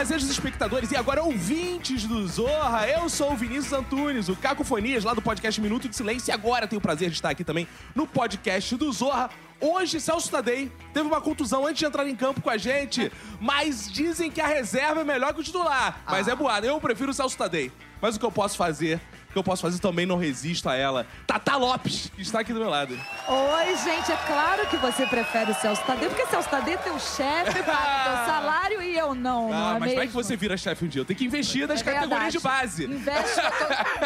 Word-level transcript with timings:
Fazejos 0.00 0.30
espectadores 0.30 0.90
e 0.92 0.96
agora 0.96 1.22
ouvintes 1.22 2.04
do 2.04 2.26
Zorra, 2.26 2.88
eu 2.88 3.06
sou 3.10 3.32
o 3.32 3.36
Vinícius 3.36 3.70
Antunes, 3.74 4.30
o 4.30 4.34
Cacofonias, 4.34 5.04
lá 5.04 5.12
do 5.12 5.20
podcast 5.20 5.60
Minuto 5.60 5.90
de 5.90 5.94
Silêncio, 5.94 6.30
e 6.30 6.32
agora 6.32 6.66
tenho 6.66 6.78
o 6.78 6.82
prazer 6.82 7.10
de 7.10 7.16
estar 7.16 7.28
aqui 7.28 7.44
também 7.44 7.68
no 7.94 8.06
podcast 8.06 8.74
do 8.76 8.90
Zorra. 8.90 9.28
Hoje, 9.60 10.00
Celso 10.00 10.30
Tadei 10.30 10.72
teve 10.94 11.06
uma 11.06 11.20
contusão 11.20 11.66
antes 11.66 11.80
de 11.80 11.84
entrar 11.84 12.08
em 12.08 12.16
campo 12.16 12.40
com 12.40 12.48
a 12.48 12.56
gente, 12.56 13.12
mas 13.38 13.92
dizem 13.92 14.30
que 14.30 14.40
a 14.40 14.46
reserva 14.46 15.02
é 15.02 15.04
melhor 15.04 15.34
que 15.34 15.40
o 15.40 15.44
titular. 15.44 16.02
Mas 16.06 16.28
é 16.28 16.34
boado, 16.34 16.64
eu 16.64 16.80
prefiro 16.80 17.10
o 17.10 17.14
Celso 17.14 17.36
Tadei. 17.36 17.70
Mas 18.00 18.16
o 18.16 18.18
que 18.18 18.24
eu 18.24 18.32
posso 18.32 18.56
fazer, 18.56 18.98
que 19.32 19.38
eu 19.38 19.44
posso 19.44 19.62
fazer 19.62 19.78
também 19.78 20.04
não 20.06 20.16
resisto 20.16 20.68
a 20.68 20.74
ela. 20.74 21.06
Tata 21.26 21.56
Lopes, 21.56 22.10
que 22.14 22.22
está 22.22 22.40
aqui 22.40 22.52
do 22.52 22.60
meu 22.60 22.68
lado. 22.70 22.98
Oi, 23.28 23.76
gente, 23.76 24.10
é 24.10 24.16
claro 24.26 24.66
que 24.68 24.76
você 24.76 25.06
prefere 25.06 25.52
o 25.52 25.54
Celso 25.54 25.82
Tadeu, 25.86 26.10
porque 26.10 26.26
Celso 26.26 26.48
Tadeu 26.48 26.74
é 26.74 26.76
teu 26.78 26.98
chefe, 26.98 27.62
paga 27.62 28.04
teu 28.04 28.26
salário 28.26 28.82
e 28.82 28.96
eu 28.96 29.14
não, 29.14 29.48
não 29.48 29.54
Ah, 29.54 29.70
é 29.70 29.72
mas 29.74 29.80
mesmo? 29.82 29.96
vai 29.96 30.06
que 30.08 30.12
você 30.12 30.36
vira 30.36 30.56
chefe 30.56 30.84
um 30.84 30.88
dia. 30.88 31.00
Eu 31.02 31.04
tenho 31.04 31.18
que 31.18 31.24
investir 31.24 31.66
nas 31.68 31.80
É 31.80 31.84
categorias 31.84 32.10
verdade. 32.10 32.32
de 32.32 32.40
base. 32.40 32.84
Investe, 32.86 33.40
que 33.40 33.46
eu, 33.46 33.50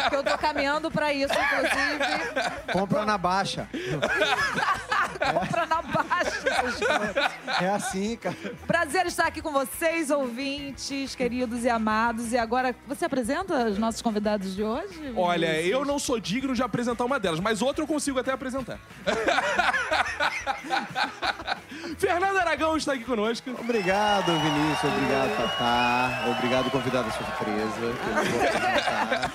tô, 0.03 0.09
que 0.09 0.15
eu 0.15 0.23
tô 0.23 0.37
caminhando 0.37 0.91
pra 0.91 1.11
isso, 1.13 1.33
inclusive. 1.33 2.71
Compra 2.71 3.05
na 3.05 3.17
baixa. 3.17 3.67
Compra 5.33 5.65
na 5.65 5.81
baixa. 5.81 6.43
É 7.61 7.69
assim, 7.69 8.15
cara. 8.17 8.35
Prazer 8.67 9.05
estar 9.05 9.25
aqui 9.27 9.41
com 9.41 9.51
vocês, 9.51 10.11
ouvintes, 10.11 11.15
queridos 11.15 11.63
e 11.63 11.69
amados. 11.69 12.31
E 12.33 12.37
agora, 12.37 12.75
você 12.87 13.05
apresenta 13.05 13.65
os 13.69 13.77
nossos 13.77 14.01
convidados 14.01 14.55
de 14.55 14.63
hoje? 14.63 15.13
Olha, 15.15 15.61
eu 15.61 15.85
não 15.85 15.97
sou 15.99 16.19
digno 16.19 16.53
de 16.53 16.61
apresentar 16.61 17.05
uma 17.05 17.19
delas, 17.19 17.39
mas 17.39 17.61
outra 17.61 17.83
eu 17.83 17.87
consigo 17.87 18.19
até 18.19 18.31
apresentar. 18.31 18.77
Fernando 21.97 22.37
Aragão 22.37 22.75
está 22.77 22.93
aqui 22.93 23.03
conosco. 23.03 23.49
Obrigado, 23.59 24.25
Vinícius. 24.25 24.91
Obrigado, 24.93 25.37
Tatá. 25.37 26.23
Obrigado, 26.37 26.71
convidada 26.71 27.09
surpresa. 27.11 27.75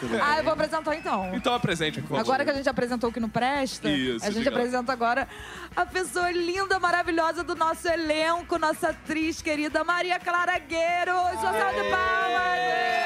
Eu 0.03 0.09
vou 0.09 0.19
Ah, 0.23 0.39
eu 0.39 0.45
vou 0.45 0.53
apresentar 0.53 0.95
então. 0.97 1.31
Então 1.35 1.55
apresente, 1.55 2.01
por 2.01 2.09
favor. 2.09 2.21
Agora 2.21 2.45
que 2.45 2.51
a 2.51 2.55
gente 2.55 2.69
apresentou 2.69 3.11
o 3.11 3.13
que 3.13 3.21
não 3.21 3.29
presta, 3.29 3.89
Isso, 3.89 4.25
a 4.25 4.31
gente 4.31 4.49
apresenta 4.49 4.93
agora 4.93 5.29
a 5.75 5.87
pessoa 5.87 6.31
linda, 6.31 6.79
maravilhosa 6.79 7.43
do 7.45 7.55
nosso 7.55 7.89
elenco, 7.89 8.59
nossa 8.59 8.91
atriz 8.91 9.41
querida 9.41 9.85
Maria 9.85 10.19
Clara 10.19 10.59
Gueiro. 10.59 11.13
Sua 11.41 11.53
salva 11.53 11.83
de 11.83 11.91
palmas! 11.91 13.00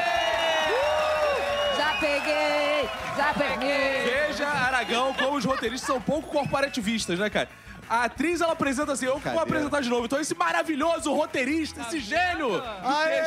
Já 2.04 2.10
peguei! 2.10 2.88
Já 3.16 3.34
peguei! 3.34 4.26
Veja, 4.26 4.46
Aragão, 4.46 5.14
como 5.14 5.38
os 5.38 5.44
roteiristas 5.44 5.86
são 5.86 6.00
pouco 6.00 6.28
corporativistas, 6.28 7.18
né, 7.18 7.30
cara? 7.30 7.48
A 7.88 8.04
atriz, 8.04 8.40
ela 8.40 8.52
apresenta 8.52 8.92
assim, 8.92 9.06
eu 9.06 9.16
que 9.16 9.28
vou 9.28 9.38
Cadê? 9.38 9.50
apresentar 9.50 9.80
de 9.80 9.88
novo. 9.88 10.04
Então, 10.06 10.20
esse 10.20 10.34
maravilhoso 10.34 11.12
roteirista, 11.12 11.80
esse 11.82 12.00
gênio. 12.00 12.62
Aê! 12.82 13.20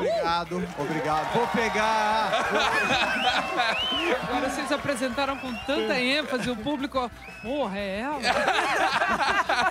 Obrigado, 0.00 0.68
obrigado. 0.78 1.32
Vou 1.34 1.46
pegar. 1.48 2.30
Agora 4.28 4.48
vocês 4.48 4.72
apresentaram 4.72 5.36
com 5.36 5.54
tanta 5.66 5.98
ênfase, 6.00 6.50
o 6.50 6.56
público. 6.56 7.10
Porra, 7.42 7.78
é 7.78 8.00
ela? 8.00 8.20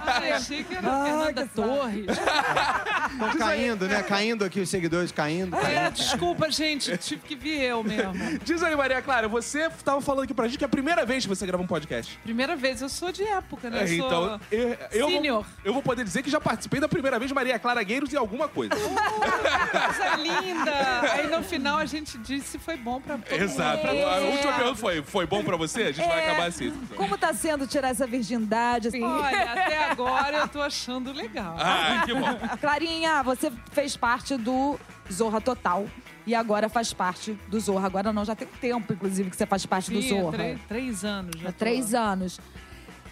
Ai, 0.06 0.32
achei 0.32 0.64
que 0.64 0.76
era 0.76 0.88
a 0.88 1.04
Fernanda 1.04 1.50
Torres. 1.54 2.06
Estão 3.12 3.38
caindo, 3.38 3.88
né? 3.88 4.04
Caindo 4.04 4.46
aqui 4.46 4.60
os 4.60 4.70
seguidores, 4.70 5.12
caindo. 5.12 5.56
É, 5.56 5.62
caindo. 5.62 5.94
desculpa, 5.94 6.50
gente, 6.52 6.96
tive 6.98 7.22
que 7.22 7.36
vir 7.36 7.62
eu 7.62 7.84
mesmo. 7.84 8.40
Diz 8.44 8.64
aí, 8.64 8.76
Maria 8.76 9.02
Clara, 9.02 9.28
você 9.28 9.70
tava 9.84 10.02
falando 10.02 10.24
aqui 10.24 10.34
pra 10.34 10.48
gente 10.48 10.58
que 10.58 10.64
é 10.64 10.68
a 10.68 10.70
primeira 10.70 11.06
vez 11.06 11.26
que 11.26 11.30
você 11.30 11.46
grava 11.46 11.64
um 11.64 11.68
podcast. 11.68 12.18
Primeira 12.24 12.56
vez, 12.56 12.82
eu 12.82 12.90
sou 12.90 13.12
de 13.12 13.24
época, 13.24 13.70
né? 13.70 13.84
Eu 13.84 13.88
sou 13.88 13.96
então, 13.96 14.42
eu, 14.52 14.78
eu, 14.92 15.10
vou, 15.10 15.46
eu 15.66 15.74
vou 15.74 15.82
poder 15.82 16.04
dizer 16.04 16.24
que 16.24 16.30
já 16.30 16.40
participei 16.40 16.80
da 16.80 16.88
primeira 16.88 17.18
vez 17.20 17.30
de 17.30 17.36
Maria 17.36 17.60
Clara 17.60 17.82
Gueiros 17.84 18.14
em 18.14 18.18
alguma 18.18 18.48
coisa. 18.48 18.76
coisa 18.76 20.18
linda. 20.22 21.02
Aí 21.14 21.28
no 21.28 21.44
final 21.44 21.78
a 21.78 21.86
gente 21.86 22.18
disse 22.20 22.48
se 22.50 22.60
foi 22.60 22.78
bom 22.78 23.00
pra 23.02 23.18
todo 23.18 23.34
Exato. 23.42 23.86
mundo. 23.88 24.06
A 24.06 24.18
última 24.20 24.54
pergunta 24.54 24.76
foi: 24.76 25.02
foi 25.02 25.26
bom 25.26 25.44
pra 25.44 25.56
você? 25.58 25.84
A 25.84 25.92
gente 25.92 26.08
vai 26.08 26.20
É, 26.20 26.30
acabar 26.30 26.48
assim. 26.48 26.68
então. 26.68 26.98
Como 26.98 27.18
tá 27.18 27.34
sendo 27.34 27.66
tirar 27.68 27.90
essa 27.90 28.06
virgindade? 28.06 28.90
Assim? 28.90 29.04
Olha, 29.04 29.52
até 29.52 29.90
agora 29.92 30.38
eu 30.38 30.48
tô 30.48 30.62
achando 30.62 31.12
legal. 31.12 31.56
Ah, 31.60 32.04
que 32.06 32.14
bom. 32.14 32.28
Clarinha, 32.60 33.24
você 33.24 33.52
fez 33.72 33.96
parte 33.98 34.36
do 34.38 34.80
Zorra 35.12 35.40
Total. 35.42 35.86
E 36.28 36.36
agora 36.36 36.70
faz 36.70 36.94
parte 36.94 37.32
do 37.48 37.60
Zorra. 37.60 37.88
Agora 37.88 38.14
não, 38.14 38.24
já 38.24 38.36
tem 38.36 38.48
tempo, 38.62 38.94
inclusive, 38.94 39.30
que 39.32 39.36
você 39.36 39.48
faz 39.48 39.66
parte 39.66 39.90
do 39.92 40.00
Sim, 40.02 40.10
Zorra. 40.10 40.32
três, 40.38 40.60
três 40.68 41.04
anos 41.06 41.32
já. 41.42 41.50
Há 41.50 41.52
tô. 41.52 41.58
três 41.58 41.94
anos. 41.96 42.40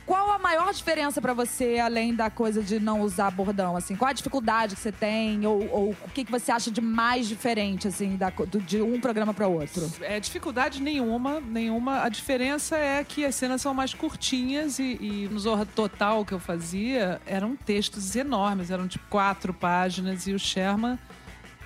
Qual 0.07 0.31
a 0.31 0.39
maior 0.39 0.73
diferença 0.73 1.21
pra 1.21 1.33
você, 1.33 1.79
além 1.79 2.15
da 2.15 2.29
coisa 2.29 2.63
de 2.63 2.79
não 2.79 3.01
usar 3.01 3.29
bordão? 3.29 3.75
Assim, 3.75 3.93
qual 3.93 4.07
a 4.09 4.13
dificuldade 4.13 4.73
que 4.73 4.81
você 4.81 4.91
tem? 4.91 5.45
Ou, 5.45 5.69
ou 5.69 5.89
o 5.91 6.09
que, 6.13 6.23
que 6.23 6.31
você 6.31 6.49
acha 6.49 6.71
de 6.71 6.79
mais 6.79 7.27
diferente, 7.27 7.89
assim, 7.89 8.15
da, 8.15 8.29
do- 8.29 8.61
de 8.61 8.81
um 8.81 9.01
programa 9.01 9.33
pra 9.33 9.47
outro? 9.49 9.91
É, 10.01 10.17
dificuldade 10.17 10.81
nenhuma, 10.81 11.41
nenhuma. 11.41 12.03
A 12.03 12.09
diferença 12.09 12.77
é 12.77 13.03
que 13.03 13.25
as 13.25 13.35
cenas 13.35 13.61
são 13.61 13.73
mais 13.73 13.93
curtinhas 13.93 14.79
e, 14.79 14.97
e 15.01 15.29
no 15.29 15.37
Zorra 15.39 15.65
Total 15.65 16.23
que 16.23 16.31
eu 16.33 16.39
fazia 16.39 17.19
eram 17.25 17.57
textos 17.57 18.15
enormes, 18.15 18.71
eram 18.71 18.87
tipo 18.87 19.03
quatro 19.09 19.53
páginas 19.53 20.25
e 20.25 20.31
o 20.31 20.39
Sherman 20.39 20.97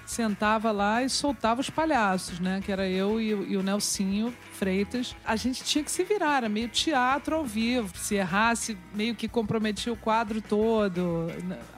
sentava 0.05 0.71
lá 0.71 1.03
e 1.03 1.09
soltava 1.09 1.61
os 1.61 1.69
palhaços, 1.69 2.39
né? 2.39 2.61
Que 2.63 2.71
era 2.71 2.87
eu 2.87 3.19
e, 3.21 3.33
o- 3.33 3.43
e 3.43 3.57
o 3.57 3.63
Nelsinho 3.63 4.33
Freitas. 4.53 5.15
A 5.25 5.35
gente 5.35 5.63
tinha 5.63 5.83
que 5.83 5.91
se 5.91 6.03
virar, 6.03 6.37
era 6.37 6.49
meio 6.49 6.67
teatro 6.67 7.35
ao 7.35 7.45
vivo. 7.45 7.91
Se 7.97 8.15
errasse, 8.15 8.77
meio 8.93 9.15
que 9.15 9.27
comprometia 9.27 9.91
o 9.91 9.95
quadro 9.97 10.41
todo. 10.41 11.27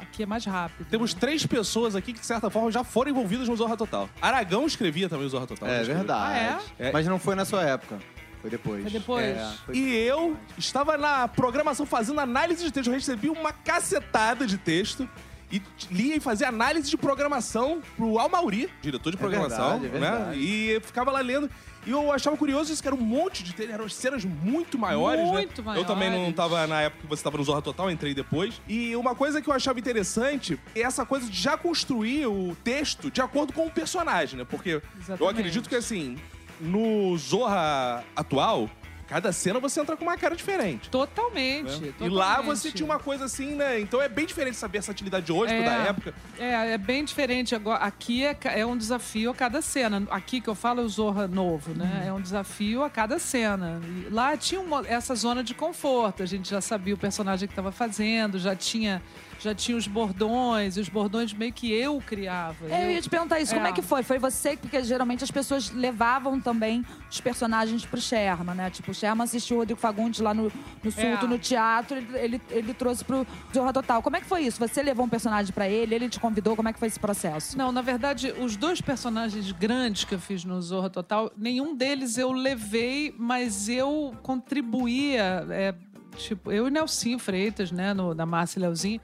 Aqui 0.02 0.24
é 0.24 0.26
mais 0.26 0.46
rápido. 0.46 0.86
Temos 0.90 1.14
três 1.14 1.46
pessoas 1.46 1.96
aqui 1.96 2.14
que, 2.14 2.20
de 2.20 2.26
certa 2.26 2.50
forma, 2.50 2.72
já 2.72 2.84
foram 2.84 3.12
envolvidas 3.12 3.48
no 3.48 3.56
Zorra 3.56 3.78
Total. 3.78 4.10
Aragão 4.22 4.66
escrevia 4.66 5.08
também 5.10 5.26
o 5.26 5.30
Zorra 5.30 5.48
Total. 5.48 5.68
É 5.70 5.74
escreveu? 5.82 5.96
verdade. 5.98 6.64
Ah, 6.80 6.84
é? 6.86 6.92
Mas 6.92 7.08
não 7.08 7.18
foi 7.20 7.36
na 7.36 7.46
sua 7.46 7.64
época. 7.64 8.00
Foi 8.42 8.50
depois. 8.50 8.82
Foi 8.82 8.92
depois? 8.92 9.26
É, 9.38 9.52
foi- 9.66 9.76
E 9.78 9.96
eu 9.96 10.36
estava 10.58 10.98
na 10.98 11.28
programação 11.30 11.86
fazendo 11.86 12.20
análise 12.20 12.62
de 12.64 12.72
texto. 12.72 12.88
Eu 12.88 12.94
recebi 12.94 13.30
uma 13.30 13.54
cacetada 13.54 14.46
de 14.46 14.58
texto 14.58 15.08
e 15.54 15.62
lia 15.92 16.16
e 16.16 16.20
fazia 16.20 16.48
análise 16.50 16.90
de 16.90 16.98
programação 16.98 17.80
pro 17.96 18.18
Almauri, 18.18 18.68
diretor 18.82 19.12
de 19.12 19.18
É 19.18 19.20
programação, 19.20 19.80
verdade, 19.80 19.86
é 19.96 20.00
né? 20.00 20.12
verdade. 20.12 20.40
E 20.40 20.70
eu 20.72 20.82
ficava 20.82 21.12
lá 21.12 21.20
lendo. 21.22 21.48
E 21.86 21.92
eu 21.92 22.12
achava 22.12 22.36
curioso 22.38 22.72
isso, 22.72 22.82
que 22.82 22.88
era 22.88 22.96
um 22.96 23.02
monte 23.02 23.44
de 23.44 23.54
texto, 23.54 23.70
eram 23.72 23.88
cenas 23.90 24.24
muito 24.26 24.80
maiores, 24.80 25.26
Muito 25.28 25.62
né? 25.62 25.78
Eu 25.78 25.84
também 25.86 26.10
não 26.10 26.18
maiores. 26.18 26.36
tava 26.36 26.66
na 26.66 26.82
época 26.82 27.02
que 27.04 27.08
você 27.08 27.20
estava 27.20 27.38
no 27.38 27.44
Zorra 27.44 27.62
Total, 27.62 27.92
entrei 27.92 28.14
depois. 28.14 28.60
E 28.68 28.96
uma 28.96 29.14
coisa 29.14 29.42
que 29.42 29.50
eu 29.50 29.54
achava 29.54 29.78
interessante 29.80 30.58
é 30.74 30.82
essa 30.82 31.06
coisa 31.06 31.30
de 31.30 31.38
já 31.40 31.58
construir 31.58 32.26
o 32.26 32.56
texto 32.64 33.12
de 33.12 33.22
acordo 33.22 33.52
com 33.54 33.68
o 33.68 33.70
personagem, 33.70 34.40
né? 34.40 34.46
Porque 34.50 34.70
eu 34.70 34.82
Exatamente. 34.98 35.40
acredito 35.40 35.68
que 35.70 35.76
assim, 35.76 36.18
no 36.60 37.18
Zorra 37.18 38.04
atual, 38.16 38.70
cada 39.08 39.32
cena 39.32 39.60
você 39.60 39.80
entra 39.82 39.96
com 39.98 40.04
uma 40.04 40.18
cara 40.18 40.36
diferente. 40.36 40.90
Totalmente, 40.90 41.72
né? 41.82 41.88
E 41.88 41.92
totalmente. 41.92 42.14
lá 42.16 42.42
você 42.42 42.72
tinha 42.72 42.86
uma 42.86 43.00
coisa 43.00 43.26
assim, 43.26 43.56
né? 43.56 43.80
Então 43.80 44.02
é 44.02 44.10
bem 44.10 44.26
diferente 44.26 44.56
saber 44.58 44.78
a 44.78 44.82
versatilidade 44.82 45.26
de 45.26 45.32
hoje, 45.32 45.54
É. 45.54 45.64
da 45.64 45.72
época. 45.72 46.14
É, 46.40 46.74
é 46.74 46.78
bem 46.78 47.04
diferente. 47.06 47.54
Agora, 47.56 47.80
aqui 47.80 48.26
é, 48.26 48.36
é 48.60 48.66
um 48.66 48.76
desafio 48.78 49.32
a 49.32 49.36
cada 49.36 49.62
cena. 49.62 50.04
Aqui 50.10 50.42
que 50.42 50.50
eu 50.50 50.56
falo 50.56 50.82
é 50.82 50.84
o 50.84 50.90
Zorra 50.90 51.28
novo, 51.28 51.74
né? 51.74 52.06
É 52.08 52.14
um 52.14 52.22
desafio 52.22 52.84
a 52.84 52.90
cada 52.90 53.20
cena. 53.20 53.80
E 54.08 54.10
lá 54.10 54.36
tinha 54.38 54.60
uma- 54.62 54.84
essa 54.88 55.14
zona 55.16 55.44
de 55.44 55.54
conforto. 55.54 56.24
A 56.24 56.26
gente 56.26 56.50
já 56.50 56.62
sabia 56.62 56.94
o 56.94 56.98
personagem 56.98 57.48
que 57.48 57.52
estava 57.52 57.72
fazendo, 57.72 58.40
já 58.40 58.56
tinha, 58.56 59.02
já 59.44 59.54
tinha 59.54 59.78
os 59.78 59.88
bordões, 59.88 60.78
e 60.78 60.80
os 60.80 60.88
bordões 60.90 61.34
meio 61.34 61.52
que 61.52 61.72
eu 61.72 62.02
criava. 62.06 62.56
É, 62.70 62.86
eu 62.86 62.92
ia 62.92 63.02
te 63.02 63.10
perguntar 63.10 63.40
isso, 63.40 63.54
como 63.54 63.68
É. 63.68 63.70
é 63.70 63.74
que 63.74 63.82
foi? 63.82 64.02
Foi 64.04 64.18
você, 64.18 64.56
porque 64.56 64.82
geralmente 64.84 65.24
as 65.24 65.30
pessoas 65.32 65.70
levavam 65.72 66.40
também 66.40 66.86
os 67.12 67.20
personagens 67.20 67.86
pro 67.86 68.00
Sherman, 68.00 68.56
né? 68.56 68.70
Tipo, 68.70 68.92
o 68.92 68.94
Sherman 68.94 69.24
assistiu 69.26 69.58
o 69.58 69.60
Rodrigo 69.60 69.80
Fagundes 69.80 70.20
lá 70.22 70.34
no, 70.34 70.44
no 70.84 70.92
Sulto, 70.92 71.26
É. 71.26 71.28
no 71.28 71.38
teatro, 71.38 71.98
ele, 71.98 72.08
ele, 72.18 72.42
ele 72.50 72.74
trouxe 72.74 73.04
pro 73.04 73.28
Zorra 73.54 73.74
Total. 73.74 74.02
Como 74.02 74.16
é 74.16 74.22
que 74.22 74.26
foi 74.28 74.42
isso? 74.44 74.60
Você 74.60 74.82
levou 74.82 75.06
um 75.06 75.10
personagem 75.10 75.52
pra 75.54 75.68
ele, 75.68 75.94
ele 75.94 76.08
te 76.10 76.20
convidou, 76.20 76.56
como 76.56 76.70
é 76.70 76.74
que 76.74 76.80
foi 76.80 76.88
esse 76.88 77.00
processo? 77.00 77.58
Não, 77.58 77.72
na 77.72 77.82
verdade, 77.82 78.32
os 78.40 78.56
dois 78.56 78.80
personagens 78.80 79.52
grandes 79.52 80.04
que 80.06 80.16
eu 80.16 80.20
fiz 80.20 80.46
no 80.46 80.62
Zorra 80.62 80.90
Total, 80.90 81.32
nenhum 81.38 81.76
deles 81.76 82.18
eu 82.18 82.32
levei, 82.32 83.14
mas 83.18 83.68
eu 83.68 84.14
contribuía. 84.24 85.46
é, 85.50 85.74
tipo, 86.18 86.52
eu 86.52 86.68
e 86.68 86.72
Nelsinho 86.72 87.18
Freitas, 87.20 87.72
né, 87.72 87.94
no, 87.94 88.14
da 88.16 88.26
Márcia 88.26 88.60
e 88.60 88.62
Leozinho, 88.62 89.02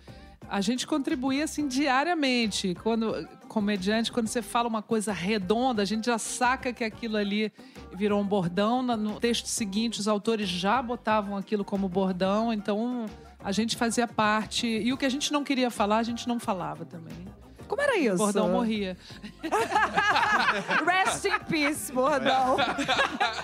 a 0.50 0.62
gente 0.62 0.88
contribuía 0.88 1.44
assim 1.44 1.68
diariamente. 1.68 2.76
Quando 2.82 3.28
comediante, 3.48 4.12
quando 4.12 4.28
você 4.28 4.42
fala 4.42 4.68
uma 4.68 4.82
coisa 4.82 5.14
redonda, 5.14 5.82
a 5.82 5.86
gente 5.86 6.06
já 6.06 6.18
saca 6.18 6.74
que 6.74 6.84
aquilo 6.84 7.18
ali 7.18 7.52
virou 7.94 8.20
um 8.20 8.26
bordão. 8.26 8.82
No 8.82 9.20
texto 9.20 9.46
seguinte, 9.46 10.00
os 10.00 10.08
autores 10.08 10.50
já 10.50 10.82
botavam 10.82 11.38
aquilo 11.38 11.64
como 11.64 11.88
bordão, 11.88 12.52
então 12.52 13.06
a 13.44 13.52
gente 13.52 13.76
fazia 13.76 14.08
parte. 14.08 14.68
E 14.68 14.92
o 14.92 14.98
que 14.98 15.06
a 15.06 15.10
gente 15.10 15.32
não 15.32 15.44
queria 15.44 15.70
falar, 15.70 15.98
a 15.98 16.04
gente 16.04 16.28
não 16.28 16.40
falava 16.40 16.86
também. 16.86 17.26
Como 17.70 17.84
era 17.84 17.96
isso? 17.98 18.16
O 18.16 18.18
bordão 18.18 18.50
morria. 18.50 18.98
Rest 20.84 21.24
in 21.26 21.40
peace, 21.48 21.92
bordão. 21.94 22.58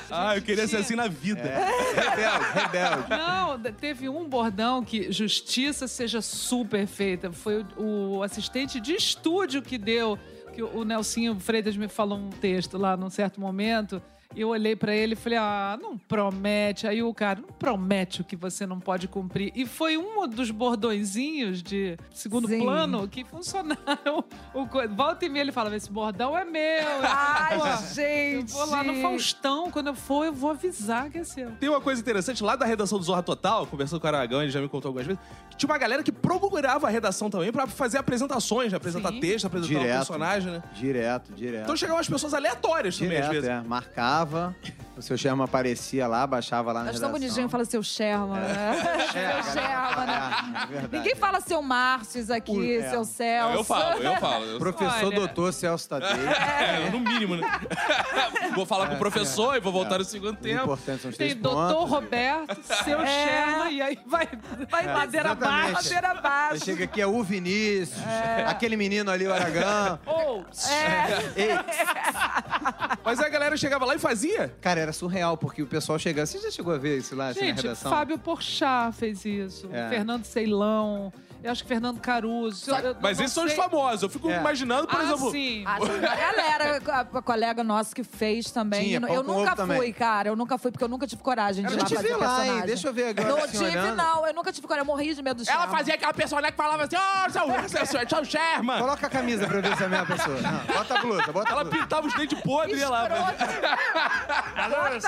Ah, 0.10 0.36
eu 0.36 0.42
queria 0.42 0.68
ser 0.68 0.77
assim 0.77 0.95
na 0.95 1.07
vida. 1.07 1.42
Rebelde, 1.42 2.45
rebelde. 2.54 3.10
Não, 3.10 3.60
teve 3.74 4.07
um 4.10 4.27
bordão 4.27 4.83
que 4.83 5.12
justiça 5.12 5.88
seja 5.88 6.22
super 6.22 6.88
feita. 6.88 7.31
Foi 7.31 7.66
o, 7.77 8.18
o 8.18 8.24
assistente 8.24 8.80
de 8.80 8.94
estúdio 8.94 9.62
que 9.62 9.77
deu, 9.77 10.18
que 10.54 10.63
o, 10.63 10.78
o 10.78 10.86
Nelsinho 10.86 11.39
Freitas 11.39 11.75
me 11.75 11.88
falou 11.88 12.18
um 12.18 12.30
texto 12.30 12.78
lá 12.78 12.95
num 12.95 13.10
certo 13.10 13.39
momento. 13.39 14.01
E 14.33 14.42
eu 14.42 14.50
olhei 14.50 14.75
pra 14.75 14.94
ele 14.95 15.13
e 15.13 15.16
falei: 15.16 15.38
Ah, 15.38 15.77
não 15.81 15.98
promete. 15.98 16.88
Aí 16.88 17.01
o 17.04 17.13
cara, 17.13 17.39
não 17.42 17.50
promete 17.50 18.22
o 18.22 18.24
que 18.24 18.36
você 18.36 18.66
não 18.66 18.80
pode 18.80 19.07
cumprir. 19.07 19.51
E 19.56 19.66
foi 19.66 19.98
um 19.98 20.27
dos 20.27 20.51
bordõezinhos 20.51 21.62
de 21.62 21.98
segundo 22.13 22.48
Sim. 22.48 22.62
plano 22.62 23.07
que 23.07 23.24
funcionaram. 23.24 24.24
O, 24.54 24.66
co- 24.68 24.88
volta 24.89 25.25
e 25.25 25.30
meia 25.30 25.42
ele 25.44 25.51
falava: 25.51 25.75
Esse 25.75 25.92
bordão 25.92 26.38
é 26.38 26.45
meu. 26.45 26.62
Ai, 27.04 27.57
Pô, 27.60 27.94
gente. 27.94 28.51
Eu 28.51 28.57
vou 28.57 28.66
lá 28.69 28.83
no 28.83 28.95
Faustão, 29.01 29.69
quando 29.69 29.88
eu 29.88 29.95
for, 29.95 30.25
eu 30.25 30.33
vou 30.33 30.51
avisar 30.51 31.10
que 31.10 31.18
é 31.18 31.24
seu. 31.24 31.51
Tem 31.51 31.68
uma 31.69 31.81
coisa 31.81 32.00
interessante, 32.01 32.42
lá 32.44 32.56
da 32.56 32.66
redação 32.66 32.98
do 32.98 33.04
Zorra 33.04 33.21
Total, 33.24 33.66
conversando 33.68 34.00
com 34.00 34.07
o 34.07 34.10
Aragão, 34.10 34.42
ele 34.42 34.51
já 34.51 34.62
me 34.62 34.69
contou 34.69 34.89
algumas 34.89 35.06
vezes, 35.07 35.21
que 35.50 35.57
tinha 35.57 35.69
uma 35.69 35.78
galera 35.78 36.01
que 36.04 36.12
procurava 36.12 36.88
a 36.88 36.89
redação 36.89 37.30
também 37.30 37.51
pra 37.51 37.68
fazer 37.68 37.98
apresentações, 37.98 38.71
né? 38.71 38.78
apresentar 38.78 39.10
Sim. 39.10 39.19
texto, 39.19 39.45
apresentar 39.48 39.80
Direto. 39.80 39.95
personagem, 39.98 40.51
né? 40.54 40.63
Direto, 40.74 41.33
direto. 41.33 41.63
Então 41.63 41.75
chegavam 41.75 42.00
as 42.00 42.07
pessoas 42.07 42.33
aleatórias 42.33 42.98
também, 42.98 43.18
às 43.18 43.28
Direto, 43.30 43.44
vezes. 43.44 43.50
é. 43.50 43.62
Marcava, 44.15 44.56
o 44.97 45.01
seu 45.01 45.18
Sherman 45.18 45.44
aparecia 45.45 46.07
lá, 46.07 46.25
baixava 46.25 46.71
lá 46.71 46.83
na 46.83 46.89
Acho 46.92 47.00
tão 47.00 47.09
redação. 47.09 47.27
bonitinho 47.27 47.50
fala 47.50 47.65
seu 47.65 47.83
Sherman, 47.83 48.39
né? 48.39 48.75
É, 49.13 49.42
seu 49.44 49.53
Sherman, 49.53 50.06
né? 50.07 50.31
é, 50.59 50.63
é 50.63 50.65
verdade. 50.68 50.97
Ninguém 50.97 51.15
fala 51.15 51.42
seu 51.42 51.62
Márcios 51.62 52.30
aqui, 52.31 52.77
é. 52.77 52.89
seu 52.89 53.03
Celso. 53.03 53.57
Eu 53.57 53.63
falo, 53.63 54.01
eu 54.01 54.15
falo. 54.18 54.45
Eu- 54.45 54.59
Professor 54.59 55.06
Olha. 55.07 55.15
doutor 55.15 55.51
Celso 55.53 55.89
Tadei. 55.89 56.09
É, 56.09 56.89
no 56.92 57.00
mínimo, 57.00 57.36
né? 57.36 57.44
vou 58.56 58.65
falar 58.65 58.88
com 58.88 58.95
o 58.95 59.00
professor 59.00 59.56
e 59.56 59.59
vou 59.59 59.71
voltar 59.71 59.95
É. 59.95 59.97
no 60.00 60.03
segundo 60.06 60.33
O 60.33 60.38
tempo. 60.42 60.63
importante 60.63 61.01
são 61.01 61.12
os 61.12 61.18
três 61.18 61.33
Tem 61.33 61.42
doutor 61.42 61.74
pontos. 61.75 61.89
Roberto, 61.92 62.63
seu 62.83 63.01
É. 63.01 63.06
Sherman, 63.07 63.71
e 63.74 63.81
aí 63.81 64.00
vai, 64.06 64.30
vai 64.69 64.86
ladeira 64.88 65.30
exatamente. 65.30 65.69
abaixo. 65.69 65.74
Ladeira 65.94 66.07
Aí 66.12 66.18
abaixo. 66.18 66.65
chega 66.65 66.83
aqui, 66.86 67.01
é 67.01 67.07
o 67.07 67.21
Vinícius, 67.24 68.00
aquele 68.47 68.77
menino 68.77 69.12
ali, 69.12 69.27
o 69.27 69.33
Aragão. 69.33 70.00
Ou, 70.06 70.45
Ei, 71.36 71.50
Mas 73.03 73.19
aí 73.19 73.25
a 73.25 73.30
galera 73.30 73.57
chegava 73.57 73.86
lá 73.86 73.95
e 73.95 74.00
fazia. 74.00 74.53
cara, 74.62 74.84
era 74.85 74.93
surreal, 74.93 75.35
porque 75.37 75.61
o 75.61 75.67
pessoal 75.67 75.99
chegava... 75.99 76.25
Você 76.25 76.39
já 76.39 76.51
chegou 76.51 76.73
a 76.73 76.77
ver 76.77 76.97
isso 76.99 77.15
lá, 77.15 77.29
assim, 77.29 77.41
na 77.41 77.45
gente, 77.47 77.61
redação? 77.63 77.91
Fábio 77.91 78.17
Porchat 78.17 78.95
fez 78.95 79.25
isso, 79.25 79.67
É. 79.71 79.89
Fernando 79.89 80.23
Ceilão, 80.25 81.11
eu 81.43 81.51
acho 81.51 81.61
que 81.63 81.67
Fernando 81.69 81.99
Caruso. 81.99 82.69
Eu- 82.71 82.77
eu 82.77 82.95
Mas 82.99 83.19
esses 83.19 83.31
são 83.33 83.43
os 83.45 83.51
sei- 83.51 83.61
famosos. 83.61 84.03
Eu 84.03 84.09
fico 84.09 84.29
É. 84.29 84.37
imaginando, 84.39 84.87
por 84.87 84.99
Ah, 84.99 85.03
exemplo. 85.03 85.31
sim. 85.31 85.63
Ah, 85.65 85.77
tem 85.79 85.89
uma 85.89 86.15
galera, 86.15 86.81
a, 86.87 86.99
a 87.17 87.21
colega 87.21 87.63
nossa 87.63 87.93
que 87.93 88.03
fez 88.03 88.49
também. 88.51 88.83
Tinha, 88.85 88.99
eu 89.13 89.23
nunca 89.23 89.55
fui, 89.55 89.67
também. 89.67 89.93
cara. 89.93 90.29
Eu 90.29 90.35
nunca 90.35 90.57
fui, 90.57 90.71
porque 90.71 90.83
eu 90.83 90.87
nunca 90.89 91.05
tive 91.07 91.21
coragem 91.21 91.63
de 91.65 91.71
Eu 91.71 91.75
ir 91.75 91.77
não 91.77 91.83
lá 91.83 91.95
fazer 91.95 92.15
lá, 92.15 92.47
hein? 92.47 92.61
Deixa 92.65 92.87
eu 92.87 92.93
ver 92.93 93.09
agora, 93.09 93.27
Não 93.29 93.37
assim, 93.37 93.57
tive, 93.59 93.65
olhando. 93.65 93.95
não. 93.95 94.27
Eu 94.27 94.33
nunca 94.33 94.51
tive 94.51 94.67
coragem. 94.67 94.81
Eu 94.81 94.85
morri 94.95 95.13
de 95.13 95.21
medo 95.21 95.43
do 95.43 95.49
Ela 95.49 95.67
fazia 95.67 95.93
aquela 95.95 96.13
personagem 96.13 96.51
que 96.51 96.57
falava 96.57 96.83
assim: 96.83 96.95
Ó, 96.95 97.29
seu, 97.29 97.69
seu, 97.69 97.85
seu, 97.85 98.09
seu 98.09 98.25
Sherman. 98.25 98.79
Coloca 98.79 99.07
a 99.07 99.09
camisa 99.09 99.47
pra 99.47 99.57
eu 99.57 99.61
ver 99.61 99.75
se 99.77 99.83
é 99.83 99.85
a 99.85 99.89
mesma 99.89 100.05
pessoa. 100.05 100.41
Não, 100.41 100.59
bota 100.75 100.97
a 100.97 101.01
blusa, 101.01 101.31
bota 101.31 101.49
a 101.49 101.51
Ela 101.53 101.63
blusa. 101.63 101.77
pintava 101.79 102.07
os 102.07 102.13
dentes 102.15 102.39
podres 102.41 102.77
e 102.77 102.79
ia 102.81 102.89
lá. 102.89 103.05
Alô, 104.55 104.75
Bota 104.75 104.89
eu 104.89 104.97
a 104.97 104.99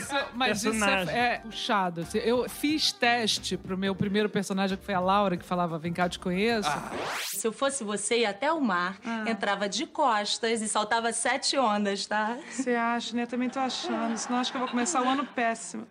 Isso- 0.30 0.36
mas 0.38 0.56
isso 0.62 0.70
personagem. 0.70 1.14
é, 1.14 1.34
é 1.34 1.38
puxado. 1.38 2.00
assim. 2.02 2.18
Eu 2.18 2.48
fiz 2.48 2.92
teste 2.92 3.56
pro 3.56 3.76
meu 3.76 3.94
primeiro 3.94 4.28
personagem, 4.28 4.76
que 4.76 4.84
foi 4.84 4.94
a 4.94 5.00
Laura, 5.00 5.36
que 5.36 5.44
falava 5.44 5.78
Vem 5.78 5.92
cá, 5.92 6.04
eu 6.06 6.08
te 6.10 6.18
conheço. 6.18 6.68
Se 7.26 7.46
eu 7.46 7.52
fosse 7.52 7.82
você, 7.84 8.20
ia 8.20 8.30
até 8.30 8.52
o 8.52 8.60
mar, 8.60 8.96
entrava 9.26 9.68
de 9.68 9.86
costas 9.86 10.60
e 10.62 10.68
saltava 10.68 11.12
sete 11.12 11.56
ondas, 11.58 12.06
tá? 12.06 12.36
Você 12.50 12.74
acha, 12.74 13.14
né? 13.16 13.22
Eu 13.22 13.26
também 13.26 13.48
tô 13.48 13.58
achando. 13.60 14.16
Senão 14.16 14.38
acho 14.40 14.50
que 14.50 14.56
eu 14.56 14.60
vou 14.60 14.68
começar 14.68 15.02
o 15.02 15.08
ano 15.08 15.24
péssimo. 15.26 15.86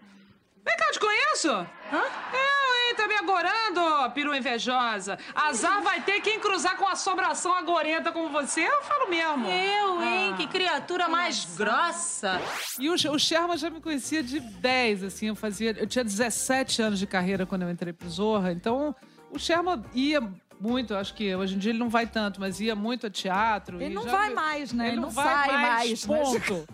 Vem 0.66 0.78
cá, 0.78 0.86
eu 0.88 0.92
te 0.92 1.00
conheço? 1.00 1.50
Hã? 1.52 1.68
Eu, 1.94 2.59
hein? 2.90 2.96
Tá 2.96 3.08
me 3.08 3.14
agorando, 3.16 4.12
perua 4.14 4.38
invejosa. 4.38 5.18
Azar 5.36 5.82
vai 5.82 6.02
ter 6.02 6.22
quem 6.22 6.40
cruzar 6.40 6.76
com 6.78 6.88
assombração 6.88 7.54
agorenta 7.54 8.12
como 8.12 8.30
você. 8.30 8.62
Eu 8.62 8.82
falo 8.82 9.10
mesmo. 9.10 9.48
Eu, 9.48 10.02
hein? 10.02 10.32
Ah. 10.34 10.38
Que 10.38 10.48
criatura 10.48 11.08
mais 11.08 11.46
grossa. 11.56 12.42
E 12.80 12.90
o, 12.90 12.94
o 12.94 13.20
Sherman 13.20 13.58
já 13.58 13.70
me 13.70 13.80
conhecia 13.80 14.24
de 14.24 14.40
10, 14.40 15.04
assim. 15.04 15.28
Eu 15.28 15.36
fazia... 15.36 15.76
Eu 15.78 15.88
tinha 15.88 16.04
17 16.04 16.82
anos 16.82 17.00
de 17.00 17.08
carreira 17.08 17.46
quando 17.46 17.64
eu 17.64 17.70
entrei 17.70 17.94
pro 17.94 18.10
Zorra. 18.10 18.52
Então, 18.52 18.96
o 19.32 19.40
Sherman 19.40 19.84
ia 19.94 20.22
muito. 20.60 20.94
Acho 20.96 21.14
que 21.14 21.34
hoje 21.36 21.56
em 21.56 21.58
dia 21.58 21.72
ele 21.72 21.80
não 21.80 21.90
vai 21.90 22.06
tanto, 22.06 22.40
mas 22.40 22.60
ia 22.60 22.76
muito 22.76 23.08
a 23.08 23.10
teatro. 23.10 23.82
Ele 23.82 23.94
não 23.94 24.04
já 24.04 24.12
vai 24.12 24.30
mais, 24.34 24.74
né? 24.74 24.86
Ele 24.86 24.92
Ele 24.94 24.96
não 25.02 25.08
não 25.08 25.14
vai 25.14 25.26
sai 25.26 25.48
mais, 25.54 26.06
mais. 26.06 26.34
né? 26.34 26.40
ponto. 26.40 26.68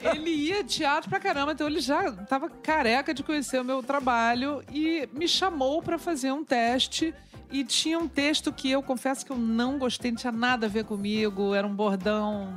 Ele 0.00 0.30
ia 0.30 0.62
teatro 0.64 1.08
pra 1.08 1.18
caramba, 1.18 1.52
então 1.52 1.66
ele 1.66 1.80
já 1.80 2.12
tava 2.12 2.48
careca 2.50 3.14
de 3.14 3.22
conhecer 3.22 3.60
o 3.60 3.64
meu 3.64 3.82
trabalho 3.82 4.62
e 4.70 5.08
me 5.12 5.26
chamou 5.26 5.82
pra 5.82 5.98
fazer 5.98 6.32
um 6.32 6.44
teste. 6.44 7.14
E 7.50 7.62
tinha 7.64 7.98
um 7.98 8.08
texto 8.08 8.52
que 8.52 8.70
eu 8.70 8.82
confesso 8.82 9.24
que 9.24 9.30
eu 9.30 9.36
não 9.38 9.78
gostei, 9.78 10.10
não 10.10 10.18
tinha 10.18 10.32
nada 10.32 10.66
a 10.66 10.68
ver 10.68 10.84
comigo. 10.84 11.54
Era 11.54 11.66
um 11.66 11.74
bordão, 11.74 12.52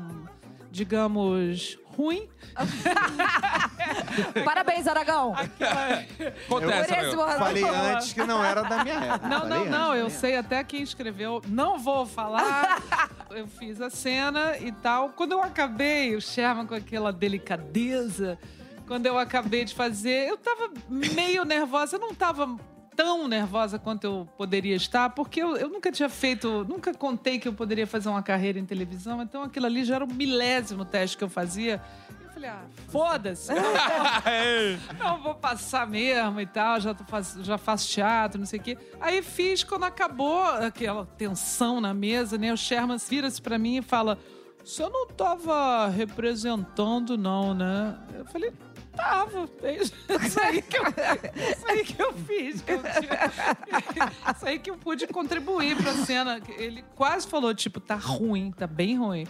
digamos, 0.71 1.77
ruim. 1.97 2.29
Parabéns, 4.45 4.87
Aragão. 4.87 5.33
Acontece, 5.33 6.45
Por 6.47 6.63
esse 6.63 6.93
Aragão. 6.93 7.15
bordão. 7.15 7.37
Falei 7.39 7.63
antes 7.63 8.13
que 8.13 8.23
não 8.23 8.43
era 8.45 8.61
da 8.61 8.83
minha 8.83 8.95
época. 8.95 9.27
Não, 9.27 9.39
Falei 9.41 9.69
não, 9.69 9.79
não. 9.87 9.95
Eu 9.95 10.09
sei 10.09 10.37
até 10.37 10.63
quem 10.63 10.83
escreveu. 10.83 11.41
Não 11.47 11.79
vou 11.79 12.05
falar. 12.05 12.81
eu 13.31 13.47
fiz 13.47 13.81
a 13.81 13.89
cena 13.89 14.57
e 14.59 14.71
tal. 14.71 15.09
Quando 15.09 15.31
eu 15.31 15.41
acabei, 15.41 16.15
o 16.15 16.21
Sherman 16.21 16.67
com 16.67 16.75
aquela 16.75 17.11
delicadeza. 17.11 18.37
Quando 18.87 19.05
eu 19.05 19.17
acabei 19.17 19.65
de 19.65 19.73
fazer, 19.73 20.29
eu 20.29 20.37
tava 20.37 20.71
meio 20.87 21.43
nervosa. 21.43 21.95
Eu 21.95 21.99
não 21.99 22.13
tava 22.13 22.55
tão 22.97 23.27
nervosa 23.27 23.77
quanto 23.79 24.03
eu 24.03 24.27
poderia 24.37 24.75
estar, 24.75 25.11
porque 25.11 25.41
eu, 25.41 25.55
eu 25.55 25.69
nunca 25.69 25.91
tinha 25.91 26.09
feito, 26.09 26.65
nunca 26.67 26.93
contei 26.93 27.37
que 27.39 27.47
eu 27.47 27.53
poderia 27.53 27.85
fazer 27.87 28.09
uma 28.09 28.23
carreira 28.23 28.59
em 28.59 28.65
televisão. 28.65 29.21
Então 29.21 29.43
aquilo 29.43 29.67
ali 29.67 29.85
já 29.85 29.95
era 29.95 30.03
o 30.03 30.11
milésimo 30.11 30.83
teste 30.83 31.15
que 31.15 31.23
eu 31.23 31.29
fazia. 31.29 31.79
Eu 32.21 32.29
falei, 32.33 32.49
ah, 32.49 32.65
foda-se. 32.89 33.51
não 34.99 35.21
vou- 35.23 35.35
passar 35.35 35.87
mesmo 35.87 36.41
e 36.41 36.45
tal, 36.47 36.79
já, 36.79 36.93
faz- 36.95 37.37
já 37.41 37.57
faço 37.57 37.87
teatro, 37.89 38.39
não 38.39 38.45
sei 38.47 38.59
o 38.59 38.63
quê. 38.63 38.77
Aí 38.99 39.21
fiz, 39.21 39.63
quando 39.63 39.83
acabou 39.85 40.41
aquela 40.43 41.05
tensão 41.05 41.79
na 41.79 41.93
mesa, 41.93 42.37
né? 42.37 42.51
O 42.51 42.57
Sherman 42.57 42.97
vira-se 42.97 43.41
pra 43.41 43.57
mim 43.57 43.77
e 43.77 43.81
fala: 43.81 44.17
Você 44.63 44.87
não 44.89 45.07
tava 45.07 45.87
representando, 45.87 47.17
não, 47.17 47.53
né? 47.53 47.95
Eu 48.17 48.25
falei. 48.25 48.51
Tava, 48.97 49.49
é 49.61 49.77
isso 49.77 50.39
aí 50.41 50.61
que 50.61 50.77
eu, 50.77 50.83
isso 50.83 51.67
aí 51.67 51.85
que 51.85 52.01
eu 52.01 52.13
fiz. 52.13 52.61
que 52.61 52.71
eu 52.71 52.81
isso 54.35 54.45
aí 54.45 54.59
que 54.59 54.69
eu 54.69 54.77
pude 54.77 55.07
contribuir 55.07 55.77
pra 55.77 55.93
cena. 55.93 56.41
Ele 56.57 56.83
quase 56.95 57.27
falou, 57.27 57.53
tipo, 57.53 57.79
tá 57.79 57.95
ruim, 57.95 58.51
tá 58.51 58.65
bem 58.67 58.97
ruim. 58.97 59.25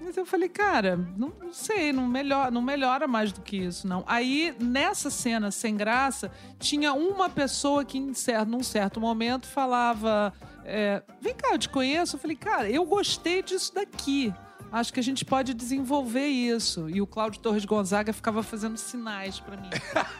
Mas 0.00 0.16
eu 0.16 0.24
falei, 0.24 0.48
cara, 0.48 0.96
não, 1.16 1.32
não 1.40 1.52
sei, 1.52 1.92
não 1.92 2.06
melhora, 2.06 2.50
não 2.50 2.62
melhora 2.62 3.06
mais 3.06 3.32
do 3.32 3.40
que 3.40 3.56
isso, 3.56 3.86
não. 3.86 4.04
Aí, 4.06 4.54
nessa 4.58 5.10
cena 5.10 5.50
sem 5.50 5.76
graça, 5.76 6.30
tinha 6.58 6.92
uma 6.92 7.28
pessoa 7.28 7.84
que, 7.84 7.98
em 7.98 8.14
certo, 8.14 8.48
num 8.48 8.62
certo 8.62 9.00
momento, 9.00 9.46
falava: 9.46 10.32
é, 10.64 11.02
Vem 11.20 11.34
cá, 11.34 11.50
eu 11.52 11.58
te 11.58 11.68
conheço. 11.68 12.16
Eu 12.16 12.20
falei, 12.20 12.36
cara, 12.36 12.70
eu 12.70 12.84
gostei 12.84 13.42
disso 13.42 13.74
daqui. 13.74 14.32
Acho 14.70 14.92
que 14.92 15.00
a 15.00 15.02
gente 15.02 15.24
pode 15.24 15.54
desenvolver 15.54 16.26
isso. 16.26 16.88
E 16.90 17.00
o 17.00 17.06
Cláudio 17.06 17.40
Torres 17.40 17.64
Gonzaga 17.64 18.12
ficava 18.12 18.42
fazendo 18.42 18.76
sinais 18.76 19.40
pra 19.40 19.56
mim. 19.56 19.70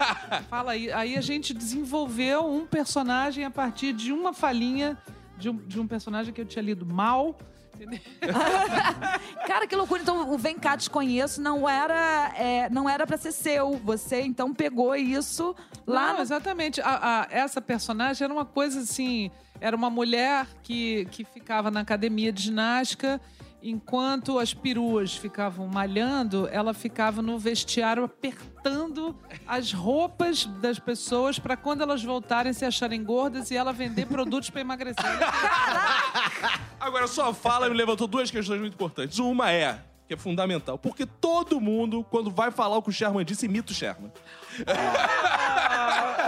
Fala 0.48 0.72
aí. 0.72 0.90
Aí 0.90 1.16
a 1.16 1.20
gente 1.20 1.52
desenvolveu 1.52 2.46
um 2.50 2.66
personagem 2.66 3.44
a 3.44 3.50
partir 3.50 3.92
de 3.92 4.12
uma 4.12 4.32
falinha 4.32 4.96
de 5.36 5.50
um, 5.50 5.56
de 5.56 5.78
um 5.78 5.86
personagem 5.86 6.32
que 6.32 6.40
eu 6.40 6.46
tinha 6.46 6.62
lido 6.62 6.86
mal. 6.86 7.36
Entendeu? 7.74 8.00
Cara, 9.46 9.66
que 9.66 9.76
loucura. 9.76 10.00
Então, 10.02 10.32
o 10.32 10.38
Vem 10.38 10.58
cá, 10.58 10.76
te 10.76 10.88
conheço 10.90 11.40
não 11.40 11.68
era, 11.68 12.32
é, 12.36 12.68
não 12.70 12.88
era 12.88 13.06
pra 13.06 13.16
ser 13.16 13.32
seu. 13.32 13.72
Você, 13.84 14.22
então, 14.22 14.52
pegou 14.54 14.96
isso 14.96 15.54
lá 15.86 16.08
Não, 16.08 16.16
no... 16.16 16.22
exatamente. 16.22 16.80
A- 16.80 17.22
a- 17.22 17.28
essa 17.30 17.60
personagem 17.60 18.24
era 18.24 18.32
uma 18.32 18.44
coisa 18.44 18.80
assim. 18.80 19.30
Era 19.60 19.76
uma 19.76 19.90
mulher 19.90 20.46
que, 20.62 21.04
que 21.10 21.22
ficava 21.24 21.70
na 21.70 21.80
academia 21.80 22.32
de 22.32 22.42
ginástica. 22.44 23.20
Enquanto 23.60 24.38
as 24.38 24.54
peruas 24.54 25.16
ficavam 25.16 25.66
malhando, 25.66 26.48
ela 26.52 26.72
ficava 26.72 27.20
no 27.20 27.38
vestiário 27.38 28.04
apertando 28.04 29.16
as 29.46 29.72
roupas 29.72 30.44
das 30.44 30.78
pessoas 30.78 31.40
para 31.40 31.56
quando 31.56 31.82
elas 31.82 32.02
voltarem 32.02 32.52
se 32.52 32.64
acharem 32.64 33.02
gordas 33.02 33.50
e 33.50 33.56
ela 33.56 33.72
vender 33.72 34.06
produtos 34.06 34.48
para 34.48 34.60
emagrecer. 34.60 35.04
Agora, 36.78 37.08
sua 37.08 37.34
fala 37.34 37.68
me 37.68 37.74
levantou 37.74 38.06
duas 38.06 38.30
questões 38.30 38.60
muito 38.60 38.74
importantes. 38.74 39.18
Uma 39.18 39.50
é, 39.50 39.82
que 40.06 40.14
é 40.14 40.16
fundamental, 40.16 40.78
porque 40.78 41.04
todo 41.04 41.60
mundo, 41.60 42.04
quando 42.08 42.30
vai 42.30 42.52
falar 42.52 42.76
o 42.76 42.82
que 42.82 42.90
o 42.90 42.92
Sherman 42.92 43.24
disse, 43.24 43.46
imita 43.46 43.72
o 43.72 43.74
Sherman. 43.74 44.12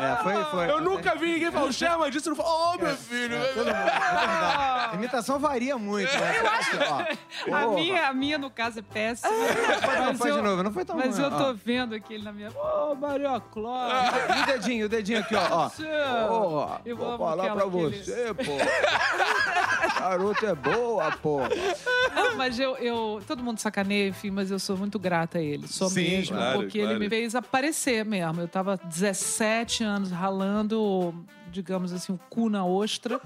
É, 0.01 0.17
foi, 0.23 0.45
foi. 0.45 0.71
Eu 0.71 0.81
nunca 0.81 1.15
vi 1.15 1.33
ninguém 1.35 1.51
falar, 1.51 1.67
o 1.67 1.73
Sherman 1.73 2.11
disse, 2.11 2.29
não 2.29 2.37
fala, 2.37 2.73
oh, 2.75 2.79
meu 2.83 2.97
filho. 2.97 3.37
Todo 3.55 3.67
mundo, 3.67 3.69
é 3.69 3.73
verdade. 3.73 4.91
A 4.91 4.95
imitação 4.95 5.39
varia 5.39 5.77
muito, 5.77 6.11
né? 6.13 6.39
Eu 6.39 6.47
acho. 6.49 6.71
Ó, 7.51 7.55
A 7.55 7.67
Ô, 7.67 7.75
minha, 7.75 8.09
a 8.09 8.15
minha, 8.15 8.39
no 8.39 8.51
caso, 8.51 8.79
é 8.79 8.83
péssima. 8.83 9.31
Mas 9.31 10.19
faz 10.19 10.31
eu- 10.31 10.37
de 10.37 10.43
novo, 10.43 10.63
não 10.63 10.73
foi 10.73 10.85
tão 10.85 10.97
Mas 10.97 11.19
ruim, 11.19 11.27
eu 11.29 11.33
ó. 11.35 11.39
tô 11.39 11.55
vendo 11.55 11.95
aquele 11.95 12.23
na 12.25 12.33
minha. 12.33 12.51
Ô, 12.51 12.95
Maria 12.95 13.41
Clara. 13.53 14.37
E 14.39 14.43
o 14.43 14.47
dedinho, 14.47 14.87
o 14.87 14.89
dedinho 14.89 15.19
aqui, 15.21 15.35
ó. 15.35 15.47
ó. 15.51 15.71
Porra, 16.29 16.81
Eu 16.85 16.97
vou 16.97 17.19
falar 17.19 17.55
pra 17.55 17.65
você, 17.67 18.33
pô. 18.35 20.01
Garota 20.01 20.47
é 20.47 20.55
boa, 20.55 21.11
pô. 21.23 21.41
Não, 22.15 22.37
mas 22.37 22.59
eu, 22.59 22.77
eu. 22.79 23.21
Todo 23.27 23.43
mundo 23.43 23.59
sacaneia, 23.59 24.09
enfim, 24.09 24.31
mas 24.31 24.51
eu 24.51 24.59
sou 24.59 24.77
muito 24.77 24.99
grata 24.99 25.39
a 25.39 25.43
ele. 25.43 25.69
Sou 25.69 25.89
Sim, 25.91 26.03
mesmo. 26.09 26.37
claro, 26.37 26.59
porque 26.61 26.79
claro. 26.79 26.95
ele 26.95 27.01
me 27.01 27.09
fez 27.09 27.35
aparecer 27.35 28.05
mesmo. 28.05 28.20
Eu 28.43 28.49
tava 28.49 28.77
17 28.77 29.83
anos 29.85 30.11
ralando, 30.11 31.15
digamos 31.51 31.93
assim, 31.93 32.13
o 32.13 32.21
cu 32.31 32.49
na 32.49 32.65
ostra. 32.65 33.21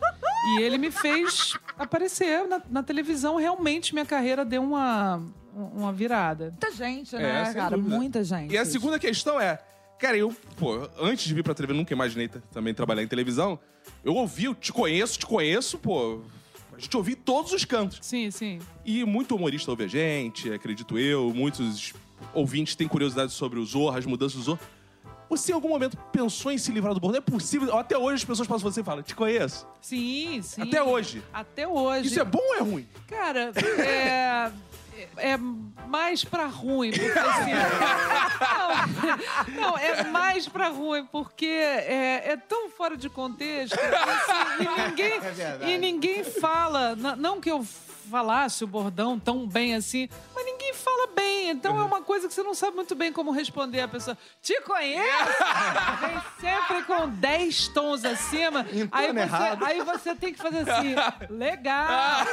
e 0.59 0.63
ele 0.63 0.79
me 0.79 0.91
fez 0.91 1.53
aparecer 1.79 2.47
na, 2.47 2.61
na 2.71 2.83
televisão. 2.83 3.37
Realmente, 3.37 3.93
minha 3.95 4.07
carreira 4.07 4.45
deu 4.45 4.63
uma, 4.63 5.23
uma 5.55 5.93
virada. 5.93 6.51
Muita 6.51 6.71
gente, 6.73 7.15
É, 7.17 7.19
né, 7.21 7.45
sem 7.47 7.55
cara? 7.55 7.77
dúvida. 7.77 7.97
Muita 7.97 8.25
gente. 8.25 8.53
E 8.53 8.59
a 8.59 8.65
segunda 8.65 8.99
questão 8.99 9.41
é, 9.41 9.59
cara, 9.99 10.17
eu, 10.17 10.35
pô, 10.57 10.89
antes 11.01 11.25
de 11.25 11.35
vir 11.35 11.43
pra 11.43 11.55
TV, 11.55 11.73
nunca 11.73 11.93
imaginei 11.93 12.29
t- 12.29 12.41
também 12.53 12.75
trabalhar 12.75 13.03
em 13.03 13.09
televisão. 13.09 13.59
Eu 14.05 14.15
ouvi, 14.15 14.45
eu 14.45 14.55
te 14.55 14.73
conheço, 14.73 15.19
te 15.19 15.27
conheço, 15.27 15.79
pô. 15.79 16.21
A 16.77 16.81
gente 16.81 16.97
ouvi 16.97 17.15
todos 17.15 17.53
os 17.53 17.65
cantos. 17.65 17.99
Sim, 18.03 18.31
sim. 18.31 18.59
E 18.85 19.05
muito 19.05 19.37
humorista 19.37 19.71
ouve 19.71 19.85
a 19.85 19.87
gente, 19.87 20.53
acredito 20.53 20.99
eu. 20.99 21.33
Muitos 21.33 21.93
ouvintes 22.33 22.75
têm 22.75 22.89
curiosidade 22.89 23.31
sobre 23.33 23.59
o 23.61 23.65
Zorra, 23.65 23.99
as 23.99 24.07
mudanças 24.07 24.37
do 24.39 24.43
Zorra. 24.43 24.61
Você 25.37 25.51
em 25.51 25.55
algum 25.55 25.69
momento 25.69 25.97
pensou 26.13 26.53
em 26.53 26.59
se 26.59 26.71
livrar 26.71 26.95
do 26.95 27.01
bordão? 27.01 27.19
É 27.19 27.21
possível? 27.21 27.77
Até 27.77 27.99
hoje 27.99 28.23
as 28.23 28.25
pessoas 28.25 28.47
passam 28.47 28.71
você 28.71 28.81
e 28.83 28.85
falam, 28.85 29.03
te 29.03 29.15
conheço. 29.17 29.67
Sim, 29.81 30.41
sim. 30.43 30.63
Até 30.63 30.81
hoje. 30.83 31.23
Até 31.33 31.67
hoje. 31.67 32.07
Isso 32.07 32.21
é 32.21 32.25
bom 32.25 32.39
ou 32.39 32.55
é 32.55 32.61
ruim? 32.61 32.89
Cara, 33.09 33.53
é. 33.81 34.53
É 35.17 35.37
mais 35.89 36.25
pra 36.25 36.47
ruim, 36.47 36.93
porque 36.93 37.19
assim. 37.19 37.51
Não, 39.53 39.61
não, 39.73 39.79
é 39.79 40.05
mais 40.05 40.47
pra 40.47 40.69
ruim, 40.69 41.05
porque 41.07 41.47
é, 41.47 42.31
é 42.33 42.37
tão 42.37 42.71
fora 42.71 42.97
de 42.97 43.09
contexto 43.11 43.77
que, 43.77 43.85
assim, 43.85 44.63
e, 44.63 44.89
ninguém, 44.89 45.13
É 45.13 45.71
e 45.71 45.79
ninguém 45.79 46.23
fala. 46.23 46.95
Não 46.95 47.41
que 47.41 47.51
eu 47.51 47.67
falasse 48.11 48.63
o 48.65 48.67
bordão 48.67 49.19
tão 49.19 49.47
bem 49.47 49.75
assim, 49.75 50.09
mas 50.35 50.45
ninguém 50.45 50.73
fala 50.75 51.07
bem. 51.15 51.51
Então 51.51 51.79
é 51.79 51.85
uma 51.85 52.01
coisa 52.03 52.27
que 52.27 52.35
você 52.35 52.43
não 52.43 52.55
sabe 52.55 52.75
muito 52.77 52.95
bem 52.95 53.13
como 53.13 53.31
responder 53.31 53.81
a 53.81 53.89
pessoa. 53.89 54.17
Te 54.43 54.61
conheço! 54.63 55.05
Vem 56.01 56.21
sempre 56.41 56.83
com 56.85 57.09
10 57.09 57.69
tons 57.69 58.05
acima. 58.05 58.67
Aí 58.91 59.13
você, 59.13 59.19
errado. 59.21 59.65
aí 59.65 59.81
você 59.83 60.15
tem 60.15 60.33
que 60.33 60.39
fazer 60.39 60.69
assim, 60.69 60.95
legal. 61.31 62.27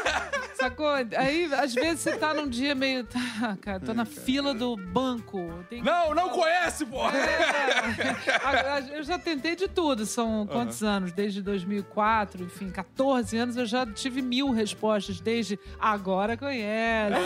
Sacou? 0.55 0.89
Aí, 1.17 1.53
às 1.53 1.73
vezes, 1.73 1.99
você 2.01 2.15
tá 2.17 2.33
num 2.33 2.47
dia 2.47 2.73
meio. 2.73 3.03
Tá, 3.05 3.57
cara, 3.61 3.79
tô 3.79 3.93
na 3.93 4.05
fila 4.05 4.53
do 4.53 4.75
banco. 4.77 5.63
Tem 5.69 5.79
que- 5.83 5.85
Não, 5.85 6.13
não 6.15 6.29
conhece, 6.29 6.85
porra! 6.85 7.17
É. 7.17 8.97
Eu 8.97 9.03
já 9.03 9.19
tentei 9.19 9.55
de 9.55 9.67
tudo. 9.67 10.05
São 10.05 10.47
quantos 10.47 10.83
anos? 10.83 11.11
Desde 11.11 11.41
2004, 11.41 12.43
enfim, 12.43 12.69
14 12.69 13.37
anos. 13.37 13.57
Eu 13.57 13.65
já 13.65 13.85
tive 13.85 14.21
mil 14.21 14.51
respostas. 14.51 15.19
Desde 15.19 15.59
agora 15.79 16.37
conhece. 16.37 17.15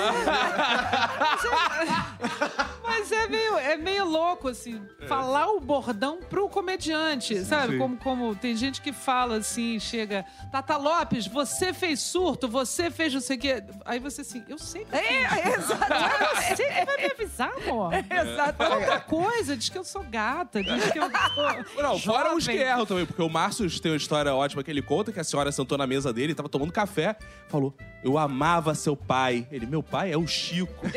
Mas 2.83 3.11
é 3.11 3.27
meio, 3.27 3.57
é 3.57 3.77
meio 3.77 4.05
louco, 4.05 4.47
assim, 4.47 4.81
falar 5.07 5.47
o 5.47 5.59
bordão 5.59 6.19
pro 6.29 6.47
comediante, 6.47 7.43
sabe? 7.43 7.73
sim. 7.73 7.77
Como, 7.79 7.97
como 7.97 8.35
tem 8.35 8.55
gente 8.55 8.81
que 8.81 8.93
fala 8.93 9.37
assim, 9.37 9.79
chega, 9.79 10.25
Tata 10.51 10.77
Lopes, 10.77 11.27
você 11.27 11.73
fez 11.73 11.99
surto, 11.99 12.47
você 12.47 12.89
fez 12.89 13.13
não 13.13 13.21
sei 13.21 13.37
o 13.37 13.39
quê. 13.39 13.63
Aí 13.83 13.99
você 13.99 14.21
assim, 14.21 14.43
eu 14.47 14.57
sei 14.57 14.85
que 14.85 14.95
eu 14.95 14.99
É, 14.99 15.27
fiz. 15.27 15.57
exato. 15.57 15.85
Você 16.55 16.63
que 16.67 16.85
vai 16.85 16.97
me 16.97 17.05
avisar, 17.11 17.51
amor. 17.67 17.91
Exato. 17.93 18.63
Outra 18.63 18.99
coisa, 18.99 19.57
diz 19.57 19.69
que 19.69 19.77
eu 19.77 19.83
sou 19.83 20.03
gata, 20.03 20.61
diz 20.63 20.91
que 20.91 20.99
eu 20.99 21.09
sou. 21.33 21.83
Não, 21.83 21.99
fora 21.99 22.35
os 22.35 22.45
que 22.45 22.53
jovem. 22.53 22.67
erram 22.67 22.85
também, 22.85 23.05
porque 23.05 23.21
o 23.21 23.29
Márcio 23.29 23.67
tem 23.81 23.91
uma 23.91 23.97
história 23.97 24.33
ótima 24.33 24.63
que 24.63 24.69
ele 24.71 24.81
conta, 24.81 25.11
que 25.11 25.19
a 25.19 25.23
senhora 25.23 25.51
sentou 25.51 25.77
na 25.77 25.87
mesa 25.87 26.13
dele, 26.13 26.33
tava 26.35 26.49
tomando 26.49 26.71
café, 26.71 27.15
falou, 27.47 27.73
eu 28.03 28.17
amava 28.25 28.75
seu 28.75 28.95
pai. 28.95 29.47
Ele, 29.51 29.65
meu 29.65 29.81
pai 29.81 30.11
é 30.11 30.17
o 30.17 30.27
Chico. 30.27 30.87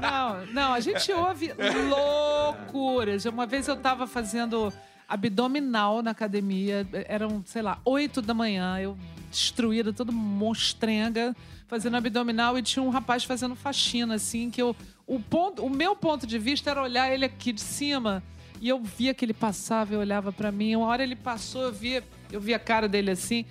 Não, 0.00 0.46
não, 0.46 0.72
a 0.72 0.80
gente 0.80 1.12
ouve 1.12 1.52
loucuras. 1.88 3.24
Uma 3.24 3.46
vez 3.46 3.68
eu 3.68 3.76
tava 3.76 4.06
fazendo 4.06 4.72
abdominal 5.08 6.02
na 6.02 6.10
academia, 6.10 6.86
eram, 7.06 7.42
sei 7.44 7.62
lá, 7.62 7.78
oito 7.84 8.22
da 8.22 8.32
manhã, 8.32 8.78
eu 8.78 8.96
destruída, 9.30 9.92
todo 9.92 10.12
monstrenga, 10.12 11.34
fazendo 11.66 11.96
abdominal 11.96 12.58
e 12.58 12.62
tinha 12.62 12.82
um 12.82 12.90
rapaz 12.90 13.24
fazendo 13.24 13.54
faxina, 13.54 14.14
assim, 14.14 14.50
que 14.50 14.60
eu. 14.60 14.76
O, 15.06 15.18
ponto, 15.18 15.64
o 15.64 15.70
meu 15.70 15.96
ponto 15.96 16.26
de 16.26 16.38
vista 16.38 16.70
era 16.70 16.82
olhar 16.82 17.12
ele 17.12 17.24
aqui 17.24 17.52
de 17.52 17.60
cima. 17.60 18.22
E 18.60 18.68
eu 18.68 18.80
via 18.80 19.12
que 19.12 19.24
ele 19.24 19.34
passava 19.34 19.92
e 19.92 19.96
olhava 19.96 20.32
pra 20.32 20.52
mim. 20.52 20.76
Uma 20.76 20.86
hora 20.86 21.02
ele 21.02 21.16
passou, 21.16 21.62
eu 21.62 21.72
via, 21.72 22.04
eu 22.30 22.40
via 22.40 22.56
a 22.56 22.60
cara 22.60 22.88
dele 22.88 23.10
assim. 23.10 23.44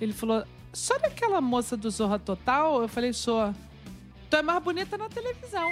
Ele 0.00 0.12
falou: 0.12 0.44
Só 0.72 0.98
daquela 0.98 1.40
moça 1.40 1.76
do 1.76 1.90
Zorra 1.90 2.18
Total? 2.18 2.82
Eu 2.82 2.88
falei: 2.88 3.12
Sou. 3.12 3.54
Tu 4.28 4.36
é 4.36 4.42
mais 4.42 4.60
bonita 4.60 4.98
na 4.98 5.08
televisão. 5.08 5.70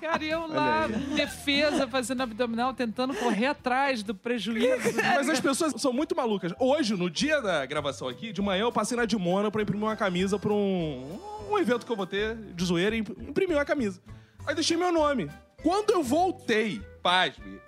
Cara, 0.00 0.24
e 0.24 0.28
eu 0.30 0.46
lá, 0.46 0.86
defesa, 1.16 1.88
fazendo 1.88 2.22
abdominal, 2.22 2.72
tentando 2.74 3.14
correr 3.14 3.46
atrás 3.46 4.02
do 4.02 4.14
prejuízo. 4.14 4.92
Mas 4.96 5.28
as 5.28 5.40
pessoas 5.40 5.74
são 5.80 5.92
muito 5.92 6.14
malucas. 6.14 6.52
Hoje, 6.60 6.94
no 6.94 7.10
dia 7.10 7.40
da 7.40 7.64
gravação 7.66 8.08
aqui, 8.08 8.32
de 8.32 8.40
manhã 8.40 8.62
eu 8.62 8.72
passei 8.72 8.96
na 8.96 9.04
Dimona 9.04 9.50
pra 9.50 9.62
imprimir 9.62 9.84
uma 9.84 9.96
camisa 9.96 10.38
pra 10.38 10.52
um, 10.52 11.18
um 11.50 11.58
evento 11.58 11.84
que 11.84 11.90
eu 11.92 11.96
vou 11.96 12.06
ter 12.06 12.36
de 12.36 12.64
zoeira 12.64 12.94
e 12.94 13.00
imp- 13.00 13.18
imprimi 13.28 13.54
uma 13.54 13.64
camisa. 13.64 14.00
Aí 14.46 14.54
deixei 14.54 14.76
meu 14.76 14.92
nome. 14.92 15.30
Quando 15.62 15.90
eu 15.90 16.02
voltei, 16.02 16.80
pasme, 17.02 17.60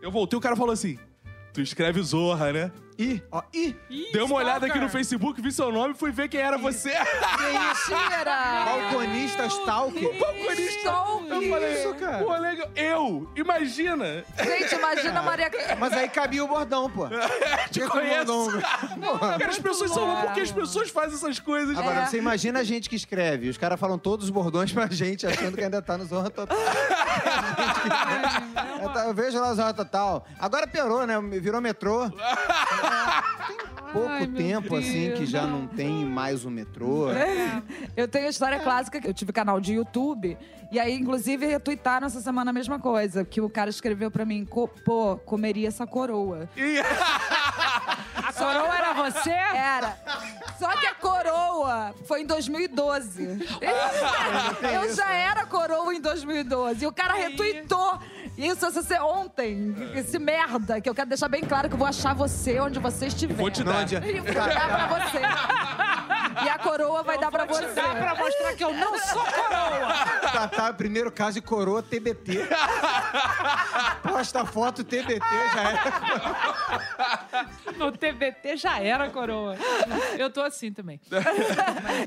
eu 0.00 0.10
voltei, 0.10 0.38
o 0.38 0.40
cara 0.42 0.56
falou 0.56 0.72
assim: 0.72 0.98
Tu 1.52 1.60
escreve 1.60 2.02
Zorra, 2.02 2.52
né? 2.52 2.72
Ih, 3.00 3.22
ó, 3.32 3.42
ih. 3.54 3.74
Ih, 3.88 4.12
Dei 4.12 4.20
uma 4.22 4.34
olhada 4.36 4.66
aqui 4.66 4.78
no. 4.78 4.90
Facebook, 4.90 5.40
vi 5.40 5.50
seu 5.50 5.72
nome, 5.72 5.94
fui 5.94 6.10
ver 6.12 6.28
quem 6.28 6.40
era 6.40 6.58
você. 6.58 6.90
Mentira! 6.90 8.64
Balconista 8.66 9.46
Stalker. 9.46 10.18
Balconista. 10.18 10.78
Stalker. 10.80 11.32
Eu 11.32 11.48
falei, 11.50 11.72
Isso, 11.80 11.94
cara. 11.94 12.18
Pô, 12.18 12.36
legal. 12.36 12.68
Eu, 12.76 13.30
imagina. 13.36 14.24
Gente, 14.44 14.74
imagina 14.74 15.20
a 15.20 15.22
Maria... 15.22 15.50
Mas 15.78 15.92
aí 15.94 16.08
cabia 16.10 16.44
o 16.44 16.48
bordão, 16.48 16.90
pô. 16.90 17.06
Te 17.70 17.80
conheço. 17.86 18.60
Cara, 19.38 19.48
as 19.48 19.58
pessoas 19.58 19.92
são 19.92 20.04
loucas 20.04 20.24
porque 20.26 20.40
as 20.40 20.52
pessoas 20.52 20.90
fazem 20.90 21.14
essas 21.14 21.38
coisas. 21.40 21.78
Agora, 21.78 22.00
É. 22.00 22.06
você 22.06 22.18
imagina 22.18 22.58
a 22.60 22.64
gente 22.64 22.90
que 22.90 22.96
escreve. 22.96 23.48
Os 23.48 23.56
caras 23.56 23.80
falam 23.80 23.98
todos 23.98 24.26
os 24.26 24.30
bordões 24.30 24.72
pra 24.72 24.86
gente, 24.88 25.26
achando 25.26 25.56
que 25.56 25.64
ainda 25.64 25.80
tá 25.80 25.96
no 25.96 26.04
Zorra 26.04 26.28
Total. 26.28 26.58
Eu 28.82 28.88
tá- 28.90 29.04
Eu 29.06 29.14
vejo 29.14 29.40
lá 29.40 29.52
o 29.52 29.54
Zorra 29.54 29.72
Total. 29.72 30.26
Agora 30.38 30.66
piorou, 30.66 31.06
né? 31.06 31.18
Virou 31.40 31.60
metrô. 31.60 32.10
Pouco 33.92 34.08
Ai, 34.08 34.26
tempo, 34.26 34.76
assim, 34.76 35.12
que 35.16 35.26
já 35.26 35.46
não 35.46 35.66
tem 35.66 36.04
mais 36.04 36.44
o 36.44 36.50
metrô. 36.50 37.08
Eu 37.96 38.06
tenho 38.06 38.26
a 38.26 38.30
história 38.30 38.60
clássica 38.60 39.00
que 39.00 39.08
eu 39.08 39.14
tive 39.14 39.32
canal 39.32 39.60
de 39.60 39.74
YouTube. 39.74 40.38
E 40.70 40.78
aí, 40.78 40.94
inclusive, 40.94 41.46
retuitaram 41.46 42.06
essa 42.06 42.20
semana 42.20 42.50
a 42.50 42.54
mesma 42.54 42.78
coisa. 42.78 43.24
Que 43.24 43.40
o 43.40 43.50
cara 43.50 43.68
escreveu 43.70 44.10
pra 44.10 44.24
mim, 44.24 44.46
pô, 44.84 45.16
comeria 45.16 45.66
essa 45.66 45.86
coroa. 45.86 46.48
A 48.14 48.32
coroa 48.32 48.76
era 48.76 48.92
você? 48.92 49.30
Era. 49.30 49.96
Só 50.58 50.68
que 50.76 50.86
a 50.86 50.94
coroa 50.94 51.92
foi 52.06 52.22
em 52.22 52.26
2012. 52.26 53.24
Eu 54.72 54.94
já 54.94 55.12
era 55.12 55.44
coroa 55.46 55.92
em 55.92 56.00
2012. 56.00 56.84
E 56.84 56.86
o 56.86 56.92
cara 56.92 57.14
retuitou. 57.14 57.98
Isso, 58.40 58.64
essa 58.66 58.82
ser 58.82 59.00
ontem. 59.02 59.74
Esse 59.94 60.18
merda. 60.18 60.80
Que 60.80 60.88
eu 60.88 60.94
quero 60.94 61.08
deixar 61.08 61.28
bem 61.28 61.42
claro 61.42 61.68
que 61.68 61.74
eu 61.74 61.78
vou 61.78 61.86
achar 61.86 62.14
você 62.14 62.58
onde 62.60 62.78
você 62.78 63.06
estiver. 63.06 63.34
Vou 63.34 63.50
te 63.50 63.62
Não 63.62 63.72
dar. 63.72 63.80
adianta. 63.80 64.06
E 64.06 64.20
vou 64.20 64.32
dar 64.34 64.88
pra 64.88 65.10
você. 65.10 65.20
E 66.44 66.48
a 66.48 66.58
coroa 66.58 67.02
vai 67.02 67.18
dar 67.18 67.30
pra 67.30 67.44
você. 67.44 67.66
Dá 67.68 67.94
pra 67.94 68.14
mostrar 68.14 68.54
que 68.54 68.64
eu 68.64 68.72
não 68.72 68.98
sou 68.98 69.22
coroa. 69.24 69.94
Tá, 70.32 70.48
tá, 70.48 70.72
primeiro 70.72 71.10
caso 71.12 71.34
de 71.34 71.40
coroa 71.42 71.82
TBT. 71.82 72.46
Posta 74.02 74.44
foto 74.44 74.82
TBT, 74.84 75.20
já 75.54 75.70
era. 75.70 75.80
No 77.76 77.92
TBT 77.92 78.56
já 78.56 78.80
era 78.80 79.08
coroa. 79.10 79.56
Eu 80.18 80.30
tô 80.30 80.40
assim 80.42 80.72
também. 80.72 81.00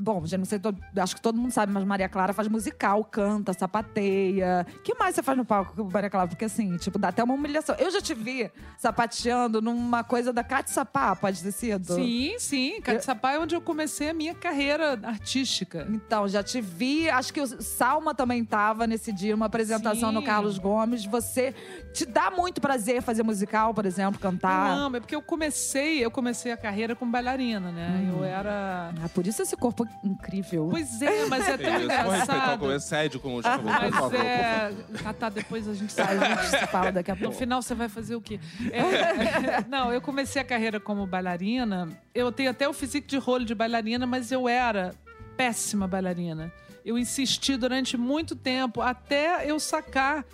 Bom, 0.02 0.24
gente, 0.26 0.38
não 0.38 0.44
sei, 0.44 0.58
to- 0.58 0.74
acho 0.96 1.14
que 1.16 1.20
todo 1.22 1.36
mundo 1.38 1.52
sabe, 1.52 1.72
mas 1.72 1.84
Maria 1.84 2.08
Clara 2.08 2.32
faz 2.32 2.48
musical, 2.48 3.04
canta, 3.04 3.52
sapateia. 3.52 4.66
O 4.76 4.80
que 4.80 4.94
mais 4.94 5.14
você 5.14 5.22
faz 5.22 5.36
no 5.36 5.44
palco, 5.44 5.84
Maria 5.92 6.10
Clara? 6.10 6.28
Porque 6.28 6.44
assim, 6.44 6.76
tipo, 6.76 6.98
dá 6.98 7.08
até 7.08 7.22
uma 7.22 7.34
humilhação. 7.34 7.74
Eu 7.78 7.90
já 7.90 8.00
te 8.00 8.14
vi 8.14 8.50
sapateando 8.78 9.60
numa 9.60 10.02
coisa 10.04 10.32
da 10.32 10.42
Cate 10.44 10.70
Sapá, 10.70 11.14
pode 11.16 11.42
ter 11.42 11.52
sido? 11.52 11.94
Sim, 11.94 12.36
sim. 12.38 12.80
Catsapá 12.80 13.32
é 13.32 13.38
onde 13.38 13.54
eu 13.54 13.60
comecei 13.60 14.10
a 14.10 14.14
minha 14.14 14.23
minha 14.24 14.34
carreira 14.34 14.98
artística. 15.02 15.86
Então, 15.90 16.26
já 16.26 16.42
te 16.42 16.58
vi. 16.60 17.10
Acho 17.10 17.32
que 17.32 17.40
o 17.40 17.46
Salma 17.62 18.14
também 18.14 18.42
tava 18.42 18.86
nesse 18.86 19.12
dia, 19.12 19.34
uma 19.34 19.46
apresentação 19.46 20.08
Sim. 20.08 20.14
no 20.14 20.22
Carlos 20.22 20.56
Gomes. 20.58 21.04
Você 21.04 21.54
te 21.92 22.06
dá 22.06 22.30
muito 22.30 22.58
prazer 22.60 23.02
fazer 23.02 23.22
musical, 23.22 23.74
por 23.74 23.84
exemplo, 23.84 24.18
cantar. 24.18 24.76
Não, 24.76 24.96
é 24.96 25.00
porque 25.00 25.14
eu 25.14 25.20
comecei, 25.20 26.02
eu 26.02 26.10
comecei 26.10 26.52
a 26.52 26.56
carreira 26.56 26.96
como 26.96 27.12
bailarina, 27.12 27.70
né? 27.70 28.10
Eu 28.10 28.24
era. 28.24 28.92
Ah, 29.02 29.08
por 29.10 29.26
isso 29.26 29.42
esse 29.42 29.56
corpo 29.56 29.86
incrível. 30.02 30.68
Pois 30.70 31.02
é, 31.02 31.26
mas 31.26 31.46
é 31.46 31.56
tão 31.58 31.76
Isso, 31.78 31.88
vou 31.88 31.88
respeitar 31.88 32.12
o 32.12 32.36
engraçado. 32.36 32.58
começo 32.60 32.88
sério 32.88 33.20
com 33.20 33.36
o 33.36 33.42
por 33.42 33.62
Mas 33.62 34.12
é. 34.14 34.72
Tá, 35.02 35.12
tá, 35.12 35.28
depois 35.28 35.68
a 35.68 35.74
gente 35.74 36.00
A 36.00 36.06
sai. 36.06 36.18
gente 36.18 36.46
se 36.58 36.66
fala 36.68 36.90
daqui 36.90 37.10
a 37.10 37.14
No 37.14 37.20
pouco. 37.20 37.36
final 37.36 37.60
você 37.60 37.74
vai 37.74 37.88
fazer 37.90 38.16
o 38.16 38.20
quê? 38.22 38.40
É, 38.72 39.62
não, 39.68 39.92
eu 39.92 40.00
comecei 40.00 40.40
a 40.40 40.44
carreira 40.44 40.80
como 40.80 41.06
bailarina. 41.06 41.88
Eu 42.14 42.30
tenho 42.32 42.50
até 42.50 42.68
o 42.68 42.72
físico 42.72 43.06
de 43.08 43.18
rolo 43.18 43.44
de 43.44 43.54
bailarina, 43.54 44.03
mas 44.06 44.32
eu 44.32 44.48
era 44.48 44.94
péssima 45.36 45.86
bailarina. 45.86 46.52
Eu 46.84 46.98
insisti 46.98 47.56
durante 47.56 47.96
muito 47.96 48.36
tempo 48.36 48.80
até 48.80 49.50
eu 49.50 49.58
sacar 49.58 50.24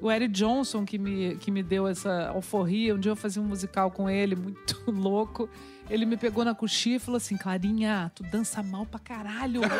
o 0.00 0.10
Eric 0.10 0.32
Johnson, 0.32 0.84
que 0.84 0.98
me, 0.98 1.36
que 1.36 1.50
me 1.50 1.62
deu 1.62 1.86
essa 1.86 2.28
alforria. 2.28 2.94
Um 2.94 2.98
dia 2.98 3.12
eu 3.12 3.16
fazia 3.16 3.42
um 3.42 3.44
musical 3.44 3.90
com 3.90 4.08
ele, 4.08 4.34
muito 4.34 4.82
louco. 4.90 5.48
Ele 5.90 6.06
me 6.06 6.16
pegou 6.16 6.44
na 6.44 6.54
coxinha 6.54 6.96
e 6.96 6.98
falou 7.00 7.16
assim: 7.16 7.36
Clarinha, 7.36 8.12
tu 8.14 8.22
dança 8.22 8.62
mal 8.62 8.86
pra 8.86 8.98
caralho. 9.00 9.60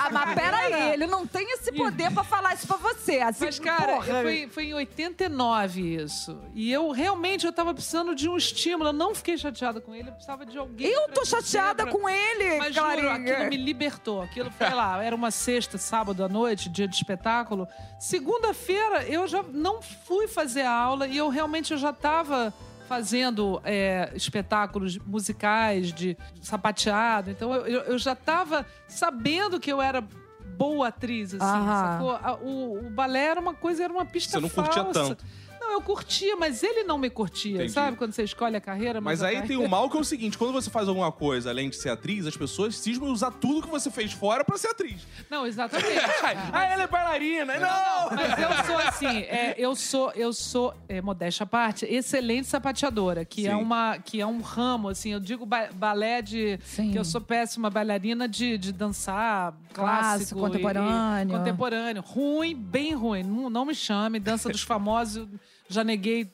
Ah, 0.00 0.08
mas 0.10 0.34
peraí, 0.34 0.70
carreira." 0.70 0.94
ele 0.94 1.06
não 1.06 1.26
tem 1.26 1.46
esse 1.54 1.70
poder 1.72 2.10
pra 2.12 2.24
falar 2.24 2.54
isso 2.54 2.66
pra 2.66 2.76
você. 2.76 3.18
Assim, 3.20 3.44
Mas, 3.46 3.58
cara, 3.58 4.00
foi, 4.02 4.48
foi 4.48 4.64
em 4.66 4.74
89 4.74 5.80
isso. 6.02 6.38
E 6.54 6.72
eu 6.72 6.90
realmente 6.90 7.44
eu 7.46 7.52
tava 7.52 7.74
precisando 7.74 8.14
de 8.14 8.28
um 8.28 8.36
estímulo. 8.36 8.88
Eu 8.90 8.92
não 8.92 9.14
fiquei 9.14 9.36
chateada 9.36 9.80
com 9.80 9.94
ele, 9.94 10.08
eu 10.08 10.12
precisava 10.12 10.46
de 10.46 10.56
alguém. 10.56 10.88
Eu 10.88 11.08
tô 11.10 11.24
chateada 11.24 11.82
pra- 11.84 11.92
com 11.92 12.08
ele, 12.08 12.58
Mas 12.58 12.74
juro, 12.74 12.86
Clarinha. 12.86 13.12
aquilo 13.34 13.50
me 13.50 13.56
libertou. 13.56 14.22
Aquilo 14.22 14.50
foi 14.50 14.70
lá, 14.70 15.02
era 15.04 15.14
uma 15.14 15.30
sexta, 15.30 15.76
sábado 15.78 16.24
à 16.24 16.28
noite, 16.28 16.68
dia 16.68 16.88
de 16.88 16.94
espetáculo. 16.96 17.66
Segunda-feira 17.98 19.04
eu 19.06 19.26
já 19.28 19.42
não 19.42 19.82
fui 19.82 20.26
fazer 20.28 20.62
a 20.62 20.72
aula 20.72 21.06
e 21.06 21.16
eu 21.16 21.28
realmente 21.28 21.72
eu 21.72 21.78
já 21.78 21.92
tava 21.92 22.52
fazendo 22.88 23.60
é, 23.64 24.10
espetáculos 24.14 24.96
musicais 24.98 25.92
de 25.92 26.16
sapateado. 26.40 27.30
Então 27.30 27.52
eu, 27.54 27.82
eu- 27.84 27.98
já 27.98 28.14
tava 28.14 28.64
sabendo 28.88 29.60
que 29.60 29.70
eu 29.70 29.80
era 29.82 30.02
boa 30.56 30.88
atriz, 30.88 31.34
assim, 31.34 31.44
Aham. 31.44 31.92
sacou? 31.92 32.10
A- 32.16 32.38
O, 32.42 32.86
o 32.86 32.90
balé 32.90 33.26
era 33.26 33.40
uma 33.40 33.54
coisa, 33.54 33.84
era 33.84 33.92
uma 33.92 34.04
pista 34.06 34.32
Você 34.32 34.40
não 34.40 34.48
curtia 34.48 34.82
falsa. 34.82 35.00
tanto. 35.08 35.24
Não, 35.68 35.74
eu 35.74 35.82
curtia, 35.82 36.34
mas 36.34 36.62
ele 36.62 36.82
não 36.82 36.96
me 36.96 37.10
curtia, 37.10 37.56
Entendi. 37.56 37.72
sabe? 37.72 37.96
Quando 37.98 38.12
você 38.12 38.22
escolhe 38.24 38.56
a 38.56 38.60
carreira. 38.60 39.02
Mas 39.02 39.22
a 39.22 39.26
aí 39.26 39.34
tem 39.34 39.42
carreira- 39.42 39.66
o 39.66 39.68
mal 39.70 39.90
que 39.90 39.96
é 39.98 40.00
o 40.00 40.04
seguinte: 40.04 40.38
quando 40.38 40.52
você 40.54 40.70
faz 40.70 40.88
alguma 40.88 41.12
coisa 41.12 41.50
além 41.50 41.68
de 41.68 41.76
ser 41.76 41.90
atriz, 41.90 42.26
as 42.26 42.36
pessoas 42.36 42.76
cismam 42.78 43.10
usar 43.10 43.30
tudo 43.32 43.62
que 43.62 43.68
você 43.68 43.90
fez 43.90 44.12
fora 44.12 44.42
pra 44.42 44.56
ser 44.56 44.68
atriz. 44.68 45.06
Não, 45.28 45.46
exatamente. 45.46 45.88
ah, 46.52 46.64
ela 46.64 46.84
é 46.84 46.86
bailarina. 46.86 47.58
Não! 47.58 48.16
Mas 48.16 48.38
eu 48.38 48.64
sou 48.66 48.78
assim, 48.78 49.18
é, 49.18 49.54
eu 49.58 49.76
sou, 49.76 50.10
eu 50.12 50.32
sou, 50.32 50.74
é, 50.88 51.02
modéstia 51.02 51.44
à 51.44 51.46
parte, 51.46 51.84
excelente 51.84 52.46
sapateadora, 52.48 53.24
que 53.26 53.46
é 53.46 53.50
Sim. 53.50 53.56
uma, 53.56 53.98
que 53.98 54.20
é 54.22 54.26
um 54.26 54.40
ramo, 54.40 54.88
assim, 54.88 55.10
eu 55.12 55.20
digo 55.20 55.44
ba- 55.44 55.68
balé 55.74 56.22
de, 56.22 56.58
Sim. 56.64 56.92
que 56.92 56.98
eu 56.98 57.04
sou 57.04 57.20
péssima 57.20 57.68
bailarina 57.68 58.26
de, 58.26 58.56
de 58.56 58.72
dançar 58.72 59.52
clássico, 59.74 59.74
Clássico, 59.74 60.40
contemporâneo. 60.40 61.34
e 61.34 61.38
contemporâneo, 61.38 62.02
ruim, 62.02 62.54
bem 62.56 62.94
ruim, 62.94 63.22
não, 63.22 63.50
não 63.50 63.64
me 63.66 63.74
chame, 63.74 64.18
dança 64.18 64.48
dos 64.48 64.62
famosos, 64.62 65.28
já 65.68 65.84
neguei 65.84 66.26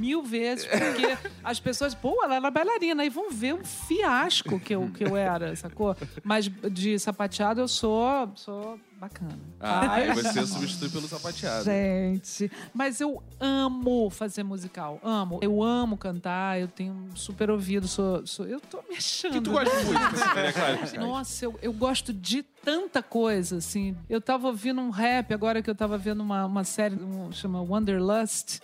mil 0.00 0.22
vezes, 0.22 0.66
porque 0.66 1.30
as 1.44 1.60
pessoas, 1.60 1.94
pô, 1.94 2.24
ela 2.24 2.36
era 2.36 2.50
bailarina, 2.50 3.02
aí 3.02 3.10
vão 3.10 3.30
ver 3.30 3.54
um 3.54 3.64
fiasco 3.64 4.58
que 4.58 4.74
eu, 4.74 4.90
que 4.90 5.04
eu 5.04 5.16
era, 5.16 5.54
sacou? 5.54 5.94
Mas 6.24 6.50
de 6.72 6.98
sapateado 6.98 7.60
eu 7.60 7.68
sou, 7.68 8.32
sou 8.34 8.80
bacana. 9.00 9.38
Ah, 9.58 9.94
aí 9.94 10.12
você 10.12 10.46
substitui 10.46 10.90
pelo 10.90 11.08
sapateado. 11.08 11.64
Gente. 11.64 12.50
Mas 12.72 13.00
eu 13.00 13.22
amo 13.40 14.10
fazer 14.10 14.42
musical. 14.42 15.00
Amo. 15.02 15.40
Eu 15.42 15.62
amo 15.62 15.96
cantar, 15.96 16.60
eu 16.60 16.68
tenho 16.68 16.92
um 16.92 17.16
super 17.16 17.50
ouvido, 17.50 17.88
sou. 17.88 18.26
sou 18.26 18.46
eu 18.46 18.60
tô 18.60 18.82
me 18.88 18.96
achando. 18.96 19.32
O 19.32 19.34
que 19.34 19.40
tu 19.40 19.52
gosta 19.52 19.76
de 19.76 19.84
música, 19.86 20.82
assim, 20.82 20.98
né? 20.98 21.04
Nossa, 21.04 21.44
eu, 21.46 21.58
eu 21.62 21.72
gosto 21.72 22.12
de 22.12 22.42
tanta 22.42 23.02
coisa, 23.02 23.56
assim. 23.56 23.96
Eu 24.08 24.20
tava 24.20 24.48
ouvindo 24.48 24.80
um 24.80 24.90
rap 24.90 25.32
agora 25.32 25.62
que 25.62 25.70
eu 25.70 25.74
tava 25.74 25.96
vendo 25.96 26.20
uma, 26.20 26.44
uma 26.44 26.64
série 26.64 26.96
um, 26.96 27.32
chama 27.32 27.62
Wanderlust. 27.62 28.60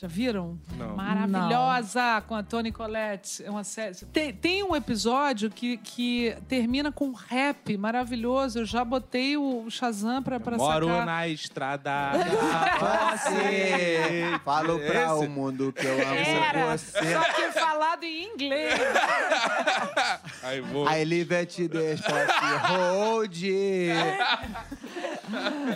Já 0.00 0.06
viram? 0.06 0.56
Não. 0.76 0.94
Maravilhosa, 0.94 2.22
com 2.28 2.36
a 2.36 2.42
Toni 2.44 2.70
Collette. 2.70 3.42
É 3.42 3.50
uma 3.50 3.64
série. 3.64 3.96
Tem, 4.12 4.32
tem 4.32 4.62
um 4.62 4.76
episódio 4.76 5.50
que, 5.50 5.76
que 5.78 6.36
termina 6.46 6.92
com 6.92 7.08
um 7.08 7.12
rap 7.12 7.76
maravilhoso. 7.76 8.60
Eu 8.60 8.64
já 8.64 8.84
botei 8.84 9.36
o 9.36 9.68
Shazam 9.68 10.22
pra, 10.22 10.38
pra 10.38 10.56
Moro 10.56 10.86
sacar. 10.86 11.04
na 11.04 11.26
estrada 11.26 11.82
da 11.82 12.12
você. 13.16 14.38
Falo 14.44 14.78
pra 14.78 15.02
Esse? 15.16 15.26
o 15.26 15.28
mundo 15.28 15.72
que 15.72 15.84
eu 15.84 15.94
amo 15.94 16.14
Era, 16.14 16.76
você. 16.76 17.12
só 17.14 17.32
que 17.32 17.50
falado 17.58 18.04
em 18.04 18.32
inglês. 18.32 18.74
Aí 20.44 20.60
vou. 20.60 20.88
I 20.88 21.04
live 21.04 21.34
at 21.34 21.56
despot 21.56 22.32
hold. 22.68 23.36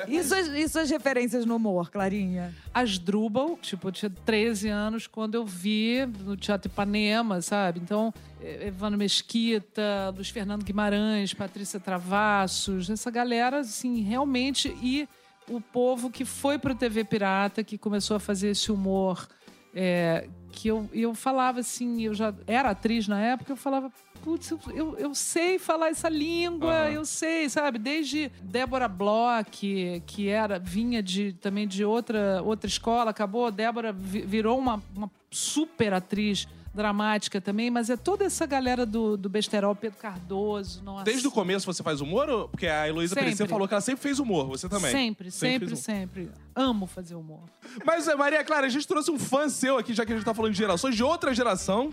E 0.08 0.22
suas, 0.24 0.48
e 0.48 0.68
suas 0.68 0.90
referências 0.90 1.44
no 1.44 1.56
humor, 1.56 1.90
Clarinha? 1.90 2.54
As 2.72 2.98
Drubal, 2.98 3.58
tipo, 3.61 3.92
tinha 3.92 4.11
13 4.25 4.68
anos 4.68 5.07
quando 5.07 5.35
eu 5.35 5.44
vi 5.44 6.07
no 6.20 6.37
Teatro 6.37 6.70
Ipanema, 6.70 7.40
sabe? 7.40 7.81
Então, 7.81 8.12
eh, 8.40 8.68
Evandro 8.68 8.98
Mesquita, 8.98 10.12
Luiz 10.14 10.31
Fernando 10.31 10.64
Guimarães, 10.64 11.35
Patrícia 11.35 11.81
Travassos, 11.81 12.90
essa 12.90 13.11
galera, 13.11 13.61
assim, 13.61 14.03
realmente. 14.03 14.68
E 14.83 15.09
o 15.48 15.61
povo 15.61 16.11
que 16.11 16.25
foi 16.25 16.59
pro 16.59 16.75
TV 16.75 17.05
Pirata, 17.05 17.64
que 17.64 17.77
começou 17.77 18.16
a 18.16 18.20
fazer 18.20 18.51
esse 18.51 18.70
humor. 18.70 19.29
é, 19.75 20.29
que 20.52 20.68
eu, 20.68 20.88
eu 20.92 21.14
falava 21.14 21.60
assim, 21.60 22.02
eu 22.02 22.14
já 22.14 22.32
era 22.46 22.70
atriz 22.70 23.08
na 23.08 23.18
época, 23.20 23.52
eu 23.52 23.56
falava, 23.56 23.90
putz, 24.22 24.50
eu, 24.50 24.60
eu, 24.74 24.96
eu 24.98 25.14
sei 25.14 25.58
falar 25.58 25.88
essa 25.88 26.08
língua, 26.08 26.72
Aham. 26.72 26.90
eu 26.90 27.04
sei, 27.04 27.48
sabe? 27.48 27.78
Desde 27.78 28.30
Débora 28.40 28.86
Bloch, 28.86 30.02
que 30.06 30.28
era, 30.28 30.58
vinha 30.58 31.02
de, 31.02 31.32
também 31.32 31.66
de 31.66 31.84
outra, 31.84 32.40
outra 32.44 32.68
escola, 32.68 33.10
acabou, 33.10 33.50
Débora 33.50 33.92
vi- 33.92 34.22
virou 34.22 34.58
uma, 34.58 34.80
uma 34.94 35.10
super 35.30 35.92
atriz 35.94 36.46
dramática 36.74 37.40
também, 37.40 37.70
mas 37.70 37.90
é 37.90 37.96
toda 37.96 38.24
essa 38.24 38.46
galera 38.46 38.87
do, 38.87 39.16
do 39.16 39.28
besterol, 39.28 39.74
Pedro 39.74 39.98
Cardoso, 39.98 40.82
nossa. 40.82 41.04
Desde 41.04 41.26
o 41.26 41.30
começo 41.30 41.66
você 41.66 41.82
faz 41.82 42.00
humor? 42.00 42.28
ou- 42.28 42.48
Porque 42.48 42.66
a 42.66 42.88
Heloísa 42.88 43.14
Sempre. 43.14 43.24
Perecer 43.26 43.48
falou 43.48 43.68
que 43.68 43.74
ela 43.74 43.80
sempre 43.80 44.02
fez 44.02 44.18
humor. 44.18 44.46
Você 44.48 44.68
também. 44.68 44.90
Sempre, 44.90 45.30
sempre, 45.30 45.68
fez 45.68 45.78
sempre. 45.80 46.30
Amo 46.54 46.87
fazer 46.87 47.14
humor. 47.14 47.38
humor. 47.38 47.82
Mas, 47.85 48.08
eh, 48.08 48.14
Maria 48.14 48.42
Clara, 48.44 48.66
a 48.66 48.70
gente 48.70 48.87
trouxe 48.87 49.11
um 49.11 49.18
fã 49.18 49.48
seu 49.48 49.76
aqui, 49.78 49.92
já 49.94 50.04
que 50.06 50.12
a 50.12 50.16
gente 50.16 50.24
tá 50.24 50.35
falando 50.35 50.52
de 50.52 50.58
gerações, 50.58 50.94
de 50.96 51.02
outra 51.02 51.35
geração. 51.35 51.92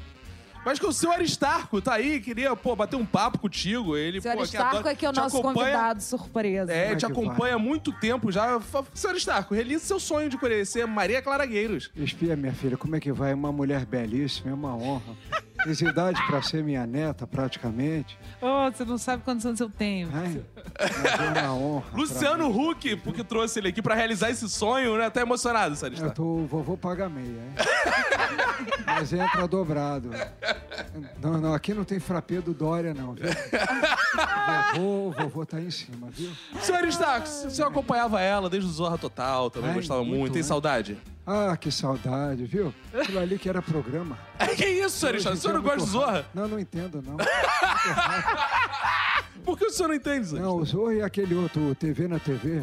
Mas 0.66 0.78
que 0.78 0.86
o 0.86 0.92
seu 0.92 1.12
Aristarco 1.12 1.82
tá 1.82 1.94
aí, 1.94 2.20
queria, 2.20 2.56
pô, 2.56 2.76
bater 2.76 2.96
um 2.96 3.06
papo 3.06 3.40
contigo. 3.40 3.96
Ele, 3.98 4.20
Senhor 4.22 4.34
pô, 4.36 4.38
que 4.40 4.44
Aristarco 4.58 4.78
adora- 4.78 4.92
é 4.92 4.96
que 4.96 5.06
é 5.06 5.10
o 5.10 5.14
nosso 5.14 5.38
acompanha- 5.38 5.72
convidado 5.72 6.02
surpresa. 6.04 6.72
É, 6.74 6.92
é 6.92 6.96
te 6.96 7.06
que 7.06 7.12
acompanha 7.12 7.56
há 7.56 7.60
muito 7.60 7.92
tempo 7.94 8.32
já. 8.32 8.60
Senhor 8.94 9.12
Aristarco, 9.14 9.54
realize 9.54 9.86
seu 9.86 10.00
sonho 10.00 10.30
de 10.30 10.38
conhecer 10.38 10.86
Maria 10.86 11.22
Clara 11.22 11.46
Gueiros. 11.46 11.90
Espia, 11.96 12.36
minha 12.36 12.54
filha, 12.54 12.78
como 12.78 12.96
é 12.96 13.00
que 13.00 13.12
vai? 13.12 13.34
Uma 13.34 13.52
mulher 13.52 13.86
belíssima, 13.86 14.52
é 14.52 14.54
uma 14.54 14.76
honra. 14.76 15.16
Tens 15.64 15.82
idade 15.82 16.22
para 16.26 16.42
ser 16.42 16.64
minha 16.64 16.88
neta, 16.88 17.28
praticamente. 17.28 18.18
Oh, 18.42 18.72
você 18.72 18.86
não 18.86 18.98
sabe 18.98 19.24
quantos 19.24 19.46
anos 19.46 19.60
eu 19.60 19.70
tenho. 19.70 20.10
Ai, 20.14 20.42
é 20.80 21.40
uma 21.46 21.54
honra. 21.54 21.82
pra 21.90 22.00
Luciano. 22.00 22.50
Huck, 22.50 22.96
porque 22.98 23.24
trouxe 23.26 23.60
ele 23.60 23.68
aqui 23.68 23.82
pra 23.82 23.94
realizar 23.94 24.30
esse 24.30 24.48
sonho, 24.50 24.98
né? 24.98 25.10
Tá 25.10 25.20
emocionado, 25.22 25.76
Senhor 25.76 25.88
Eu 25.90 25.92
Aristarco. 25.92 26.16
tô, 26.16 26.24
o 26.24 26.48
vovô 26.48 26.78
paga 26.78 27.10
meia, 27.10 27.26
hein? 27.26 27.54
Mas 28.86 29.12
entra 29.12 29.48
dobrado. 29.48 30.12
Não, 31.22 31.40
não, 31.40 31.54
aqui 31.54 31.74
não 31.74 31.84
tem 31.84 32.00
frappé 32.00 32.42
do 32.42 32.54
Dória, 32.54 32.94
não, 32.94 33.14
viu? 33.14 33.26
Vovô, 34.76 35.08
o 35.08 35.12
vovô 35.12 35.46
tá 35.46 35.60
em 35.60 35.70
cima, 35.72 36.08
viu? 36.12 36.32
Senhor 36.62 36.80
Aristarco, 36.80 37.28
o 37.28 37.50
senhor 37.52 37.68
acompanhava 37.68 38.20
ela 38.22 38.50
desde 38.50 38.70
o 38.70 38.72
Zorra 38.72 38.98
Total, 38.98 39.50
também 39.50 39.70
Ai, 39.70 39.76
gostava 39.76 40.04
muito. 40.04 40.20
muito, 40.20 40.34
Tem 40.34 40.42
né? 40.42 40.48
saudade? 40.48 40.98
Ah, 41.26 41.56
que 41.56 41.72
saudade, 41.72 42.46
viu? 42.46 42.74
Aquilo 42.94 43.20
ali 43.20 43.38
que 43.38 43.48
era 43.48 43.62
programa. 43.62 44.18
que 44.58 44.66
isso, 44.66 44.98
Senhor 44.98 45.12
Aristarco? 45.12 45.38
O 45.38 45.42
senhor 45.42 45.54
não 45.54 45.60
é 45.60 45.64
gosta 45.64 45.80
de 45.86 45.92
Zorra? 45.92 46.26
Não, 46.34 46.48
não 46.48 46.60
entendo, 46.60 47.04
não. 47.06 47.18
Por 49.50 49.58
que 49.58 49.66
o 49.66 49.72
senhor 49.72 49.88
não 49.90 49.96
entende, 49.96 50.28
Senhor 50.28 50.44
Não, 50.44 50.58
o? 50.58 50.64
Zorro 50.66 50.94
e 50.94 51.02
aquele 51.02 51.34
outro, 51.34 51.74
TV 51.74 52.08
na 52.08 52.20
TV. 52.20 52.62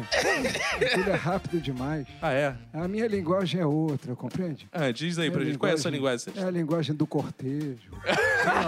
Aquilo 0.81 1.09
é 1.09 1.15
rápido 1.15 1.59
demais. 1.59 2.07
Ah, 2.21 2.31
é? 2.31 2.55
A 2.73 2.87
minha 2.87 3.05
linguagem 3.07 3.59
é 3.59 3.65
outra, 3.65 4.15
compreende? 4.15 4.69
Ah, 4.71 4.89
diz 4.89 5.19
aí 5.19 5.29
pra 5.29 5.41
É 5.41 5.45
gente. 5.47 5.57
Qual 5.57 5.69
é 5.69 5.73
a 5.75 5.77
sua 5.77 5.91
linguagem? 5.91 6.27
É 6.37 6.43
a 6.43 6.49
linguagem 6.49 6.95
do 6.95 7.05
cortejo. 7.05 7.91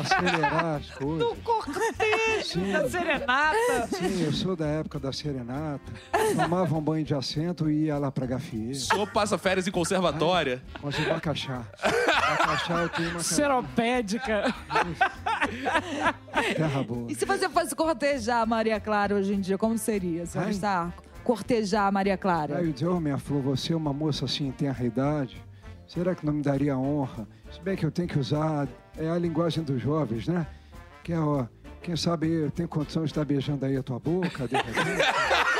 Acelerar 0.02 0.76
as 0.82 0.90
coisas. 1.00 1.20
Do 1.30 1.36
cortejo! 1.38 2.44
Sim, 2.44 2.74
Da 2.74 2.90
serenata. 2.90 3.88
sim, 3.88 4.24
eu 4.26 4.34
sou 4.34 4.54
da 4.54 4.68
época 4.68 5.00
da 5.00 5.14
serenata. 5.14 5.80
Tomava 6.36 6.76
um 6.76 6.82
banho 6.82 7.06
de 7.06 7.16
assento 7.16 7.70
e 7.70 7.86
ia 7.86 7.98
lá 7.98 8.12
pra 8.12 8.26
Gafieira. 8.26 8.72
O 8.74 8.76
senhor 8.76 9.08
passa 9.12 9.38
férias 9.38 9.66
em 9.66 9.72
conservatória? 9.72 10.62
Mas 10.84 11.00
o 11.00 11.04
Bacachá. 11.08 11.64
Bacachá 11.82 12.82
eu 12.82 12.90
tenho 12.90 13.10
uma... 13.12 13.20
Seropédica. 13.22 14.54
E 17.08 17.16
se 17.16 17.26
você 17.26 17.50
fosse 17.50 17.76
cortejar 17.76 18.42
a 18.42 18.46
Maria 18.46 18.80
Clara 18.80 19.16
hoje 19.16 19.34
em 19.34 19.42
dia, 19.42 19.58
como 19.58 19.78
seria, 19.78 20.26
senhor 20.26 20.46
Ai. 20.46 20.52
Starco? 20.52 21.04
Cortejar 21.24 21.88
a 21.88 21.92
Maria 21.92 22.18
Clara. 22.18 22.58
Aí 22.58 22.68
eu 22.68 22.72
disse, 22.72 22.86
ô 22.86 23.00
minha 23.00 23.18
flor, 23.18 23.42
você 23.42 23.74
é 23.74 23.76
uma 23.76 23.92
moça 23.92 24.26
assim 24.26 24.48
em 24.48 24.52
tenra 24.52 24.84
idade, 24.84 25.42
será 25.88 26.16
que 26.16 26.26
não 26.26 26.34
me 26.34 26.42
daria 26.42 26.78
honra? 26.78 27.28
Se 27.52 27.62
bem 27.62 27.76
que 27.76 27.86
eu 27.86 27.92
tenho 27.92 28.08
que 28.08 28.18
usar 28.18 28.68
é 28.98 29.10
a 29.10 29.18
linguagem 29.18 29.64
dos 29.64 29.82
jovens, 29.82 30.28
né? 30.28 30.48
Que 31.04 31.14
é, 31.14 31.20
ó, 31.20 31.46
quem 31.82 31.96
sabe 31.96 32.52
tem 32.56 32.68
condição 32.68 33.04
de 33.04 33.12
estar 33.12 33.26
beijando 33.26 33.66
aí 33.66 33.78
a 33.78 33.84
tua 33.84 34.00
boca, 34.00 34.48
de 34.48 34.56
repente. 34.56 34.76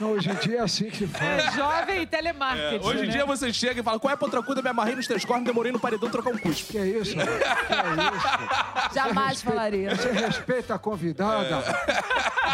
Não, 0.00 0.12
hoje 0.12 0.30
em 0.30 0.34
dia 0.34 0.58
é 0.58 0.60
assim 0.62 0.86
que 0.90 0.96
se 0.98 1.04
É 1.04 1.06
faz. 1.40 1.54
jovem 1.54 2.02
e 2.02 2.06
telemarketing. 2.06 2.84
Hoje 2.86 3.04
em 3.04 3.06
né? 3.06 3.12
dia 3.12 3.24
você 3.26 3.52
chega 3.52 3.80
e 3.80 3.82
fala: 3.82 3.98
qual 3.98 4.10
é 4.10 4.14
a 4.14 4.16
potracuda? 4.16 4.60
Me 4.62 4.68
amarrei 4.68 4.94
nos 4.96 5.06
teus 5.06 5.24
cornos, 5.24 5.44
demorei 5.46 5.72
no 5.72 5.78
paredão 5.80 6.08
trocar 6.10 6.30
um 6.30 6.38
cuspe. 6.38 6.72
Que 6.72 6.78
é 6.78 6.86
isso? 6.86 7.14
Que 7.14 7.20
é 7.22 8.94
Jamais 8.94 9.42
falaria. 9.42 9.92
isso? 9.92 10.02
Você 10.02 10.12
respeita 10.12 10.74
a 10.74 10.78
convidada? 10.78 11.62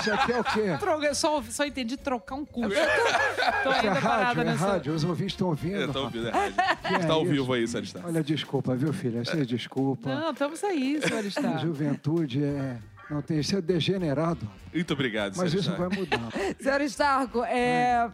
Isso 0.01 0.13
aqui 0.13 0.33
é 0.33 0.41
o 0.41 0.45
quê? 0.45 0.77
Tro- 0.79 1.03
eu 1.05 1.15
Só, 1.15 1.43
só 1.51 1.65
entendi 1.65 1.97
trocar 1.97 2.35
um 2.35 2.45
curso. 2.45 2.71
Tô 3.63 3.71
Isso 3.71 3.87
é 3.87 3.89
ainda 3.89 4.01
parada 4.01 4.25
rádio, 4.25 4.41
é 4.41 4.45
nessa. 4.45 4.67
rádio. 4.67 4.95
Os 4.95 5.05
ouvintes 5.05 5.35
estão 5.35 5.49
ouvindo. 5.49 5.77
É, 5.77 5.81
tá 5.87 5.87
rapaz. 5.87 6.05
ouvindo, 6.05 6.29
é 6.29 6.31
rádio. 6.31 6.55
É 6.85 6.97
Está 6.99 7.13
ao 7.13 7.23
isso? 7.23 7.31
vivo 7.33 7.53
aí, 7.53 7.69
Sérgio 7.69 7.91
Star. 7.91 8.07
Olha, 8.07 8.23
desculpa, 8.23 8.75
viu, 8.75 8.93
filha? 8.93 9.25
Você 9.25 9.45
desculpa. 9.47 10.09
Não, 10.15 10.31
estamos 10.31 10.63
aí, 10.65 11.01
senhor 11.03 11.25
está. 11.25 11.57
Juventude 11.59 12.43
é. 12.45 12.77
Não 13.13 13.21
tem, 13.21 13.39
isso 13.41 13.55
é 13.55 13.61
degenerado. 13.61 14.49
Muito 14.73 14.93
obrigado, 14.95 15.37
Mas 15.37 15.53
isso 15.53 15.71
vai 15.77 15.89
mudar. 15.89 16.33
Senhor 16.59 16.81
Starco, 16.83 17.45
é... 17.45 18.11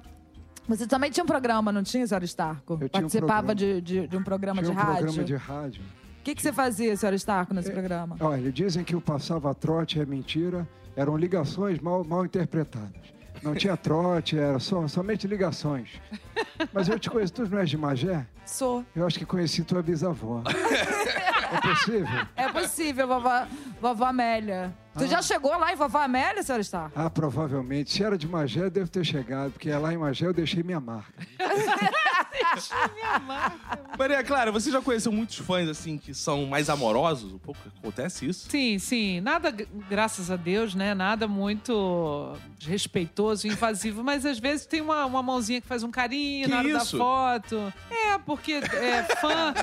Você 0.66 0.86
também 0.86 1.10
tinha 1.10 1.22
um 1.24 1.26
programa, 1.26 1.70
não 1.72 1.82
tinha, 1.82 2.06
senhor 2.06 2.22
Starco? 2.24 2.76
tinha 2.76 2.86
um 2.86 2.88
Participava 2.90 3.46
programa. 3.46 3.54
de, 3.54 3.80
de, 3.80 4.06
de 4.08 4.16
um 4.16 4.22
programa 4.22 4.60
Tinha 4.60 4.74
de 4.74 4.78
um 4.78 4.82
rádio? 4.82 5.04
programa 5.04 5.24
de 5.24 5.36
rádio. 5.36 5.82
O 6.20 6.22
que, 6.24 6.34
que 6.34 6.42
você 6.42 6.52
fazia, 6.52 6.94
senhor 6.94 7.14
Starco, 7.14 7.54
nesse 7.54 7.70
programa? 7.70 8.16
Olha, 8.20 8.52
dizem 8.52 8.84
que 8.84 8.94
o 8.94 9.00
passava 9.00 9.54
trote 9.54 9.98
é 9.98 10.04
mentira. 10.04 10.68
Eram 10.94 11.16
ligações 11.16 11.78
mal, 11.78 12.04
mal 12.04 12.24
interpretadas. 12.24 12.90
Não 13.42 13.54
tinha 13.54 13.76
trote, 13.78 14.36
era 14.36 14.58
só, 14.58 14.86
somente 14.88 15.26
ligações. 15.26 15.88
Mas 16.72 16.88
eu 16.88 16.98
te 16.98 17.08
conheço, 17.08 17.32
tu 17.32 17.48
não 17.48 17.58
és 17.58 17.70
de 17.70 17.78
Magé? 17.78 18.26
Sou. 18.44 18.84
Eu 18.94 19.06
acho 19.06 19.18
que 19.18 19.24
conheci 19.24 19.62
tua 19.62 19.80
bisavó. 19.82 20.42
É 21.52 21.60
possível? 21.60 22.26
É 22.36 22.48
possível, 22.48 23.08
vovó, 23.08 23.46
vovó 23.80 24.04
Amélia. 24.06 24.74
Tu 24.98 25.06
já 25.06 25.22
chegou 25.22 25.56
lá 25.56 25.72
em 25.72 25.76
vovó 25.76 25.98
Amélia, 25.98 26.42
senhor 26.42 26.60
Starco? 26.60 26.98
Ah, 26.98 27.08
provavelmente. 27.08 27.92
Se 27.92 28.02
era 28.02 28.18
de 28.18 28.26
Magé, 28.26 28.68
deve 28.68 28.88
ter 28.90 29.04
chegado, 29.04 29.52
porque 29.52 29.70
lá 29.70 29.92
em 29.94 29.96
Magé 29.96 30.26
eu 30.26 30.32
deixei 30.34 30.62
minha 30.62 30.80
marca. 30.80 31.12
Maria 33.98 34.22
Clara, 34.24 34.50
você 34.50 34.70
já 34.70 34.80
conheceu 34.80 35.12
muitos 35.12 35.36
fãs, 35.38 35.68
assim, 35.68 35.98
que 35.98 36.14
são 36.14 36.46
mais 36.46 36.68
amorosos? 36.70 37.32
Um 37.32 37.38
pouco 37.38 37.60
acontece 37.78 38.26
isso? 38.26 38.48
Sim, 38.50 38.78
sim. 38.78 39.20
Nada, 39.20 39.52
graças 39.88 40.30
a 40.30 40.36
Deus, 40.36 40.74
né? 40.74 40.94
Nada 40.94 41.28
muito 41.28 42.34
respeitoso, 42.60 43.46
invasivo. 43.46 44.02
Mas 44.02 44.24
às 44.26 44.38
vezes 44.38 44.66
tem 44.66 44.80
uma, 44.80 45.04
uma 45.06 45.22
mãozinha 45.22 45.60
que 45.60 45.66
faz 45.66 45.82
um 45.82 45.90
carinho 45.90 46.46
Que 46.46 46.50
na 46.50 46.58
hora 46.58 46.68
isso? 46.68 46.96
da 46.98 47.04
foto. 47.04 47.72
É, 47.90 48.18
porque 48.18 48.52
é 48.54 49.02
fã. 49.20 49.54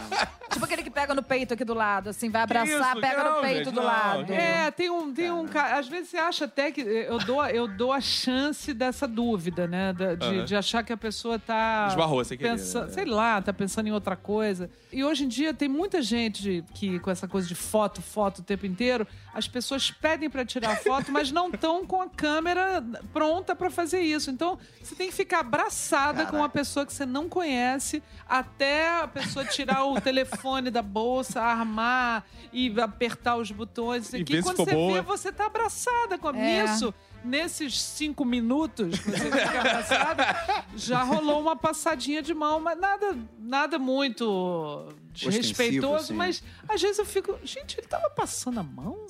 Tipo 0.56 0.66
aquele 0.66 0.84
que 0.84 0.90
pega 0.90 1.14
no 1.14 1.22
peito 1.22 1.54
aqui 1.54 1.66
do 1.66 1.74
lado, 1.74 2.10
assim, 2.10 2.30
vai 2.30 2.42
abraçar, 2.42 2.92
isso? 2.94 3.02
pega 3.02 3.24
Não, 3.26 3.36
no 3.36 3.42
peito 3.42 3.58
gente, 3.58 3.74
do 3.74 3.82
não. 3.82 3.84
lado. 3.84 4.32
É, 4.32 4.72
tem 4.72 4.90
um, 4.90 5.14
tem 5.14 5.30
um 5.30 5.46
cara. 5.48 5.78
Às 5.80 5.88
vezes 5.90 6.10
você 6.10 6.18
acha 6.18 6.46
até 6.46 6.72
que 6.72 6.80
eu 6.80 7.18
dou, 7.20 7.46
eu 7.48 7.68
dou 7.68 7.92
a 7.92 8.00
chance 8.00 8.74
dessa 8.74 9.06
dúvida, 9.06 9.68
né? 9.68 9.94
de, 9.94 10.46
de 10.46 10.56
achar 10.56 10.82
que 10.82 10.94
a 10.94 10.98
pessoa 10.98 11.38
tá. 11.38 11.88
Esbarrou, 11.90 12.24
querer, 12.24 12.38
pensa- 12.38 12.86
né? 12.86 12.92
Sei 12.94 13.04
lá, 13.04 13.42
tá 13.42 13.52
pensando 13.52 13.88
em 13.88 13.92
outra 13.92 14.16
coisa. 14.16 14.70
E 14.94 15.04
hoje 15.04 15.26
em 15.26 15.28
dia 15.28 15.54
tem 15.54 15.68
muita 15.68 16.02
gente 16.02 16.64
que, 16.74 17.00
com 17.00 17.12
essa 17.12 17.28
coisa 17.28 17.46
de 17.48 17.56
foto, 17.56 18.02
foto 18.02 18.40
o 18.40 18.44
tempo 18.44 18.66
inteiro, 18.66 19.06
as 19.36 19.50
pessoas 19.50 19.92
pedem 19.92 20.30
pra 20.30 20.46
tirar 20.46 20.78
foto, 20.78 21.12
mas 21.12 21.30
não 21.30 21.50
estão 21.50 21.86
com 21.86 22.02
a 22.02 22.08
câmera 22.10 22.82
pronta 23.12 23.54
pra 23.54 23.70
fazer 23.70 24.00
isso. 24.00 24.32
Então, 24.32 24.58
você 24.82 24.96
tem 24.96 25.10
que 25.10 25.14
ficar 25.14 25.40
abraçada 25.42 26.26
com 26.26 26.38
uma 26.38 26.48
pessoa 26.48 26.86
que 26.86 26.94
você 26.94 27.06
não 27.06 27.28
conhece 27.28 28.02
até 28.30 29.02
a 29.02 29.08
pessoa 29.10 29.44
tirar 29.44 29.84
o 29.84 30.00
telefone 30.00 30.72
da 30.72 30.82
bolsa, 30.82 31.42
armar 31.42 32.24
e 32.54 32.74
apertar 32.80 33.36
os 33.36 33.52
botões. 33.52 34.14
E 34.14 34.26
se 34.26 34.42
Quando 34.42 34.56
você 34.56 34.72
boa. 34.74 34.94
vê, 34.94 35.02
você 35.02 35.32
tá 35.34 35.48
abraçada 35.48 36.18
com 36.18 36.30
É. 36.34 36.64
isso. 36.64 36.94
Nesses 37.22 37.82
cinco 37.82 38.24
minutos 38.24 39.00
que 39.00 39.10
você 39.12 39.32
fica 39.32 39.60
abraçada, 39.60 40.64
já 40.76 41.02
rolou 41.04 41.42
uma 41.42 41.56
passadinha 41.56 42.22
de 42.22 42.34
mão, 42.36 42.60
mas 42.62 42.80
nada, 42.80 43.18
nada 43.40 43.80
muito 43.80 44.88
desrespeitoso. 45.16 45.96
assim. 46.06 46.14
Mas 46.14 46.44
às 46.68 46.82
vezes 46.82 46.98
eu 47.00 47.06
fico, 47.06 47.38
gente, 47.44 47.80
ele 47.80 47.88
tava 47.88 48.10
passando 48.10 48.60
a 48.60 48.64
mão? 48.64 49.06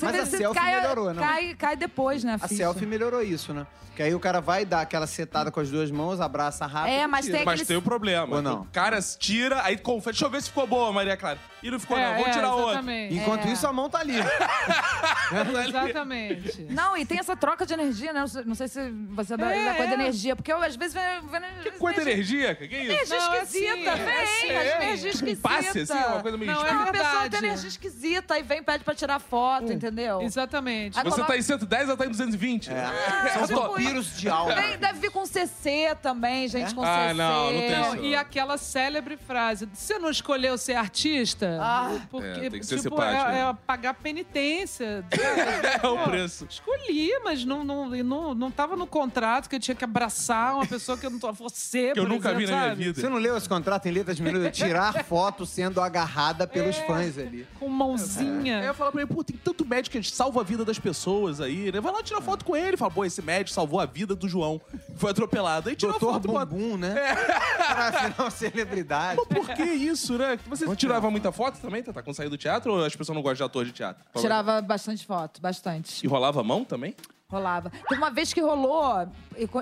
Mas 0.00 0.18
a 0.20 0.26
se 0.26 0.38
selfie 0.38 0.58
cai, 0.60 0.76
melhorou, 0.80 1.12
não? 1.14 1.22
Cai, 1.22 1.54
cai 1.54 1.76
depois, 1.76 2.24
né, 2.24 2.34
A 2.34 2.38
ficha? 2.48 2.56
selfie 2.62 2.86
melhorou 2.86 3.22
isso, 3.22 3.52
né? 3.52 3.66
Que 3.94 4.02
aí 4.02 4.14
o 4.14 4.20
cara 4.20 4.42
vai 4.42 4.66
dar 4.66 4.82
aquela 4.82 5.06
setada 5.06 5.50
com 5.50 5.58
as 5.58 5.70
duas 5.70 5.90
mãos, 5.90 6.20
abraça 6.20 6.66
rápido. 6.66 6.92
É, 6.92 7.04
e 7.04 7.06
mas 7.06 7.24
tira. 7.24 7.36
tem 7.38 7.46
Mas 7.46 7.54
aquele- 7.54 7.66
tem 7.68 7.76
o 7.78 7.82
problema. 7.82 8.36
Ou 8.36 8.42
não? 8.42 8.60
O 8.60 8.64
cara 8.66 9.00
tira, 9.00 9.62
aí 9.62 9.78
confere. 9.78 10.12
Deixa 10.12 10.26
eu 10.26 10.30
ver 10.30 10.42
se 10.42 10.48
ficou 10.50 10.66
boa, 10.66 10.92
Maria 10.92 11.16
Clara. 11.16 11.38
E 11.62 11.70
não 11.70 11.80
ficou, 11.80 11.96
É, 11.96 12.06
não. 12.10 12.16
Vou 12.18 12.26
é, 12.26 12.30
tirar 12.30 12.54
outra. 12.54 12.72
exatamente. 12.72 13.14
Enquanto 13.14 13.46
É. 13.48 13.52
isso, 13.52 13.66
a 13.66 13.72
mão 13.72 13.88
tá 13.90 14.00
ali. 14.00 14.16
Exatamente. 15.66 16.62
Não, 16.70 16.96
e 16.96 17.04
tem 17.04 17.18
essa 17.18 17.34
troca 17.36 17.64
de 17.64 17.72
energia, 17.72 18.12
né? 18.12 18.24
Não 18.44 18.54
sei- 18.54 18.68
se 18.68 18.90
você 19.10 19.34
é 19.34 19.36
da, 19.36 19.50
É, 19.54 19.64
da 19.64 19.74
coisa 19.74 19.92
é. 19.92 19.96
de 19.96 20.02
energia, 20.02 20.36
porque 20.36 20.52
eu 20.52 20.62
às 20.62 20.76
vezes 20.76 20.94
venho. 20.94 21.22
Que 21.62 21.70
coisa 21.72 22.04
de 22.04 22.10
energia, 22.10 22.54
cara? 22.54 22.68
Que 22.68 22.76
isso? 22.76 22.92
Energia 22.92 23.18
Não, 23.18 23.32
é 23.34 23.42
esquisita, 23.42 23.92
assim, 23.92 24.48
é 24.50 24.62
vem, 24.62 24.72
assim. 24.74 24.90
as 24.92 25.04
Um 25.32 25.36
passe, 25.36 25.78
assim, 25.80 25.92
uma 25.92 26.20
coisa 26.22 26.36
meio 26.38 26.50
Não, 26.50 26.58
estranha. 26.58 26.78
Não, 26.80 26.88
a 26.88 26.92
pessoa 26.92 27.30
tem 27.30 27.38
energia 27.38 27.68
esquisita 27.68 28.38
e 28.38 28.42
vem 28.42 28.62
pede 28.62 28.84
pra 28.84 28.94
tirar 28.94 29.18
foto, 29.18 29.72
entendeu? 29.72 30.20
Exatamente. 30.22 30.98
Aí 30.98 31.04
Você 31.04 31.10
coloca- 31.16 31.32
tá 31.32 31.38
em 31.38 31.42
110 31.42 31.88
ou 31.90 31.96
tá 31.96 32.06
em 32.06 32.10
220? 32.10 32.70
É. 32.72 32.84
Ah, 32.84 33.28
São 33.34 33.46
tipo 33.46 33.60
vampiros 33.68 34.16
de 34.16 34.28
alma. 34.28 34.54
Vem, 34.54 34.78
deve 34.78 34.98
vir 35.00 35.10
com 35.10 35.24
CC 35.26 35.96
também, 36.02 36.48
gente 36.48 36.74
com 36.74 36.82
Ah, 36.82 37.08
CC. 37.08 37.14
não, 37.14 37.52
não 37.52 37.60
tem 37.60 37.70
Não, 37.70 37.94
isso. 37.96 38.04
e 38.04 38.16
aquela 38.16 38.58
célebre 38.58 39.16
frase: 39.16 39.68
você 39.72 39.98
não 39.98 40.10
escolheu 40.10 40.56
ser 40.58 40.74
artista? 40.74 41.58
Ah. 41.60 41.90
porque, 42.10 42.26
É, 42.26 42.50
tem 42.50 42.60
que 42.60 42.66
ser 42.66 42.76
tipo, 42.76 42.90
simpático, 42.96 43.30
é, 43.30 43.32
né? 43.32 43.50
é 43.50 43.54
pagar 43.66 43.94
penitência. 43.94 45.04
É 45.82 45.86
o 45.86 45.98
preço. 46.04 46.46
Escolhi, 46.48 47.10
mas 47.24 47.44
não, 47.44 47.64
não, 47.64 47.88
não, 47.88 48.34
não 48.34 48.50
tava 48.50 48.76
no 48.76 48.86
contrato 48.86 49.48
que 49.48 49.56
eu 49.56 49.60
tinha 49.60 49.74
que 49.74 49.84
abraçar 49.84 50.54
uma 50.54 50.66
pessoa 50.66 50.96
que 50.96 51.04
eu 51.06 51.10
não 51.10 51.18
tô. 51.18 51.32
Você, 51.32 51.92
Que 51.92 52.00
eu 52.00 52.04
por 52.04 52.08
nunca 52.08 52.32
vi 52.34 52.44
exemplo, 52.44 52.50
na 52.60 52.60
minha 52.60 52.70
sabe? 52.70 52.84
vida. 52.84 53.00
Você 53.00 53.08
não 53.08 53.18
leu 53.18 53.36
esse 53.36 53.48
contrato 53.48 53.86
em 53.86 53.90
letras 53.90 54.18
miúdas? 54.20 54.56
Tirar 54.56 54.92
foto 55.16 55.46
sendo 55.46 55.80
agarrada 55.80 56.46
pelos 56.46 56.76
É. 56.76 56.86
fãs 56.86 57.16
ali. 57.16 57.46
Com 57.58 57.70
mãozinha. 57.70 58.60
Aí 58.60 58.66
eu 58.66 58.74
falo 58.74 58.92
pra 58.92 59.00
ele, 59.00 59.10
pô, 59.10 59.24
tem 59.24 59.34
tanto 59.34 59.64
médico 59.64 59.98
que 59.98 60.10
salva 60.10 60.42
a 60.42 60.44
vida 60.44 60.62
das 60.62 60.78
pessoas 60.78 61.40
aí, 61.40 61.72
né? 61.72 61.80
Vai 61.80 61.90
lá 61.90 62.02
tirar 62.02 62.20
foto 62.20 62.44
com 62.44 62.54
ele. 62.54 62.76
Fala, 62.76 62.90
pô, 62.90 63.02
esse 63.02 63.22
médico 63.22 63.50
salvou 63.54 63.80
a 63.80 63.86
vida 63.86 64.14
do 64.14 64.28
João, 64.28 64.60
que 64.70 64.98
foi 64.98 65.12
atropelado. 65.12 65.70
Aí 65.70 65.74
tira 65.74 65.92
Doutor 65.92 66.12
foto 66.12 66.28
com 66.28 66.38
a... 66.38 66.44
Bumbum, 66.44 66.76
né? 66.76 66.94
Pra 67.56 67.90
virar 67.90 68.30
celebridade. 68.30 69.16
Pô, 69.16 69.24
por 69.26 69.48
que 69.54 69.62
isso, 69.64 70.18
né? 70.18 70.38
Você 70.48 70.76
tirava 70.76 71.10
muita 71.10 71.32
foto 71.32 71.58
também, 71.60 71.82
Tata, 71.82 72.02
quando 72.02 72.14
saía 72.14 72.28
do 72.28 72.36
teatro? 72.36 72.74
Ou 72.74 72.84
as 72.84 72.94
pessoas 72.94 73.16
não 73.16 73.22
gostam 73.22 73.46
de 73.46 73.50
ator 73.50 73.64
de 73.64 73.72
teatro? 73.72 74.04
Tirava 74.20 74.60
bastante 74.60 75.06
foto, 75.06 75.40
bastante. 75.40 76.04
E 76.04 76.06
rolava 76.06 76.42
a 76.42 76.44
mão 76.44 76.62
também? 76.62 76.94
Rolava. 77.26 77.72
Teve 77.88 78.00
uma 78.00 78.10
vez 78.10 78.34
que 78.34 78.40
rolou, 78.42 79.08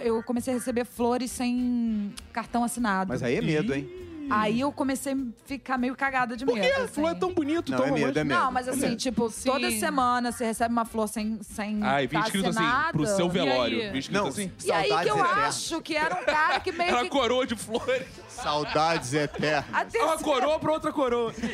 eu 0.03 0.21
comecei 0.25 0.53
a 0.53 0.57
receber 0.57 0.85
flores 0.85 1.31
sem 1.31 2.12
cartão 2.33 2.64
assinado. 2.64 3.09
Mas 3.09 3.23
aí 3.23 3.37
é 3.37 3.40
medo, 3.40 3.73
hein? 3.73 3.88
Aí 4.31 4.61
eu 4.61 4.73
comecei 4.73 5.13
a 5.13 5.17
ficar 5.47 5.77
meio 5.79 5.95
cagada 5.95 6.37
de 6.37 6.45
Por 6.45 6.55
medo. 6.55 6.67
quê? 6.67 6.73
assim. 6.83 6.95
Flor 6.95 7.11
é 7.11 7.15
tão 7.15 7.33
bonito, 7.35 7.71
Não, 7.71 7.79
tão 7.79 7.87
é 7.87 7.91
medo, 7.91 8.01
romântico. 8.01 8.19
é 8.21 8.25
medo. 8.25 8.41
Não, 8.41 8.53
mas 8.53 8.69
assim, 8.69 8.97
tipo, 8.97 9.31
Sim. 9.31 9.51
toda 9.51 9.71
semana 9.73 10.33
você 10.33 10.45
recebe 10.45 10.73
uma 10.73 10.85
flor 10.85 11.09
sem, 11.09 11.39
sem 11.43 11.81
Ah, 11.83 12.03
e 12.03 12.07
vinha 12.07 12.21
tá 12.23 12.27
escrito 12.27 12.49
assim, 12.49 12.59
assinado. 12.59 12.93
pro 12.99 13.07
seu 13.07 13.29
velório. 13.29 13.79
escrito 13.97 14.13
Não, 14.13 14.27
assim? 14.29 14.51
E 14.65 14.73
aí 14.73 14.83
que 14.85 14.89
saudades 14.89 15.09
eu 15.13 15.19
eternas. 15.19 15.45
acho 15.49 15.81
que 15.83 15.97
era 15.97 16.15
um 16.21 16.25
cara 16.25 16.61
que 16.61 16.73
meio 16.73 16.89
Era 16.89 16.97
uma 16.99 17.03
que... 17.05 17.11
coroa 17.11 17.47
de 17.47 17.57
flores. 17.57 18.07
Saudades 18.29 19.13
eternas. 19.15 19.65
A 19.73 19.81
É 19.81 19.83
uma 19.83 19.91
terceira- 19.91 20.19
coroa 20.19 20.59
pra 20.59 20.73
outra 20.73 20.93
coroa. 20.93 21.33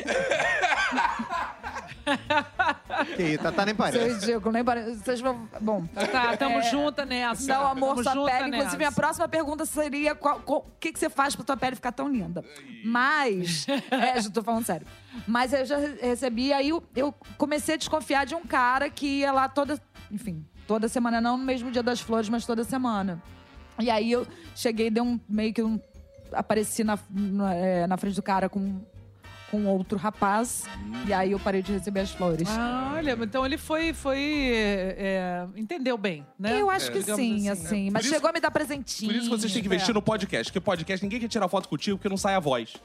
Que 3.15 3.23
aí, 3.23 3.37
tá, 3.37 3.51
tá 3.51 3.65
nem 3.65 3.73
Isso 3.73 3.83
é 3.83 3.91
parece. 3.91 4.25
ridículo, 4.25 4.51
nem 4.51 4.63
parece. 4.63 4.95
Vocês 4.99 5.21
vão... 5.21 5.47
Bom... 5.59 5.85
Tá, 6.11 6.35
tamo 6.37 6.57
É, 6.57 6.61
junta 6.63 7.05
nessa. 7.05 7.53
Não, 7.53 7.67
amor, 7.67 8.03
Tamo 8.03 8.21
sua 8.21 8.31
pele. 8.31 8.49
Inclusive, 8.49 8.77
minha 8.77 8.89
nessa. 8.89 9.01
próxima 9.01 9.27
pergunta 9.27 9.65
seria: 9.65 10.17
o 10.47 10.61
que, 10.79 10.91
que 10.91 10.99
você 10.99 11.09
faz 11.09 11.35
pra 11.35 11.45
tua 11.45 11.57
pele 11.57 11.75
ficar 11.75 11.91
tão 11.91 12.07
linda? 12.07 12.43
Mas. 12.83 13.65
é, 13.89 14.21
já 14.21 14.29
tô 14.29 14.43
falando 14.43 14.65
sério. 14.65 14.85
Mas 15.27 15.53
eu 15.53 15.65
já 15.65 15.77
re- 15.77 15.97
recebi, 16.01 16.53
aí 16.53 16.69
eu, 16.69 16.83
eu 16.95 17.13
comecei 17.37 17.75
a 17.75 17.77
desconfiar 17.77 18.25
de 18.25 18.35
um 18.35 18.45
cara 18.45 18.89
que 18.89 19.19
ia 19.19 19.31
lá 19.31 19.47
toda. 19.49 19.79
Enfim, 20.11 20.45
toda 20.67 20.87
semana, 20.87 21.19
não 21.21 21.37
no 21.37 21.43
mesmo 21.45 21.71
dia 21.71 21.83
das 21.83 21.99
flores, 22.01 22.29
mas 22.29 22.45
toda 22.45 22.63
semana. 22.63 23.21
E 23.79 23.89
aí 23.89 24.11
eu 24.11 24.27
cheguei, 24.55 24.89
dei 24.89 25.01
um 25.01 25.19
meio 25.27 25.53
que 25.53 25.63
um. 25.63 25.79
Apareci 26.33 26.83
na, 26.83 26.97
na, 27.09 27.53
é, 27.53 27.87
na 27.87 27.97
frente 27.97 28.15
do 28.15 28.21
cara 28.23 28.47
com, 28.47 28.81
com 29.51 29.65
outro 29.65 29.97
rapaz. 29.97 30.63
E 31.05 31.13
aí 31.13 31.33
eu 31.33 31.39
parei 31.39 31.61
de 31.61 31.73
receber 31.73 31.99
as 31.99 32.11
flores. 32.11 32.47
Ah, 32.49 32.93
olha, 32.95 33.17
então 33.21 33.45
ele 33.45 33.57
foi. 33.57 33.93
foi 33.93 34.17
é, 34.97 35.45
entendeu 35.57 35.97
bem, 35.97 36.25
né? 36.39 36.59
Eu 36.59 36.69
acho 36.69 36.91
que 36.91 36.99
Digamos 36.99 37.21
sim, 37.21 37.49
assim. 37.49 37.65
assim. 37.67 37.85
Por 37.87 37.93
Mas 37.93 38.05
isso- 38.05 38.13
chegou 38.13 38.29
a 38.29 38.33
me 38.33 38.39
dar 38.39 38.49
presentinho. 38.49 39.11
Por 39.11 39.19
isso 39.19 39.29
vocês 39.29 39.51
têm 39.51 39.61
que 39.61 39.67
investir 39.67 39.93
no 39.93 40.01
podcast. 40.01 40.51
Porque 40.51 40.59
podcast 40.63 41.05
ninguém 41.05 41.19
quer 41.19 41.27
tirar 41.27 41.47
foto 41.49 41.67
contigo 41.67 41.97
porque 41.97 42.09
não 42.09 42.17
sai 42.17 42.33
a 42.35 42.39
voz. 42.39 42.75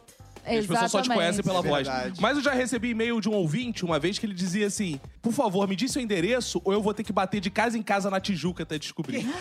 As 0.47 0.67
pessoas 0.67 0.91
só 0.91 1.03
te 1.03 1.09
conhecem 1.09 1.43
pela 1.43 1.61
voz. 1.61 1.87
Verdade. 1.87 2.21
Mas 2.21 2.37
eu 2.37 2.43
já 2.43 2.53
recebi 2.53 2.91
e-mail 2.91 3.21
de 3.21 3.29
um 3.29 3.33
ouvinte 3.35 3.85
uma 3.85 3.99
vez 3.99 4.19
que 4.19 4.27
ele 4.27 4.35
dizia 4.35 4.67
assim: 4.67 5.01
por 5.21 5.33
favor, 5.33 5.67
me 5.69 5.75
diz 5.77 5.91
seu 5.91 6.01
endereço 6.01 6.61
ou 6.65 6.73
eu 6.73 6.81
vou 6.81 6.95
ter 6.95 7.03
que 7.03 7.13
bater 7.13 7.41
de 7.41 7.51
casa 7.51 7.77
em 7.77 7.83
casa 7.83 8.11
na 8.11 8.21
Tijuca 8.21 8.63
até 8.63 8.79
descobrir. 8.79 9.27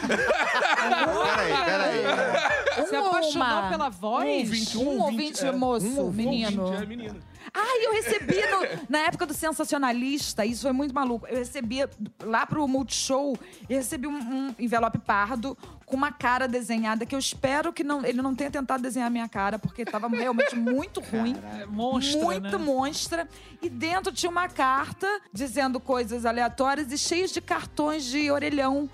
Peraí, 0.86 1.66
peraí. 1.66 2.86
Você 2.86 2.98
Uma. 2.98 3.08
apaixonou 3.08 3.70
pela 3.70 3.90
voz? 3.90 4.26
Um 4.26 4.40
ouvinte, 4.40 4.78
Um 4.78 5.02
ouvinte 5.02 5.46
é. 5.46 5.52
moço, 5.52 5.86
Um 5.86 6.12
menino. 6.12 6.64
ouvinte, 6.64 6.84
é, 6.84 6.86
menino. 6.86 7.16
Ai, 7.54 7.86
eu 7.86 7.94
recebi 7.94 8.36
no- 8.36 8.86
na 8.90 9.00
época 9.00 9.26
do 9.26 9.34
Sensacionalista, 9.34 10.46
isso 10.46 10.64
foi 10.64 10.72
muito 10.72 10.94
maluco. 10.94 11.28
Eu 11.28 11.38
recebi 11.38 11.78
lá 12.24 12.46
pro 12.46 12.68
Multishow, 12.68 13.38
eu 13.70 13.78
recebi 13.78 14.08
um, 14.08 14.18
um 14.18 14.56
envelope 14.60 14.98
pardo 15.00 15.58
com 15.86 15.96
uma 15.96 16.12
cara 16.12 16.48
desenhada 16.48 17.06
que 17.06 17.14
eu 17.14 17.20
espero 17.20 17.72
que 17.72 17.84
não, 17.84 18.04
ele 18.06 18.22
não 18.22 18.34
tenha 18.34 18.50
tentado 18.50 18.82
desenhar 18.82 19.08
a 19.08 19.10
minha 19.12 19.30
cara, 19.30 19.60
porque 19.60 19.86
tava 19.86 20.08
realmente 20.08 20.56
muito 20.56 21.00
ruim. 21.12 21.36
É 21.62 21.66
monstra, 21.66 22.20
muito 22.22 22.58
né? 22.58 22.66
monstra. 22.66 23.30
E 23.62 23.70
dentro 23.70 24.12
tinha 24.12 24.30
uma 24.30 24.48
carta 24.50 25.08
dizendo 25.32 25.80
coisas 25.80 26.26
aleatórias 26.26 26.92
e 26.92 26.98
cheios 26.98 27.32
de 27.32 27.42
cartões 27.42 28.04
de 28.06 28.32
orelhão 28.32 28.90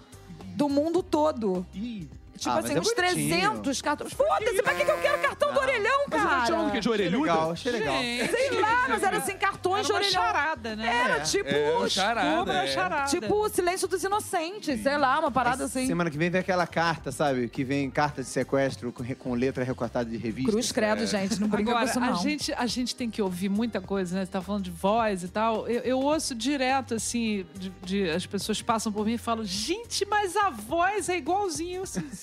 do 0.55 0.67
mundo 0.67 1.01
todo. 1.01 1.65
Ih. 1.73 2.09
Tipo 2.41 2.55
Ah, 2.55 2.59
assim, 2.59 2.67
mas 2.69 2.77
é 2.77 2.79
uns 2.79 2.93
bonitinho. 2.95 3.51
300 3.51 3.81
cartões. 3.83 4.13
Foda-se, 4.13 4.63
pra 4.63 4.73
que, 4.73 4.83
que 4.83 4.89
eu 4.91 4.97
quero 4.97 5.19
cartão 5.21 5.53
do 5.53 5.59
orelhão, 5.59 6.05
Mas 6.09 6.19
ele 6.21 6.29
tá 6.29 6.45
chamando 6.47 6.61
o 6.61 6.65
quê? 6.65 6.69
cara? 6.71 6.81
De 6.81 6.89
orelhuda? 6.89 7.31
Legal, 7.31 7.51
achei 7.51 7.71
legal. 7.71 7.97
Gente, 8.01 8.31
Sei 8.31 8.59
lá, 8.61 8.85
mas 8.89 9.03
era 9.03 9.17
assim, 9.17 9.37
cartões 9.37 9.79
era 9.79 9.85
de 9.85 9.91
uma 9.91 9.99
orelhão. 9.99 10.21
charada, 10.23 10.75
né? 10.75 11.01
Era 11.05 11.19
tipo, 11.21 11.49
É, 11.49 11.89
charada, 11.89 12.53
é. 12.63 12.67
charada. 12.67 13.09
tipo 13.09 13.35
o 13.35 13.47
silêncio 13.49 13.87
dos 13.87 14.03
inocentes, 14.03 14.81
sei 14.81 14.97
lá, 14.97 15.19
uma 15.19 15.29
parada 15.31 15.65
assim. 15.65 15.85
Semana 15.85 16.09
que 16.09 16.17
vem 16.17 16.29
vem 16.31 16.41
aquela 16.41 16.65
carta, 16.65 17.11
sabe? 17.11 17.47
Que 17.47 17.63
vem 17.63 17.89
carta 17.91 18.23
de 18.23 18.27
sequestro 18.29 18.91
com, 18.91 19.03
re- 19.03 19.13
com 19.15 19.33
letra 19.35 19.63
recortada 19.63 20.09
de 20.09 20.17
revista. 20.17 20.51
Cruz 20.51 20.71
credo, 20.71 21.05
gente, 21.05 21.39
não 21.39 21.47
brinca 21.47 21.69
Agora, 21.71 21.85
com 21.85 21.91
isso 21.91 21.99
não. 21.99 22.09
a 22.09 22.13
gente, 22.13 22.51
a 22.53 22.65
gente 22.65 22.95
tem 22.95 23.09
que 23.09 23.21
ouvir 23.21 23.49
muita 23.49 23.79
coisa, 23.79 24.15
né? 24.15 24.25
Você 24.25 24.31
tá 24.31 24.41
falando 24.41 24.63
de 24.63 24.71
voz 24.71 25.23
e 25.23 25.27
tal. 25.27 25.67
Eu, 25.67 25.81
eu 25.81 25.99
ouço 25.99 26.33
direto, 26.33 26.95
assim, 26.95 27.45
de, 27.53 27.69
de- 27.83 28.09
as 28.09 28.25
pessoas 28.25 28.59
passam 28.63 28.91
por 28.91 29.05
mim 29.05 29.13
e 29.13 29.17
falam, 29.19 29.43
gente, 29.45 30.05
mas 30.05 30.35
a 30.35 30.49
voz 30.49 31.07
é 31.07 31.17
igualzinho. 31.17 31.71
Eu 31.81 31.83
assim, 31.83 31.99
é. 31.99 32.15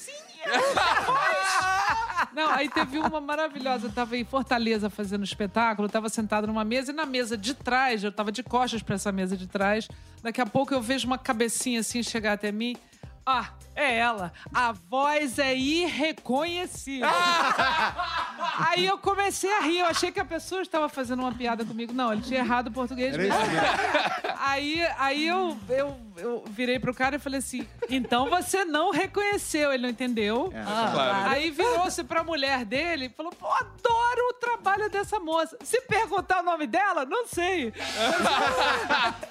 Não, 2.32 2.50
aí 2.50 2.68
teve 2.68 2.98
uma 2.98 3.20
maravilhosa. 3.20 3.86
Eu 3.86 3.92
tava 3.92 4.16
em 4.16 4.24
Fortaleza 4.24 4.88
fazendo 4.88 5.24
espetáculo, 5.24 5.86
eu 5.86 5.92
tava 5.92 6.08
sentada 6.08 6.46
numa 6.46 6.64
mesa 6.64 6.92
e 6.92 6.94
na 6.94 7.04
mesa 7.04 7.36
de 7.36 7.54
trás, 7.54 8.04
eu 8.04 8.12
tava 8.12 8.30
de 8.30 8.42
costas 8.42 8.82
pra 8.82 8.94
essa 8.94 9.10
mesa 9.10 9.36
de 9.36 9.46
trás. 9.46 9.88
Daqui 10.22 10.40
a 10.40 10.46
pouco 10.46 10.72
eu 10.72 10.80
vejo 10.80 11.06
uma 11.06 11.18
cabecinha 11.18 11.80
assim 11.80 12.02
chegar 12.02 12.34
até 12.34 12.52
mim. 12.52 12.76
Ah, 13.26 13.50
é 13.74 13.98
ela. 13.98 14.32
A 14.54 14.72
voz 14.72 15.38
é 15.38 15.54
irreconhecível. 15.54 17.08
Aí 18.68 18.86
eu 18.86 18.98
comecei 18.98 19.52
a 19.52 19.60
rir. 19.60 19.78
Eu 19.78 19.86
achei 19.86 20.10
que 20.12 20.20
a 20.20 20.24
pessoa 20.24 20.62
estava 20.62 20.88
fazendo 20.88 21.20
uma 21.20 21.32
piada 21.32 21.64
comigo. 21.64 21.92
Não, 21.92 22.12
ele 22.12 22.22
tinha 22.22 22.40
errado 22.40 22.68
o 22.68 22.72
português 22.72 23.14
Era 23.14 23.22
mesmo. 23.22 23.38
Aí, 24.40 24.80
aí 24.98 25.26
eu, 25.26 25.56
eu, 25.68 25.96
eu 26.16 26.44
virei 26.50 26.78
pro 26.78 26.94
cara 26.94 27.16
e 27.16 27.18
falei 27.18 27.38
assim: 27.38 27.66
então 27.90 28.28
você 28.30 28.64
não 28.64 28.90
reconheceu, 28.90 29.72
ele 29.72 29.82
não 29.82 29.90
entendeu. 29.90 30.50
É, 30.54 30.62
Claro. 30.62 31.30
Aí 31.30 31.50
virou-se 31.50 32.02
pra 32.04 32.22
mulher 32.24 32.64
dele 32.64 33.06
e 33.06 33.08
falou: 33.08 33.32
pô, 33.32 33.46
adoro 33.46 34.28
o 34.30 34.34
trabalho 34.34 34.88
dessa 34.88 35.18
moça. 35.20 35.56
Se 35.62 35.80
perguntar 35.82 36.40
o 36.40 36.42
nome 36.44 36.66
dela, 36.66 37.04
não 37.04 37.26
sei. 37.26 37.72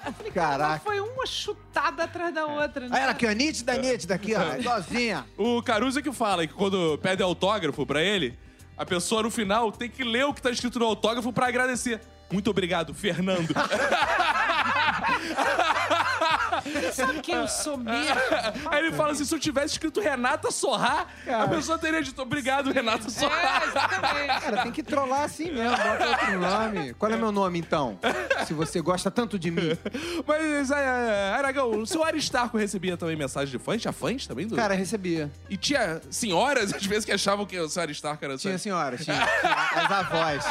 Mas 0.08 0.32
Caraca. 0.32 0.80
foi 0.84 1.00
uma 1.00 1.26
chutada 1.26 2.04
atrás 2.04 2.32
da 2.34 2.46
outra. 2.46 2.88
né? 2.88 2.96
Aí 2.96 3.02
ela 3.02 3.12
aqui, 3.12 3.26
ó, 3.26 3.30
nítida, 3.32 3.74
nítida 3.76 4.14
aqui, 4.14 4.34
ó, 4.34 4.56
igualzinha. 4.56 5.24
O 5.36 5.62
Caruso 5.62 5.98
é 5.98 6.02
que 6.02 6.12
fala 6.12 6.46
que 6.46 6.52
quando 6.52 6.98
pede 6.98 7.22
autógrafo 7.22 7.84
pra 7.86 8.02
ele, 8.02 8.38
a 8.78 8.86
pessoa 8.86 9.22
no 9.24 9.30
final 9.30 9.72
tem 9.72 9.90
que 9.90 10.04
ler 10.04 10.24
o 10.24 10.32
que 10.32 10.40
tá 10.40 10.50
escrito 10.50 10.78
no 10.78 10.86
autógrafo 10.86 11.32
pra 11.32 11.48
agradecer. 11.48 12.00
Muito 12.30 12.50
obrigado, 12.50 12.94
Fernando. 12.94 13.48
Sabe 16.92 17.20
quem 17.20 17.34
eu 17.34 17.48
sou 17.48 17.76
mesmo? 17.76 18.14
Aí 18.70 18.84
ele 18.84 18.92
fala 18.92 19.12
assim: 19.12 19.24
se 19.24 19.34
eu 19.34 19.38
tivesse 19.38 19.74
escrito 19.74 20.00
Renata 20.00 20.50
Sorrar, 20.50 21.06
a 21.26 21.48
pessoa 21.48 21.78
teria 21.78 22.02
dito 22.02 22.20
obrigado, 22.20 22.70
Renata 22.70 23.08
Sorrar. 23.08 23.62
É, 23.62 23.66
exatamente. 23.68 24.40
Cara, 24.40 24.62
tem 24.62 24.72
que 24.72 24.82
trollar 24.82 25.22
assim 25.22 25.50
mesmo, 25.50 25.76
bota 25.76 26.08
outro 26.08 26.38
nome. 26.38 26.94
Qual 26.94 27.10
é 27.10 27.16
meu 27.16 27.32
nome, 27.32 27.58
então? 27.58 27.98
Se 28.46 28.54
você 28.54 28.80
gosta 28.80 29.10
tanto 29.10 29.38
de 29.38 29.50
mim. 29.50 29.76
Mas, 30.26 30.70
é, 30.70 31.32
Aragão, 31.34 31.70
o 31.70 31.86
seu 31.86 32.02
Aristarco 32.04 32.56
recebia 32.56 32.96
também 32.96 33.16
mensagem 33.16 33.50
de 33.50 33.58
fãs? 33.62 33.80
Tinha 33.80 33.92
fãs 33.92 34.26
também? 34.26 34.46
Do... 34.46 34.56
Cara, 34.56 34.74
recebia. 34.74 35.30
E 35.48 35.56
tinha 35.56 36.00
senhoras, 36.10 36.72
às 36.74 36.84
vezes, 36.84 37.04
que 37.04 37.12
achavam 37.12 37.44
que 37.46 37.58
o 37.58 37.68
seu 37.68 37.82
Aristarco 37.82 38.24
era... 38.24 38.36
Tinha 38.36 38.58
senhora, 38.58 38.96
tinha. 38.98 39.16
as 39.22 39.90
avós. 39.90 40.44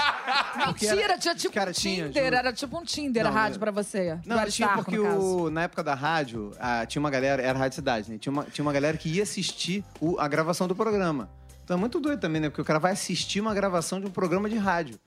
Porque 0.65 0.85
Mentira, 0.87 1.03
era- 1.03 1.17
tinha 1.17 1.35
tipo 1.35 1.53
cara, 1.53 1.69
um 1.69 1.73
tinha, 1.73 2.07
Tinder, 2.07 2.23
juro. 2.23 2.35
era 2.35 2.53
tipo 2.53 2.77
um 2.79 2.83
Tinder 2.83 3.25
a 3.25 3.29
Não, 3.29 3.35
rádio 3.35 3.55
eu- 3.55 3.59
pra 3.59 3.71
você. 3.71 4.17
Não, 4.25 4.45
tinha 4.47 4.69
porque 4.69 4.97
o, 4.99 5.49
na 5.49 5.63
época 5.63 5.83
da 5.83 5.93
rádio, 5.93 6.51
ah, 6.59 6.85
tinha 6.85 6.99
uma 6.99 7.09
galera, 7.09 7.41
era 7.41 7.57
Rádio 7.57 7.75
Cidade, 7.75 8.11
né? 8.11 8.17
Tinha 8.17 8.31
uma, 8.31 8.43
tinha 8.43 8.63
uma 8.63 8.73
galera 8.73 8.97
que 8.97 9.09
ia 9.09 9.23
assistir 9.23 9.83
o- 9.99 10.19
a 10.19 10.27
gravação 10.27 10.67
do 10.67 10.75
programa. 10.75 11.29
Então 11.63 11.75
é 11.75 11.79
muito 11.79 11.99
doido 11.99 12.19
também, 12.19 12.41
né? 12.41 12.49
Porque 12.49 12.61
o 12.61 12.65
cara 12.65 12.79
vai 12.79 12.93
assistir 12.93 13.41
uma 13.41 13.53
gravação 13.53 13.99
de 13.99 14.07
um 14.07 14.09
programa 14.09 14.49
de 14.49 14.57
rádio. 14.57 14.97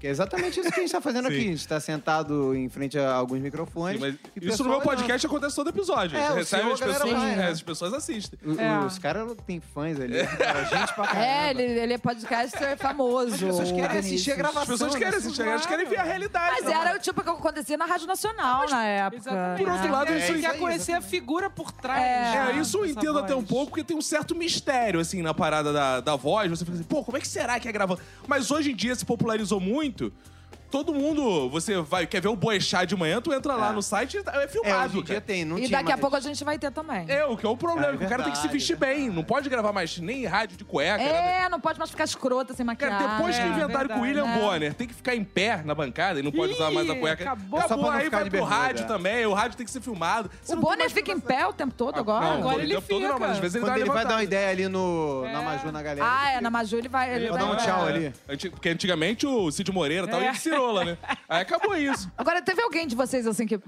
Que 0.00 0.08
é 0.08 0.10
exatamente 0.10 0.58
isso 0.58 0.72
que 0.72 0.80
a 0.80 0.82
gente 0.82 0.90
tá 0.90 1.00
fazendo 1.00 1.28
Sim. 1.28 1.34
aqui. 1.34 1.44
A 1.44 1.50
gente 1.52 1.68
tá 1.68 1.78
sentado 1.78 2.52
em 2.54 2.68
frente 2.68 2.98
a 2.98 3.14
alguns 3.14 3.38
microfones. 3.40 4.00
Mas 4.00 4.14
o 4.14 4.18
isso 4.42 4.64
no 4.64 4.70
meu 4.70 4.80
podcast 4.80 5.24
acontece 5.24 5.54
todo 5.54 5.70
episódio. 5.70 6.18
É, 6.18 6.20
a 6.20 6.22
gente 6.24 6.32
o 6.32 6.36
recebe 6.36 6.72
as 6.72 6.80
pessoas, 6.80 7.12
vai, 7.12 7.32
é, 7.32 7.36
né? 7.36 7.48
as 7.48 7.62
pessoas 7.62 7.94
assistem. 7.94 8.38
O- 8.44 8.60
É. 8.60 8.80
Os 8.84 8.98
caras 8.98 9.32
têm 9.46 9.60
fãs 9.60 10.00
ali. 10.00 10.26
Cara, 10.26 10.64
gente 10.64 10.94
pra 10.94 11.06
caramba. 11.06 11.24
É, 11.24 11.50
ele, 11.50 11.62
ele 11.62 11.92
é 11.92 11.98
podcaster 11.98 12.76
famoso. 12.76 13.34
As 13.36 13.40
pessoas 13.40 13.70
querem 13.70 13.98
assistir 13.98 14.32
a 14.32 14.34
gravação. 14.34 14.62
As 14.62 14.68
pessoas 14.68 14.94
querem 14.96 15.12
né? 15.12 15.16
assistir, 15.16 15.42
elas 15.42 15.66
querem 15.66 15.86
ver 15.86 15.98
a 15.98 16.02
realidade. 16.02 16.56
Mas 16.56 16.64
né? 16.64 16.72
era 16.72 16.96
o 16.96 16.98
tipo 16.98 17.22
que 17.22 17.30
acontecia 17.30 17.76
na 17.78 17.84
Rádio 17.86 18.08
Nacional 18.08 18.68
na 18.68 18.84
época. 18.84 19.16
Exatamente. 19.22 19.62
Por 19.62 19.72
outro 19.72 19.86
né? 19.86 19.92
lado, 19.92 20.12
É, 20.12 20.18
isso 20.18 20.32
Você 20.32 20.40
quer 20.40 20.58
conhecer 20.58 20.92
a 20.94 21.00
figura 21.00 21.48
por 21.48 21.70
trás. 21.70 22.02
É. 22.02 22.50
É, 22.50 22.56
isso 22.60 22.78
eu 22.78 22.86
entendo 22.86 23.20
até 23.20 23.32
um 23.32 23.38
voz. 23.38 23.48
pouco, 23.48 23.66
porque 23.70 23.84
tem 23.84 23.96
um 23.96 24.02
certo 24.02 24.34
mistério, 24.34 24.98
assim, 24.98 25.22
na 25.22 25.32
parada 25.32 25.72
da, 25.72 26.00
da 26.00 26.16
voz. 26.16 26.50
Você 26.50 26.64
fica 26.64 26.76
assim, 26.76 26.84
pô, 26.84 27.04
como 27.04 27.16
é 27.16 27.20
que 27.20 27.28
será 27.28 27.60
que 27.60 27.68
é 27.68 27.72
gravando? 27.72 28.00
Mas 28.26 28.50
hoje 28.50 28.72
em 28.72 28.74
dia 28.74 28.92
se 28.96 29.04
popularizou 29.06 29.60
muito 29.60 29.83
muito. 29.84 30.12
Todo 30.74 30.92
mundo, 30.92 31.48
você 31.50 31.80
vai, 31.80 32.04
quer 32.04 32.20
ver 32.20 32.26
o 32.26 32.34
Boechat 32.34 32.84
de 32.88 32.96
manhã, 32.96 33.20
tu 33.20 33.32
entra 33.32 33.54
lá 33.54 33.68
É. 33.68 33.72
no 33.72 33.80
site 33.80 34.14
e 34.14 34.18
é 34.18 34.42
É, 34.42 34.48
filmado. 34.48 34.92
dia 35.04 35.14
cara. 35.14 35.20
tem, 35.20 35.44
não 35.44 35.56
E 35.56 35.68
daqui 35.68 35.92
a 35.92 35.96
pouco 35.96 36.16
a 36.16 36.20
gente 36.20 36.42
vai 36.42 36.58
ter 36.58 36.72
também. 36.72 37.04
É, 37.08 37.24
o 37.26 37.36
que 37.36 37.46
é 37.46 37.48
o 37.48 37.56
problema, 37.56 37.94
É 37.94 37.96
que 37.96 38.04
o 38.04 38.08
cara 38.08 38.24
tem 38.24 38.32
que 38.32 38.38
se 38.38 38.48
vestir 38.48 38.76
bem. 38.76 39.08
Não 39.08 39.22
pode 39.22 39.48
gravar 39.48 39.72
mais 39.72 39.96
nem 39.98 40.26
rádio 40.26 40.56
de 40.56 40.64
cueca. 40.64 40.98
nada. 41.00 41.14
É, 41.16 41.48
não 41.48 41.60
pode 41.60 41.78
mais 41.78 41.92
ficar 41.92 42.02
escrota 42.02 42.54
sem 42.54 42.66
Cara, 42.66 42.90
maquiagem. 42.92 43.16
depois 43.18 43.36
que 43.36 43.42
É, 43.42 43.46
inventaram 43.46 43.88
com 43.88 44.00
o 44.00 44.02
William 44.02 44.24
né? 44.24 44.38
Bonner, 44.40 44.74
tem 44.74 44.88
que 44.88 44.94
ficar 44.94 45.14
em 45.14 45.22
pé 45.22 45.62
na 45.64 45.76
bancada 45.76 46.18
e 46.18 46.24
não 46.24 46.32
pode 46.32 46.54
usar 46.54 46.72
mais 46.72 46.90
a 46.90 46.94
Ih, 46.94 46.98
cueca. 46.98 47.22
acabou. 47.22 47.60
É 47.60 47.68
não 47.76 47.90
aí 47.90 48.08
vai 48.10 48.22
pro 48.22 48.30
bermuda. 48.32 48.52
rádio 48.54 48.86
também, 48.88 49.26
o 49.26 49.32
rádio 49.32 49.56
tem 49.56 49.64
que 49.66 49.70
ser 49.72 49.80
filmado. 49.80 50.28
Você 50.42 50.54
O 50.54 50.56
Bonner 50.56 50.90
fica 50.90 51.12
em 51.12 51.20
pé 51.20 51.46
o 51.46 51.52
tempo 51.52 51.72
todo 51.76 52.00
agora? 52.00 52.24
Não, 52.26 52.34
Agora 52.38 52.56
o 52.56 52.60
ele 52.60 52.74
tempo 52.74 52.88
todo 52.88 53.00
não, 53.00 53.18
mas 53.20 53.30
às 53.30 53.36
fica. 53.36 53.42
vezes 53.42 53.54
ele 53.54 53.64
Quando 53.64 53.74
dá 53.74 53.80
ele 53.80 53.90
vai 53.90 54.04
dar 54.04 54.14
uma 54.14 54.24
ideia 54.24 54.50
ali 54.50 54.66
no, 54.66 55.24
É. 55.24 55.32
na 55.32 55.40
Maju 55.42 55.70
na 55.70 55.82
galera. 55.82 56.04
Ah, 56.10 56.30
é, 56.32 56.40
na 56.40 56.50
Maju 56.50 56.76
ele 56.78 56.88
vai... 56.88 57.14
Ele 57.14 57.28
Vou 57.28 57.38
vai 57.38 57.46
dar 57.46 57.52
um 57.52 57.56
tchau 57.58 57.86
ali. 57.86 58.12
Porque 58.50 58.70
antigamente 58.70 59.24
o 59.24 59.52
Cid 59.52 59.70
Moreira 59.70 60.08
e 60.08 60.10
tal 60.10 60.20
É. 60.20 60.24
ia 60.24 60.34
cirola, 60.64 60.84
né? 60.84 60.98
Aí 61.28 61.42
acabou 61.42 61.76
isso. 61.76 62.10
Agora, 62.16 62.40
teve 62.42 62.60
alguém 62.62 62.86
de 62.86 62.94
vocês, 62.96 63.26
assim, 63.26 63.46
que... 63.46 63.54
é, 63.56 63.60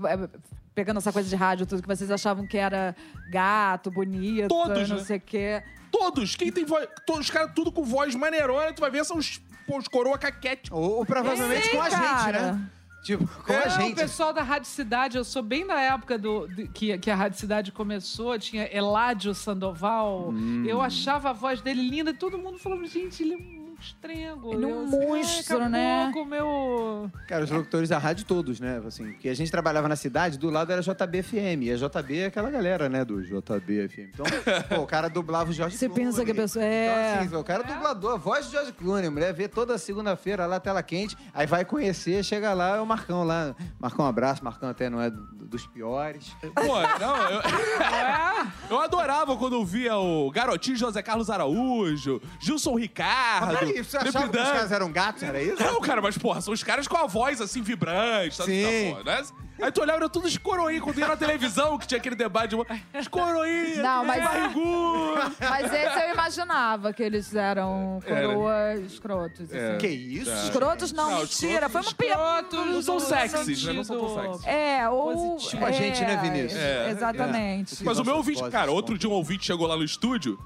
Pegando 0.75 0.99
essa 0.99 1.11
coisa 1.11 1.27
de 1.27 1.35
rádio, 1.35 1.65
tudo 1.65 1.81
que 1.81 1.89
vocês 1.89 2.11
achavam 2.11 2.47
que 2.47 2.59
era 2.59 2.95
gato, 3.31 3.91
bonito, 3.91 4.49
Todos, 4.49 4.89
não 4.91 4.99
né? 4.99 5.05
sei 5.05 5.17
o 5.17 5.21
quê. 5.23 5.63
Todos, 5.91 6.37
quem 6.37 6.53
tem 6.53 6.67
voz. 6.67 6.87
Todos, 7.07 7.23
os 7.23 7.31
caras 7.31 7.53
tudo 7.55 7.73
com 7.73 7.83
voz 7.83 8.15
maneirona, 8.15 8.75
tu 8.75 8.81
vai 8.81 8.91
ver 8.91 9.03
são 9.03 9.17
os, 9.17 9.41
os 9.73 9.89
coroa 9.89 10.19
caquete. 10.19 10.71
Ou, 10.75 10.99
ou 10.99 11.07
provavelmente 11.07 11.65
Sim, 11.69 11.77
com 11.77 11.81
a 11.81 11.89
gente, 11.89 11.99
cara. 11.99 12.53
né? 12.53 12.71
Tipo, 13.05 13.27
com 13.27 13.53
É, 13.55 13.65
a 13.65 13.69
O 13.69 13.71
gente. 13.71 13.95
pessoal 13.97 14.35
da 14.35 14.43
Rádio 14.43 14.69
Cidade, 14.69 15.17
eu 15.17 15.25
sou 15.25 15.43
bem 15.43 15.67
da 15.67 15.81
época 15.81 16.19
do, 16.19 16.47
de- 16.49 16.69
que, 16.69 16.99
que 16.99 17.11
a 17.11 17.15
Rádio 17.17 17.39
Cidade 17.39 17.73
começou, 17.73 18.39
tinha 18.39 18.65
Eládio 18.71 19.33
Sandoval. 19.35 20.29
Hum. 20.29 20.63
Eu 20.67 20.83
achava 20.83 21.31
a 21.31 21.33
voz 21.33 21.63
dele 21.63 21.89
linda 21.89 22.11
e 22.11 22.15
todo 22.15 22.37
mundo 22.37 22.59
falava, 22.59 22.85
gente, 22.85 23.23
ele 23.23 23.33
é 23.35 23.39
um 23.87 23.97
monstrengo. 24.07 24.53
Ele 24.53 24.65
é 24.65 24.69
um 24.69 24.85
assim, 24.87 24.99
"Ai, 25.01 25.07
monstro, 25.07 25.69
né?" 25.69 26.11
com 26.13 26.23
o 26.23 26.27
meu... 26.27 27.11
Cara, 27.29 27.45
os 27.45 27.51
locutores 27.51 27.89
da 27.89 27.99
rádio 27.99 28.25
todos, 28.27 28.59
né? 28.61 28.81
Assim, 28.87 29.13
que 29.15 29.29
a 29.29 29.35
gente 29.35 29.51
trabalhava 29.51 29.89
na 29.89 29.97
cidade, 29.97 30.39
do 30.39 30.51
lado 30.51 30.73
era 30.73 30.83
JBFM. 30.83 31.63
E 31.63 31.73
a 31.73 31.77
JB 31.77 32.19
é 32.19 32.27
aquela 32.27 32.51
galera, 32.51 32.89
né? 32.89 33.05
Do 33.05 33.23
JBFM. 33.23 34.11
Então, 34.15 34.27
pô, 34.69 34.83
o 34.83 34.87
cara 34.87 35.09
dublava 35.09 35.51
o 35.51 35.53
Jorge 35.53 35.77
Você 35.77 35.87
Clooney. 35.89 36.07
pensa 36.07 36.25
que 36.25 36.31
a 36.31 36.35
pessoa- 36.35 36.65
é. 36.65 37.15
Então, 37.15 37.27
assim, 37.27 37.37
o 37.37 37.45
cara 37.45 37.63
é 37.63 37.67
dublador, 37.67 38.15
a 38.15 38.17
voz 38.19 38.47
do 38.47 38.53
Jorge 38.53 38.73
Clooney. 38.73 39.07
A 39.07 39.11
mulher 39.11 39.33
vê 39.33 39.49
toda 39.49 39.77
segunda-feira 39.79 40.47
lá, 40.47 40.59
tela 40.61 40.83
quente. 40.83 41.17
Aí 41.33 41.47
vai 41.47 41.65
conhecer, 41.65 42.25
chega 42.25 42.53
lá, 42.55 42.77
é 42.77 42.81
o 42.81 42.87
Marcão 42.87 43.25
lá. 43.25 43.55
Marcão, 43.79 44.05
um 44.05 44.09
abraço. 44.09 44.45
Marcão 44.45 44.69
até 44.69 44.89
não 44.91 45.01
é 45.01 45.11
do- 45.11 45.27
dos 45.47 45.67
piores. 45.67 46.35
Pô, 46.55 46.63
não, 47.01 47.17
eu, 47.31 47.41
eu 48.71 48.81
adorava 48.81 49.37
quando 49.37 49.55
eu 49.55 49.65
via 49.65 49.97
o 49.97 50.31
garotinho 50.31 50.77
José 50.77 51.03
Carlos 51.03 51.31
Araújo, 51.31 52.21
Gilson 52.41 52.75
Ricardo. 52.77 53.76
Você 53.83 53.97
achava 53.97 54.29
que 54.29 54.39
os 54.39 54.45
caras 54.45 54.73
eram 54.73 54.93
gatos? 54.93 55.23
Era 55.23 55.43
isso? 55.43 55.63
Não, 55.63 55.81
cara, 55.81 56.01
mas 56.03 56.17
porra, 56.19 56.41
são 56.41 56.53
os 56.55 56.63
caras 56.63 56.87
com 56.89 56.97
a 56.97 57.07
voz 57.07 57.41
assim 57.41 57.63
vibrante, 57.63 58.35
sabe? 58.35 58.51
Sim. 58.53 58.91
Tá, 58.95 58.97
porra, 59.03 59.17
né? 59.17 59.23
Aí 59.59 59.73
tu 59.73 59.81
olhava, 59.81 60.01
era 60.01 60.09
tudo 60.11 60.29
coroinhos, 60.41 60.85
quando 60.85 60.99
ia 60.99 61.09
na 61.09 61.17
televisão, 61.17 61.79
que 61.79 61.87
tinha 61.87 61.97
aquele 61.97 62.15
debate 62.15 62.51
de 62.51 63.09
coroinhos, 63.09 63.79
Não, 63.81 64.05
mas- 64.05 64.23
barrigudo. 64.23 65.07
Mas 65.41 65.73
esse 65.73 65.99
eu 65.99 66.13
imaginava 66.13 66.93
que 66.93 67.03
eles 67.03 67.35
eram 67.35 68.01
coroas 68.07 68.81
escrotos. 68.81 69.51
assim. 69.51 69.79
Que 69.79 69.87
isso? 69.87 70.31
Escrotos 70.31 70.93
não, 70.93 71.11
Não, 71.11 71.19
mentira. 71.21 71.71
Foi 71.71 71.81
uma 71.81 71.89
Escrotos 71.89 71.93
piada. 71.95 72.65
Não 72.67 72.83
são 72.83 73.01
sexys, 73.01 73.65
né? 73.65 73.73
Não 73.73 73.85
são 73.85 73.99
tão 73.99 74.15
sexys. 74.15 74.47
É, 74.47 74.89
ou. 74.91 75.37
Tipo 75.39 75.65
a 75.65 75.71
gente, 75.73 76.03
é, 76.03 76.07
né, 76.07 76.17
Vinícius? 76.23 76.61
É. 76.61 76.91
Exatamente. 76.91 77.83
Mas 77.83 77.99
o 77.99 78.05
meu 78.05 78.17
ouvinte, 78.17 78.43
cara, 78.51 78.71
outro 78.71 78.99
dia 78.99 79.09
um 79.09 79.13
ouvinte 79.15 79.47
chegou 79.47 79.67
lá 79.67 79.77
no 79.77 79.85
estúdio 79.85 80.39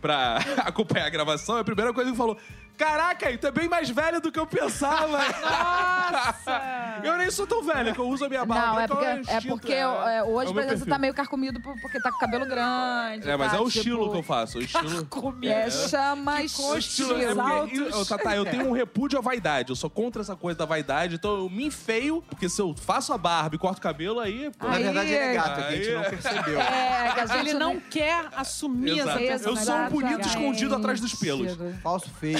pra 0.00 0.38
acompanhar 0.66 1.06
a 1.06 1.10
gravação, 1.10 1.56
e 1.58 1.60
a 1.60 1.64
primeira 1.64 1.92
coisa 1.92 2.10
que 2.10 2.16
falou: 2.16 2.36
Caraca, 2.76 3.28
aí, 3.28 3.38
tu 3.38 3.46
é 3.46 3.50
bem 3.50 3.68
mais 3.68 3.88
velho 3.88 4.20
do 4.20 4.30
que 4.30 4.38
eu 4.38 4.46
pensava. 4.46 5.18
Nossa! 5.40 7.00
eu 7.02 7.16
nem 7.16 7.30
sou 7.30 7.46
tão 7.46 7.62
velho, 7.62 7.92
que 7.94 7.98
eu 7.98 8.08
uso 8.08 8.24
a 8.24 8.28
minha 8.28 8.44
barba. 8.44 8.66
Não, 8.66 8.80
é 8.80 8.86
porque, 8.88 9.04
é 9.04 9.16
instinto, 9.20 9.48
porque 9.48 9.72
é- 9.72 9.76
é, 9.78 10.16
é 10.18 10.22
hoje, 10.22 10.50
o 10.50 10.54
por 10.54 10.62
exemplo, 10.62 10.78
você 10.78 10.86
tá 10.90 10.98
meio 10.98 11.14
carcomido 11.14 11.60
por- 11.60 11.78
porque 11.80 12.00
tá 12.00 12.10
com 12.12 12.18
cabelo 12.18 12.44
grande. 12.46 13.28
É, 13.28 13.36
mas 13.36 13.50
tá, 13.52 13.58
é 13.58 13.60
o 13.60 13.66
tipo, 13.66 13.78
estilo 13.78 14.10
que 14.10 14.18
eu 14.18 14.22
faço. 14.22 14.58
O 14.58 14.62
estilo. 14.62 15.38
É, 15.44 15.70
chama 15.70 16.42
estilo 16.42 16.74
é 16.74 16.78
estilo. 16.78 17.14
porque, 17.14 17.76
eu, 17.78 18.04
Tatá, 18.06 18.36
eu 18.36 18.44
tenho 18.44 18.68
um 18.68 18.72
repúdio 18.72 19.18
à 19.18 19.22
vaidade. 19.22 19.70
Eu 19.70 19.76
sou 19.76 19.88
contra 19.90 20.22
essa 20.22 20.36
coisa 20.36 20.58
da 20.58 20.64
vaidade, 20.64 21.14
então 21.16 21.34
eu 21.36 21.50
me 21.50 21.64
enfeio, 21.66 22.22
porque 22.28 22.48
se 22.48 22.60
eu 22.60 22.74
faço 22.74 23.12
a 23.12 23.18
barba 23.18 23.54
e 23.56 23.58
corto 23.58 23.78
o 23.78 23.82
cabelo, 23.82 24.20
aí. 24.20 24.50
pô, 24.58 24.66
Na 24.68 24.74
Aí- 24.74 24.82
verdade, 24.84 25.08
ele 25.12 25.24
é 25.24 25.34
gato, 25.34 25.60
é 25.60 25.62
que 25.62 25.62
a 25.62 25.70
gente 25.76 25.88
Aí- 25.88 25.94
não 25.94 26.02
percebeu. 26.04 26.60
É, 26.60 27.12
que 27.14 27.20
a 27.20 27.26
gente 27.26 27.36
Ele 27.46 27.54
não 27.54 27.78
quer 27.80 28.26
assumir 28.36 28.98
Exato. 28.98 29.18
essa 29.20 29.48
Eu 29.48 29.56
sou 29.56 29.74
um 29.76 29.88
bonito 29.88 30.26
escondido 30.26 30.74
atrás 30.74 31.00
dos 31.00 31.14
pelos. 31.14 31.56
Falso 31.82 32.08
feio. 32.20 32.38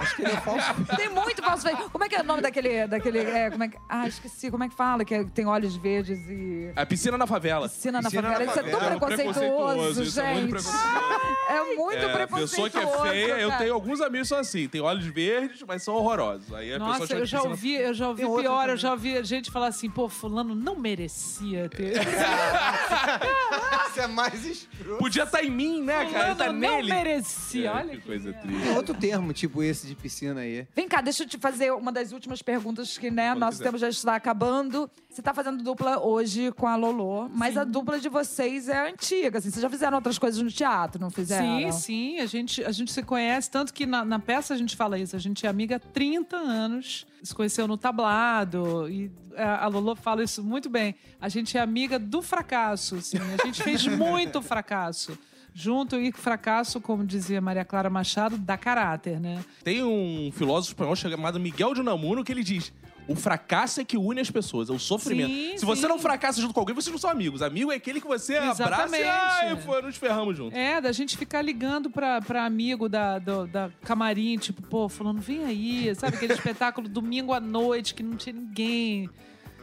Acho 0.00 0.16
que 0.16 0.22
ele 0.22 0.32
é 0.32 0.36
falso. 0.36 0.66
Tem 0.96 1.08
muito 1.08 1.42
falso 1.42 1.62
feio. 1.62 1.90
Como 1.90 2.04
é 2.04 2.08
que 2.08 2.14
é 2.16 2.20
o 2.20 2.24
nome 2.24 2.42
daquele. 2.42 2.86
daquele 2.86 3.18
é, 3.20 3.50
como 3.50 3.64
é 3.64 3.68
que, 3.68 3.76
ah, 3.88 4.06
esqueci. 4.08 4.50
Como 4.50 4.64
é 4.64 4.68
que 4.68 4.74
fala? 4.74 5.04
Que 5.04 5.14
é- 5.14 5.24
tem 5.24 5.46
olhos 5.46 5.76
verdes 5.76 6.18
e. 6.28 6.72
A 6.76 6.84
piscina 6.86 7.16
na 7.18 7.26
favela. 7.26 7.68
Piscina 7.68 8.00
na 8.00 8.08
Piscina 8.10 8.22
na 8.22 8.34
favela. 8.34 8.50
Isso 8.50 8.60
é 8.60 8.62
tão 8.70 8.80
favela. 8.80 9.00
preconceituoso, 9.00 10.02
isso 10.02 10.20
é 10.20 10.32
muito 10.34 10.40
gente. 10.42 10.50
preconceituoso. 10.50 11.36
É 11.48 11.74
muito 11.76 11.98
É, 11.98 12.04
a 12.04 12.08
preconceituoso. 12.12 12.70
pessoa 12.70 12.70
que 12.70 12.78
é 12.78 13.10
feia, 13.10 13.34
eu 13.40 13.48
cara. 13.48 13.60
tenho 13.62 13.74
alguns 13.74 14.00
amigos 14.00 14.28
que 14.28 14.34
são 14.34 14.38
assim, 14.38 14.68
tem 14.68 14.80
olhos 14.80 15.04
verdes, 15.06 15.62
mas 15.66 15.82
são 15.82 15.94
horrorosos. 15.94 16.52
Aí 16.54 16.70
a 16.72 16.78
pessoa 16.78 16.88
Nossa, 16.98 17.06
chama 17.06 17.20
eu 17.20 17.24
de 17.24 17.30
já 17.30 17.38
piscina- 17.38 17.50
ouvi, 17.54 17.74
eu 17.74 17.94
já 17.94 18.08
ouvi 18.08 18.20
Tem 18.22 18.26
outro 18.30 18.42
pior, 18.42 18.60
eu 18.62 18.66
também. 18.66 18.76
já 18.76 18.90
ouvi 18.92 19.24
gente 19.24 19.50
falar 19.50 19.66
assim, 19.68 19.90
pô, 19.90 20.08
fulano 20.08 20.54
não 20.54 20.76
merecia 20.76 21.68
ter. 21.68 21.94
Isso 23.90 24.00
é 24.00 24.06
mais 24.06 24.44
escroto. 24.44 24.98
Podia 24.98 25.24
estar 25.24 25.42
em 25.44 25.50
mim, 25.50 25.82
né, 25.82 26.04
cara? 26.06 26.34
Fulano 26.34 26.36
Tá 26.36 26.46
não 26.52 26.76
nele. 26.76 26.92
merecia. 26.92 27.68
É, 27.70 27.72
Olha 27.74 27.88
que 27.90 27.96
que 27.96 28.06
coisa 28.06 28.32
triste. 28.32 28.62
Tem 28.62 28.76
outro 28.76 28.94
termo, 28.94 29.29
tipo 29.32 29.62
esse 29.62 29.86
de 29.86 29.94
piscina 29.94 30.40
aí. 30.40 30.66
Vem 30.74 30.88
cá, 30.88 31.00
deixa 31.00 31.22
eu 31.22 31.28
te 31.28 31.38
fazer 31.38 31.72
uma 31.72 31.90
das 31.92 32.12
últimas 32.12 32.42
perguntas 32.42 32.96
que, 32.98 33.10
né, 33.10 33.30
Quando 33.30 33.40
nosso 33.40 33.58
quiser. 33.58 33.64
tempo 33.64 33.78
já 33.78 33.88
está 33.88 34.14
acabando. 34.14 34.90
Você 35.08 35.20
tá 35.20 35.34
fazendo 35.34 35.62
dupla 35.62 35.98
hoje 35.98 36.52
com 36.52 36.66
a 36.66 36.76
Lolô, 36.76 37.28
mas 37.28 37.56
a 37.56 37.64
dupla 37.64 37.98
de 37.98 38.08
vocês 38.08 38.68
é 38.68 38.88
antiga, 38.90 39.38
assim. 39.38 39.50
Vocês 39.50 39.62
já 39.62 39.68
fizeram 39.68 39.96
outras 39.96 40.18
coisas 40.18 40.40
no 40.40 40.50
teatro, 40.50 41.00
não 41.00 41.10
fizeram? 41.10 41.72
Sim, 41.72 41.72
sim, 41.72 42.18
a 42.20 42.26
gente, 42.26 42.64
a 42.64 42.70
gente 42.70 42.92
se 42.92 43.02
conhece, 43.02 43.50
tanto 43.50 43.74
que 43.74 43.86
na, 43.86 44.04
na 44.04 44.18
peça 44.18 44.54
a 44.54 44.56
gente 44.56 44.76
fala 44.76 44.98
isso, 44.98 45.16
a 45.16 45.18
gente 45.18 45.44
é 45.44 45.48
amiga 45.48 45.76
há 45.76 45.80
30 45.80 46.36
anos, 46.36 47.06
se 47.22 47.34
conheceu 47.34 47.66
no 47.66 47.76
tablado, 47.76 48.88
e 48.88 49.10
a, 49.36 49.64
a 49.64 49.66
Lolo 49.66 49.96
fala 49.96 50.22
isso 50.22 50.42
muito 50.44 50.68
bem. 50.70 50.94
A 51.20 51.28
gente 51.28 51.56
é 51.56 51.60
amiga 51.60 51.98
do 51.98 52.22
fracasso, 52.22 52.96
assim, 52.96 53.18
a 53.18 53.44
gente 53.44 53.62
fez 53.62 53.84
muito 53.88 54.40
fracasso. 54.40 55.18
Junto 55.54 55.96
e 55.96 56.12
fracasso, 56.12 56.80
como 56.80 57.04
dizia 57.04 57.40
Maria 57.40 57.64
Clara 57.64 57.90
Machado, 57.90 58.36
dá 58.38 58.56
caráter, 58.56 59.18
né? 59.20 59.44
Tem 59.64 59.82
um 59.82 60.30
filósofo 60.32 60.72
espanhol 60.72 60.94
chamado 60.96 61.38
Miguel 61.40 61.74
de 61.74 61.80
Unamuno 61.80 62.22
que 62.24 62.30
ele 62.32 62.42
diz: 62.44 62.72
o 63.08 63.16
fracasso 63.16 63.80
é 63.80 63.84
que 63.84 63.96
une 63.96 64.20
as 64.20 64.30
pessoas, 64.30 64.70
é 64.70 64.72
o 64.72 64.78
sofrimento. 64.78 65.30
Sim, 65.32 65.58
Se 65.58 65.64
você 65.64 65.82
sim. 65.82 65.88
não 65.88 65.98
fracassa 65.98 66.40
junto 66.40 66.54
com 66.54 66.60
alguém, 66.60 66.74
vocês 66.74 66.92
não 66.92 66.98
são 67.00 67.10
amigos. 67.10 67.42
Amigo 67.42 67.72
é 67.72 67.74
aquele 67.74 68.00
que 68.00 68.06
você 68.06 68.36
abraça 68.36 68.62
Exatamente. 68.62 69.02
e 69.04 69.08
ai, 69.08 69.82
nos 69.82 69.96
ferramos 69.96 70.36
juntos. 70.36 70.56
É, 70.56 70.80
da 70.80 70.92
gente 70.92 71.16
ficar 71.16 71.42
ligando 71.42 71.90
pra, 71.90 72.20
pra 72.20 72.44
amigo 72.44 72.88
da, 72.88 73.18
do- 73.18 73.46
da 73.48 73.70
camarim, 73.82 74.36
tipo, 74.38 74.62
pô, 74.62 74.88
falando, 74.88 75.20
vem 75.20 75.44
aí, 75.44 75.92
sabe? 75.96 76.16
Aquele 76.16 76.32
espetáculo 76.34 76.88
domingo 76.88 77.32
à 77.32 77.40
noite 77.40 77.94
que 77.94 78.02
não 78.02 78.16
tinha 78.16 78.34
ninguém. 78.34 79.10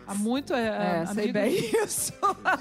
Há 0.07 0.13
muito. 0.15 0.53
É, 0.53 1.01
É, 1.01 1.05
sei 1.13 1.31
bem 1.31 1.53
isso. 1.83 2.13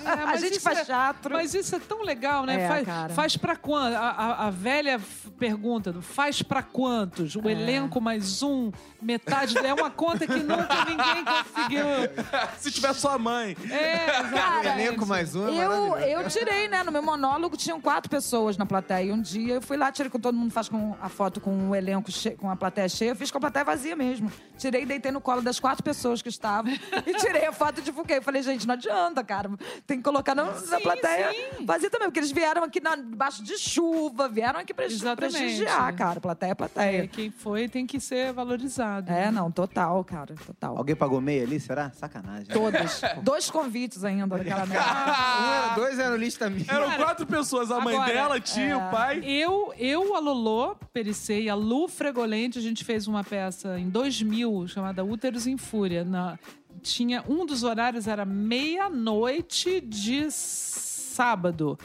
É, 0.04 0.22
a 0.30 0.37
gente 0.37 0.59
faz 0.61 0.78
é- 0.80 0.85
teatro. 0.85 1.35
Mas 1.35 1.54
isso 1.54 1.74
é 1.76 1.78
tão 1.78 2.02
legal, 2.02 2.44
né? 2.44 2.62
É, 2.62 2.68
faz, 2.68 2.87
cara. 2.87 3.09
faz 3.14 3.37
pra 3.37 3.56
quanto? 3.56 3.94
A, 3.96 4.00
a- 4.11 4.46
a 4.46 4.50
velha 4.50 5.00
pergunta, 5.38 5.92
do 5.92 6.02
faz 6.02 6.42
pra 6.42 6.62
quantos? 6.62 7.37
É. 7.37 7.38
O 7.38 7.48
elenco 7.48 8.00
mais 8.00 8.42
um, 8.42 8.72
metade. 9.00 9.56
É 9.59 9.72
uma 9.74 9.90
conta 9.90 10.26
que 10.26 10.37
nunca 10.38 10.85
ninguém 10.85 11.24
conseguiu. 11.24 11.87
Se 12.59 12.70
tiver 12.70 12.92
sua 12.94 13.18
mãe. 13.18 13.56
É, 13.70 14.06
O 14.26 14.26
exatamente. 14.26 14.66
elenco 14.80 15.06
mais 15.06 15.35
um 15.35 15.46
é 15.48 15.64
Eu, 15.64 15.96
eu 16.22 16.28
tirei, 16.28 16.68
né? 16.68 16.82
No 16.82 16.90
meu 16.90 17.02
monólogo 17.02 17.56
tinham 17.56 17.80
quatro 17.80 18.11
pessoas 18.11 18.56
na 18.56 18.66
plateia. 18.66 19.04
E 19.06 19.12
um 19.12 19.20
dia 19.20 19.54
eu 19.54 19.62
fui 19.62 19.76
lá, 19.76 19.92
tirei 19.92 20.11
com 20.11 20.18
todo 20.18 20.35
mundo 20.37 20.50
faz 20.52 20.68
com 20.68 20.96
a 21.00 21.09
foto 21.09 21.40
com 21.40 21.70
o 21.70 21.74
elenco, 21.74 22.11
che- 22.11 22.32
com 22.37 22.50
a 22.50 22.56
plateia 22.56 22.88
cheia. 22.88 23.11
Eu 23.11 23.16
fiz 23.16 23.30
com 23.30 23.38
a 23.38 23.40
plateia 23.40 23.64
vazia 23.64 23.94
mesmo. 23.94 24.30
Tirei 24.59 24.82
e 24.82 24.87
deitei 24.87 25.12
no 25.12 25.20
colo 25.20 25.42
das 25.42 25.61
quatro 25.61 25.85
pessoas 25.85 26.22
que 26.22 26.28
estavam. 26.28 26.72
e 27.06 27.14
tirei 27.14 27.36
a 27.44 27.53
foto 27.53 27.81
e 27.81 27.83
divulguei. 27.83 28.20
Falei, 28.20 28.42
gente, 28.42 28.66
não 28.66 28.75
adianta, 28.75 29.22
cara. 29.25 29.51
Tem 29.87 29.99
que 29.99 30.03
colocar 30.05 30.35
na, 30.35 30.44
na 30.44 30.55
Sim, 30.55 30.81
plateia 30.83 31.31
sim. 31.33 31.64
vazia 31.66 31.90
também. 31.90 32.09
Porque 32.09 32.20
eles 32.20 32.33
vieram 32.33 32.62
aqui 32.64 32.81
na, 32.81 32.96
debaixo 32.96 33.42
de 33.42 33.59
chuva, 33.59 34.29
vieram 34.29 34.61
aqui 34.61 34.72
pra 34.72 34.87
Exatamente. 34.87 35.37
prestigiar, 35.37 35.94
cara. 35.94 36.20
Plateia 36.20 36.51
é 36.51 36.53
É, 36.53 36.55
plateia. 36.55 37.09
quem 37.09 37.31
foi 37.31 37.68
tem 37.68 37.87
que 37.87 37.99
ser 38.01 38.33
valorizado. 38.33 39.11
É, 39.12 39.31
não, 39.31 39.51
total, 39.51 40.03
cara. 40.05 40.35
Total. 40.46 40.77
Alguém 40.79 40.94
pagou 40.96 41.20
meia 41.20 41.42
ali, 41.42 41.59
será? 41.61 41.90
Sacanagem. 41.90 42.46
Todos. 42.46 43.01
Dois 43.22 43.51
convites 43.51 44.05
ainda 44.05 44.27
daquela 44.38 44.64
merda. 44.64 44.87
Um 45.37 45.53
era, 45.53 45.75
dois 45.75 45.99
eram 45.99 46.16
lista 46.16 46.49
minha. 46.49 46.64
Eram 46.68 46.92
quatro 46.92 47.27
pessoas, 47.27 47.70
a 47.70 47.81
mãe 47.81 47.94
agora, 47.96 48.12
dela, 48.12 48.40
tio, 48.40 48.77
o 48.79 48.90
pai. 48.90 49.20
Eu, 49.25 49.72
eu, 49.79 50.14
a 50.14 50.20
Lolô, 50.20 50.77
Perissei, 50.92 51.49
a 51.49 51.55
Lu 51.55 51.88
Fregolente, 51.88 52.59
a 52.59 52.62
gente 52.62 52.85
fez 52.85 53.07
uma 53.07 53.25
peça 53.25 53.79
em 53.79 53.88
2000 53.88 54.68
chamada 54.68 55.05
Úteros 55.05 55.46
em 55.46 55.57
Fúria. 55.57 56.05
Na, 56.05 56.38
tinha 56.87 57.25
um 57.29 57.44
dos 57.44 57.64
horários 57.64 58.07
era 58.07 58.25
meia-noite 58.25 59.81
de 59.81 60.31
sábado. 60.31 61.77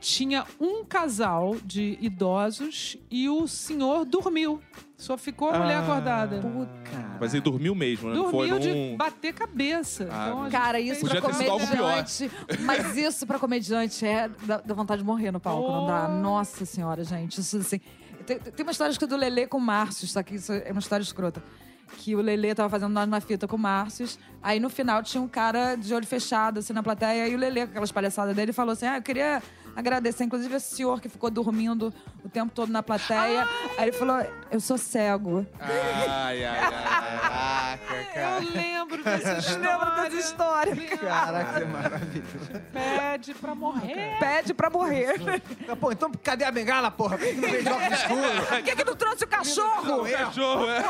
Tinha 0.00 0.44
um 0.60 0.84
casal 0.84 1.56
de 1.64 1.96
idosos 1.98 2.98
e 3.10 3.26
o 3.26 3.48
senhor 3.48 4.04
dormiu. 4.04 4.60
Só 4.98 5.16
ficou 5.16 5.48
a 5.48 5.58
mulher 5.58 5.78
acordada. 5.78 6.42
Cara. 6.84 7.16
Mas 7.18 7.32
ele 7.32 7.42
dormiu 7.42 7.74
mesmo, 7.74 8.10
né? 8.10 8.14
Não 8.14 8.30
foi 8.30 8.48
Dormiu 8.48 8.74
num... 8.74 8.90
de 8.90 8.96
bater 8.98 9.32
cabeça. 9.32 10.08
Ah, 10.10 10.28
Então, 10.28 10.50
Cara, 10.50 10.78
isso 10.78 11.00
Podia 11.00 11.22
pra 11.22 11.32
comediante. 11.32 12.30
Mas 12.60 12.96
isso 12.98 13.26
pra 13.26 13.38
comediante 13.38 14.04
é 14.04 14.28
da, 14.42 14.58
da 14.58 14.74
vontade 14.74 15.00
de 15.00 15.06
morrer 15.06 15.30
no 15.30 15.40
palco, 15.40 15.72
não 15.72 15.86
dá. 15.86 16.06
Oh. 16.06 16.20
Nossa 16.20 16.66
senhora, 16.66 17.02
gente. 17.02 17.40
Isso 17.40 17.56
assim. 17.56 17.80
Tem, 18.26 18.38
tem 18.38 18.62
uma 18.62 18.72
história 18.72 18.94
que 18.94 19.06
do 19.06 19.16
Lelê 19.16 19.46
com 19.46 19.56
o 19.56 19.60
Márcio, 19.60 20.04
isso 20.04 20.18
aqui 20.18 20.34
isso 20.34 20.52
é 20.52 20.70
uma 20.70 20.80
história 20.80 21.02
escrota. 21.02 21.42
Que 21.98 22.14
o 22.14 22.20
Lelê 22.20 22.54
tava 22.54 22.68
fazendo 22.68 22.92
nós 22.92 23.08
na 23.08 23.20
fita 23.20 23.46
com 23.46 23.56
o 23.56 23.58
Márcio. 23.58 24.06
Aí 24.42 24.60
no 24.60 24.68
final 24.68 25.02
tinha 25.02 25.22
um 25.22 25.28
cara 25.28 25.74
de 25.76 25.94
olho 25.94 26.06
fechado, 26.06 26.58
assim, 26.58 26.72
na 26.72 26.82
plateia. 26.82 27.28
E 27.28 27.34
o 27.34 27.38
Lelê, 27.38 27.64
com 27.64 27.70
aquelas 27.70 27.92
palhaçadas 27.92 28.34
dele, 28.34 28.52
falou 28.52 28.72
assim: 28.72 28.86
Ah, 28.86 28.96
eu 28.98 29.02
queria 29.02 29.42
agradecer, 29.76 30.24
inclusive, 30.24 30.54
esse 30.54 30.76
senhor 30.76 31.00
que 31.00 31.08
ficou 31.08 31.30
dormindo 31.30 31.92
o 32.24 32.28
tempo 32.28 32.52
todo 32.54 32.70
na 32.70 32.82
plateia. 32.82 33.48
Aí 33.78 33.84
ele 33.88 33.92
falou: 33.92 34.24
Eu 34.50 34.60
sou 34.60 34.76
cego. 34.76 35.46
Ai, 35.60 35.72
ai, 36.08 36.44
ai, 36.44 36.46
ai. 36.46 36.70
Caraca, 36.70 38.04
cara. 38.14 38.42
Eu 38.42 38.50
lembro 38.52 39.02
dessa 39.04 39.38
história. 39.38 39.70
Lembra 39.72 39.90
dessa 40.02 40.16
história? 40.16 40.76
Caraca, 40.98 41.60
é 41.60 41.64
maravilhoso. 41.64 42.50
Pede 42.72 43.34
pra 43.34 43.54
morrer. 43.54 44.18
Pede 44.18 44.54
pra 44.54 44.68
morrer. 44.70 45.14
Pô, 45.80 45.90
então 45.92 46.10
cadê 46.22 46.44
a 46.44 46.50
bengala, 46.52 46.90
porra? 46.90 47.16
Por 47.24 47.26
que 47.26 47.34
que 47.34 47.40
não 47.40 47.48
veio 47.48 47.62
de 47.62 47.68
óculos 47.70 47.98
escuros? 47.98 48.48
Por 48.48 48.62
que, 48.62 48.76
que 48.76 48.84
não 48.84 48.93
trouxe 49.52 49.60
o 49.60 49.72
cachorro? 49.84 50.06
Cachorro, 50.10 50.68
é. 50.70 50.84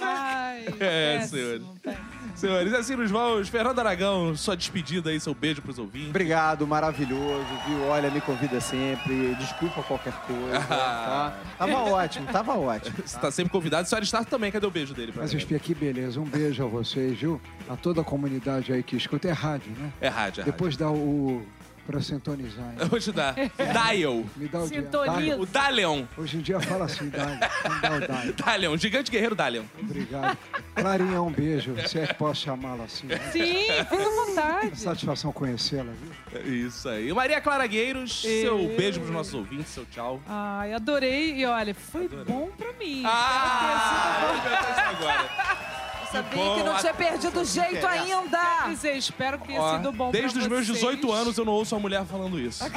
Ai, 0.00 0.64
É, 0.80 1.18
péssimo, 1.18 1.38
senhores. 1.38 1.62
péssimo. 1.82 2.06
Senhores, 2.36 2.74
assim 2.74 2.96
nos 2.96 3.10
vamos. 3.10 3.48
Fernando 3.48 3.78
Aragão, 3.78 4.36
sua 4.36 4.54
despedida 4.54 5.08
aí, 5.08 5.18
seu 5.18 5.32
beijo 5.34 5.62
pros 5.62 5.78
ouvintes. 5.78 6.10
Obrigado, 6.10 6.66
maravilhoso, 6.66 7.46
viu? 7.66 7.82
Olha, 7.86 8.10
me 8.10 8.20
convida 8.20 8.60
sempre. 8.60 9.34
Desculpa 9.36 9.82
qualquer 9.82 10.12
coisa, 10.26 10.60
tá? 10.68 11.34
Tava 11.56 11.78
ótimo, 11.78 12.26
tava 12.26 12.54
ótimo. 12.58 12.94
Você 13.02 13.18
tá 13.18 13.30
sempre 13.30 13.50
convidado. 13.50 13.88
Senhora 13.88 14.04
Star 14.04 14.24
também, 14.26 14.52
cadê 14.52 14.66
o 14.66 14.70
beijo 14.70 14.92
dele? 14.92 15.12
Pra 15.12 15.22
Mas? 15.22 15.32
Espia, 15.32 15.58
que 15.58 15.74
beleza. 15.74 16.20
Um 16.20 16.24
beijo 16.24 16.62
a 16.62 16.66
vocês, 16.66 17.18
viu? 17.18 17.40
A 17.70 17.74
toda 17.76 18.02
a 18.02 18.04
comunidade 18.04 18.70
aí 18.70 18.82
que 18.82 18.96
escuta. 18.96 19.26
É 19.28 19.32
rádio, 19.32 19.72
né? 19.78 19.90
É 19.98 20.08
rádio, 20.08 20.40
é 20.40 20.42
rádio. 20.42 20.44
Depois 20.44 20.76
dá 20.76 20.90
o, 20.90 21.42
para 21.86 22.00
sintonizar. 22.02 22.64
hein? 22.70 22.76
Eu 22.80 22.86
vou 22.88 22.98
te 22.98 23.12
dar. 23.12 23.34
Dial. 23.34 24.24
Me 24.36 24.48
dá 24.48 24.60
o 24.60 24.68
dia. 24.68 24.82
Sintoniza. 24.82 25.36
O 25.38 25.46
Dalion. 25.46 26.04
Hoje 26.16 26.36
em 26.36 26.40
dia 26.40 26.60
fala 26.60 26.84
assim, 26.86 27.08
Dali. 27.08 27.34
Me 27.34 27.80
dá 27.80 27.92
o 27.96 28.00
Dali. 28.08 28.32
Dalion. 28.44 28.76
Gigante 28.76 29.10
guerreiro 29.10 29.34
Dalion. 29.34 29.64
Obrigado. 29.80 30.36
Clarinha, 30.74 31.22
um 31.22 31.30
beijo. 31.30 31.74
Se 31.88 31.98
é 32.00 32.06
que 32.06 32.14
posso 32.14 32.42
chamá-la 32.42 32.84
assim. 32.84 33.06
né? 33.06 33.18
Sim, 33.32 33.64
fica 33.88 33.96
à 33.96 34.26
vontade. 34.26 34.80
Satisfação 34.80 35.32
conhecê-la, 35.32 35.84
viu? 35.92 36.40
É 36.40 36.44
Isso 36.46 36.88
aí. 36.88 37.12
Maria 37.12 37.40
Clara 37.40 37.66
Gueiros, 37.66 38.20
seu 38.22 38.68
beijo 38.76 39.00
pros 39.00 39.12
nossos 39.12 39.34
ouvintes, 39.34 39.68
seu 39.68 39.84
tchau. 39.86 40.20
Ai, 40.26 40.72
adorei. 40.72 41.36
E 41.36 41.46
olha, 41.46 41.74
foi 41.74 42.08
bom 42.08 42.50
pra 42.56 42.72
mim. 42.74 43.02
Ah, 43.06 44.28
eu 44.28 44.36
inventei 44.38 44.70
isso 44.72 44.80
agora. 44.80 45.85
Sabia 46.10 46.44
bom. 46.44 46.54
que 46.56 46.62
não 46.62 46.76
tinha 46.76 46.94
perdido 46.94 47.40
o 47.40 47.44
jeito 47.44 47.80
Quer 47.80 47.86
ainda. 47.88 48.38
dizer, 48.68 48.96
espero 48.96 49.38
que 49.38 49.46
tenha 49.48 49.60
Ó, 49.60 49.76
sido 49.76 49.92
bom 49.92 50.10
desde 50.10 50.38
os 50.38 50.46
meus 50.46 50.66
vocês. 50.66 50.78
18 50.78 51.12
anos 51.12 51.38
eu 51.38 51.44
não 51.44 51.52
ouço 51.52 51.74
uma 51.74 51.80
mulher 51.82 52.04
falando 52.04 52.38
isso. 52.38 52.64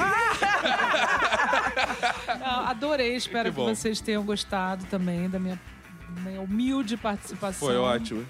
Não, 2.40 2.68
adorei, 2.68 3.16
espero 3.16 3.52
Que 3.52 3.56
que, 3.56 3.62
vocês 3.62 4.00
tenham 4.02 4.24
gostado 4.24 4.86
também 4.86 5.30
da 5.30 5.40
minha, 5.40 5.60
minha 6.22 6.42
humilde 6.42 6.96
participação. 6.98 7.68
Foi 7.68 7.78
ótimo. 7.78 8.26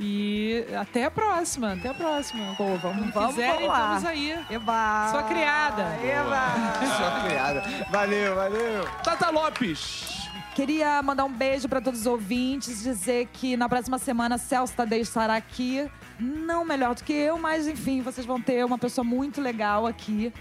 E 0.00 0.64
até 0.80 1.04
a 1.04 1.10
próxima, 1.10 1.72
até 1.72 1.88
a 1.88 1.94
próxima. 1.94 2.54
Pô, 2.56 2.76
vamos, 2.76 3.10
Quando 3.10 3.12
vamos, 3.12 3.34
quiserem, 3.34 3.54
vamos 3.54 3.68
lá. 3.68 3.96
estamos 3.96 4.04
aí. 4.04 4.44
Eba. 4.50 5.08
Sua 5.10 5.22
criada. 5.24 5.82
Eba. 6.04 6.52
Só 6.96 7.26
criada. 7.26 7.62
Valeu, 7.90 8.34
valeu. 8.36 8.84
Tata 9.02 9.30
Lopes. 9.30 10.17
Queria 10.58 11.00
mandar 11.04 11.24
um 11.24 11.32
beijo 11.32 11.68
para 11.68 11.80
todos 11.80 12.00
os 12.00 12.06
ouvintes, 12.06 12.82
dizer 12.82 13.28
que 13.32 13.56
na 13.56 13.68
próxima 13.68 13.96
semana 13.96 14.36
Celso 14.36 14.74
Tadeu 14.74 14.98
estará 14.98 15.36
aqui. 15.36 15.88
Não 16.18 16.64
melhor 16.64 16.96
do 16.96 17.04
que 17.04 17.12
eu, 17.12 17.38
mas 17.38 17.68
enfim, 17.68 18.02
vocês 18.02 18.26
vão 18.26 18.40
ter 18.40 18.64
uma 18.64 18.76
pessoa 18.76 19.04
muito 19.04 19.40
legal 19.40 19.86
aqui, 19.86 20.32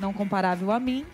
não 0.00 0.14
comparável 0.14 0.72
a 0.72 0.80
mim. 0.80 1.04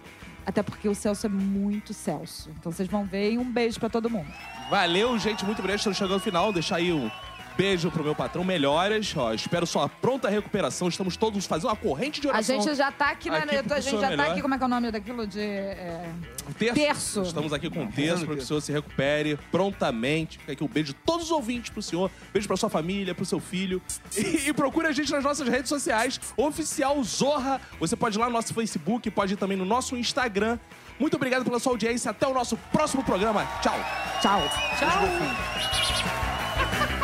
Até 0.46 0.62
porque 0.62 0.88
o 0.88 0.94
Celso 0.94 1.26
é 1.26 1.28
muito 1.28 1.92
Celso. 1.92 2.50
Então 2.56 2.70
vocês 2.70 2.88
vão 2.88 3.04
ver 3.04 3.32
e 3.32 3.38
um 3.38 3.50
beijo 3.50 3.80
para 3.80 3.88
todo 3.88 4.08
mundo. 4.08 4.32
Valeu, 4.70 5.18
gente. 5.18 5.44
Muito 5.44 5.58
obrigado. 5.58 5.78
Estamos 5.78 5.98
chegando 5.98 6.14
ao 6.14 6.20
final. 6.20 6.52
Deixar 6.52 6.76
aí 6.76 6.92
um 6.92 7.10
beijo 7.56 7.90
pro 7.90 8.04
meu 8.04 8.14
patrão. 8.14 8.44
Melhoras. 8.44 9.14
Ó, 9.16 9.32
espero 9.32 9.66
sua 9.66 9.88
pronta 9.88 10.28
recuperação. 10.28 10.88
Estamos 10.88 11.16
todos 11.16 11.44
fazendo 11.46 11.68
uma 11.68 11.76
corrente 11.76 12.20
de 12.20 12.26
A 12.28 12.30
oração. 12.30 12.60
gente 12.60 12.74
já 12.74 12.90
tá 12.92 13.10
aqui, 13.10 13.30
né? 13.30 13.38
Aqui 13.38 13.72
A 13.72 13.80
gente 13.80 13.94
já 14.00 14.02
tá 14.02 14.08
melhor. 14.10 14.30
aqui, 14.30 14.42
como 14.42 14.54
é 14.54 14.58
que 14.58 14.62
é 14.62 14.66
o 14.66 14.70
nome 14.70 14.90
daquilo 14.90 15.26
de. 15.26 15.40
é, 15.40 16.10
terço. 16.58 16.74
Terço. 16.74 17.22
Estamos 17.22 17.52
aqui 17.52 17.70
com 17.70 17.84
o 17.84 17.92
terço 17.92 18.24
para 18.26 18.36
que 18.36 18.42
o 18.42 18.46
senhor 18.46 18.60
se 18.60 18.72
recupere 18.72 19.38
prontamente. 19.50 20.38
Fica 20.38 20.52
aqui 20.52 20.64
um 20.64 20.68
beijo 20.68 20.92
de 20.92 20.98
todos 21.00 21.26
os 21.26 21.30
ouvintes 21.30 21.70
pro 21.70 21.82
senhor. 21.82 22.10
Beijo 22.32 22.46
pra 22.48 22.56
sua 22.56 22.68
família, 22.70 23.14
pro 23.14 23.24
seu 23.24 23.40
filho. 23.40 23.80
E, 24.16 24.48
e 24.48 24.52
procure 24.52 24.86
a 24.88 24.92
gente 24.92 25.10
nas 25.12 25.22
nossas 25.24 25.48
redes 25.48 25.68
sociais. 25.68 26.20
Oficial 26.36 27.02
Zorra. 27.04 27.60
Você 27.80 27.96
pode 27.96 28.16
ir 28.16 28.20
lá 28.20 28.26
no 28.26 28.32
nosso 28.32 28.52
Facebook, 28.54 29.10
pode 29.10 29.34
ir 29.34 29.36
também 29.36 29.56
no 29.56 29.64
nosso 29.64 29.96
Instagram. 29.96 30.58
Muito 30.98 31.16
obrigado 31.16 31.44
pela 31.44 31.58
sua 31.58 31.72
audiência. 31.72 32.10
Até 32.10 32.26
o 32.26 32.34
nosso 32.34 32.56
próximo 32.70 33.02
programa. 33.02 33.46
Tchau. 33.60 33.74
Tchau. 34.20 34.42
Tchau. 34.78 37.01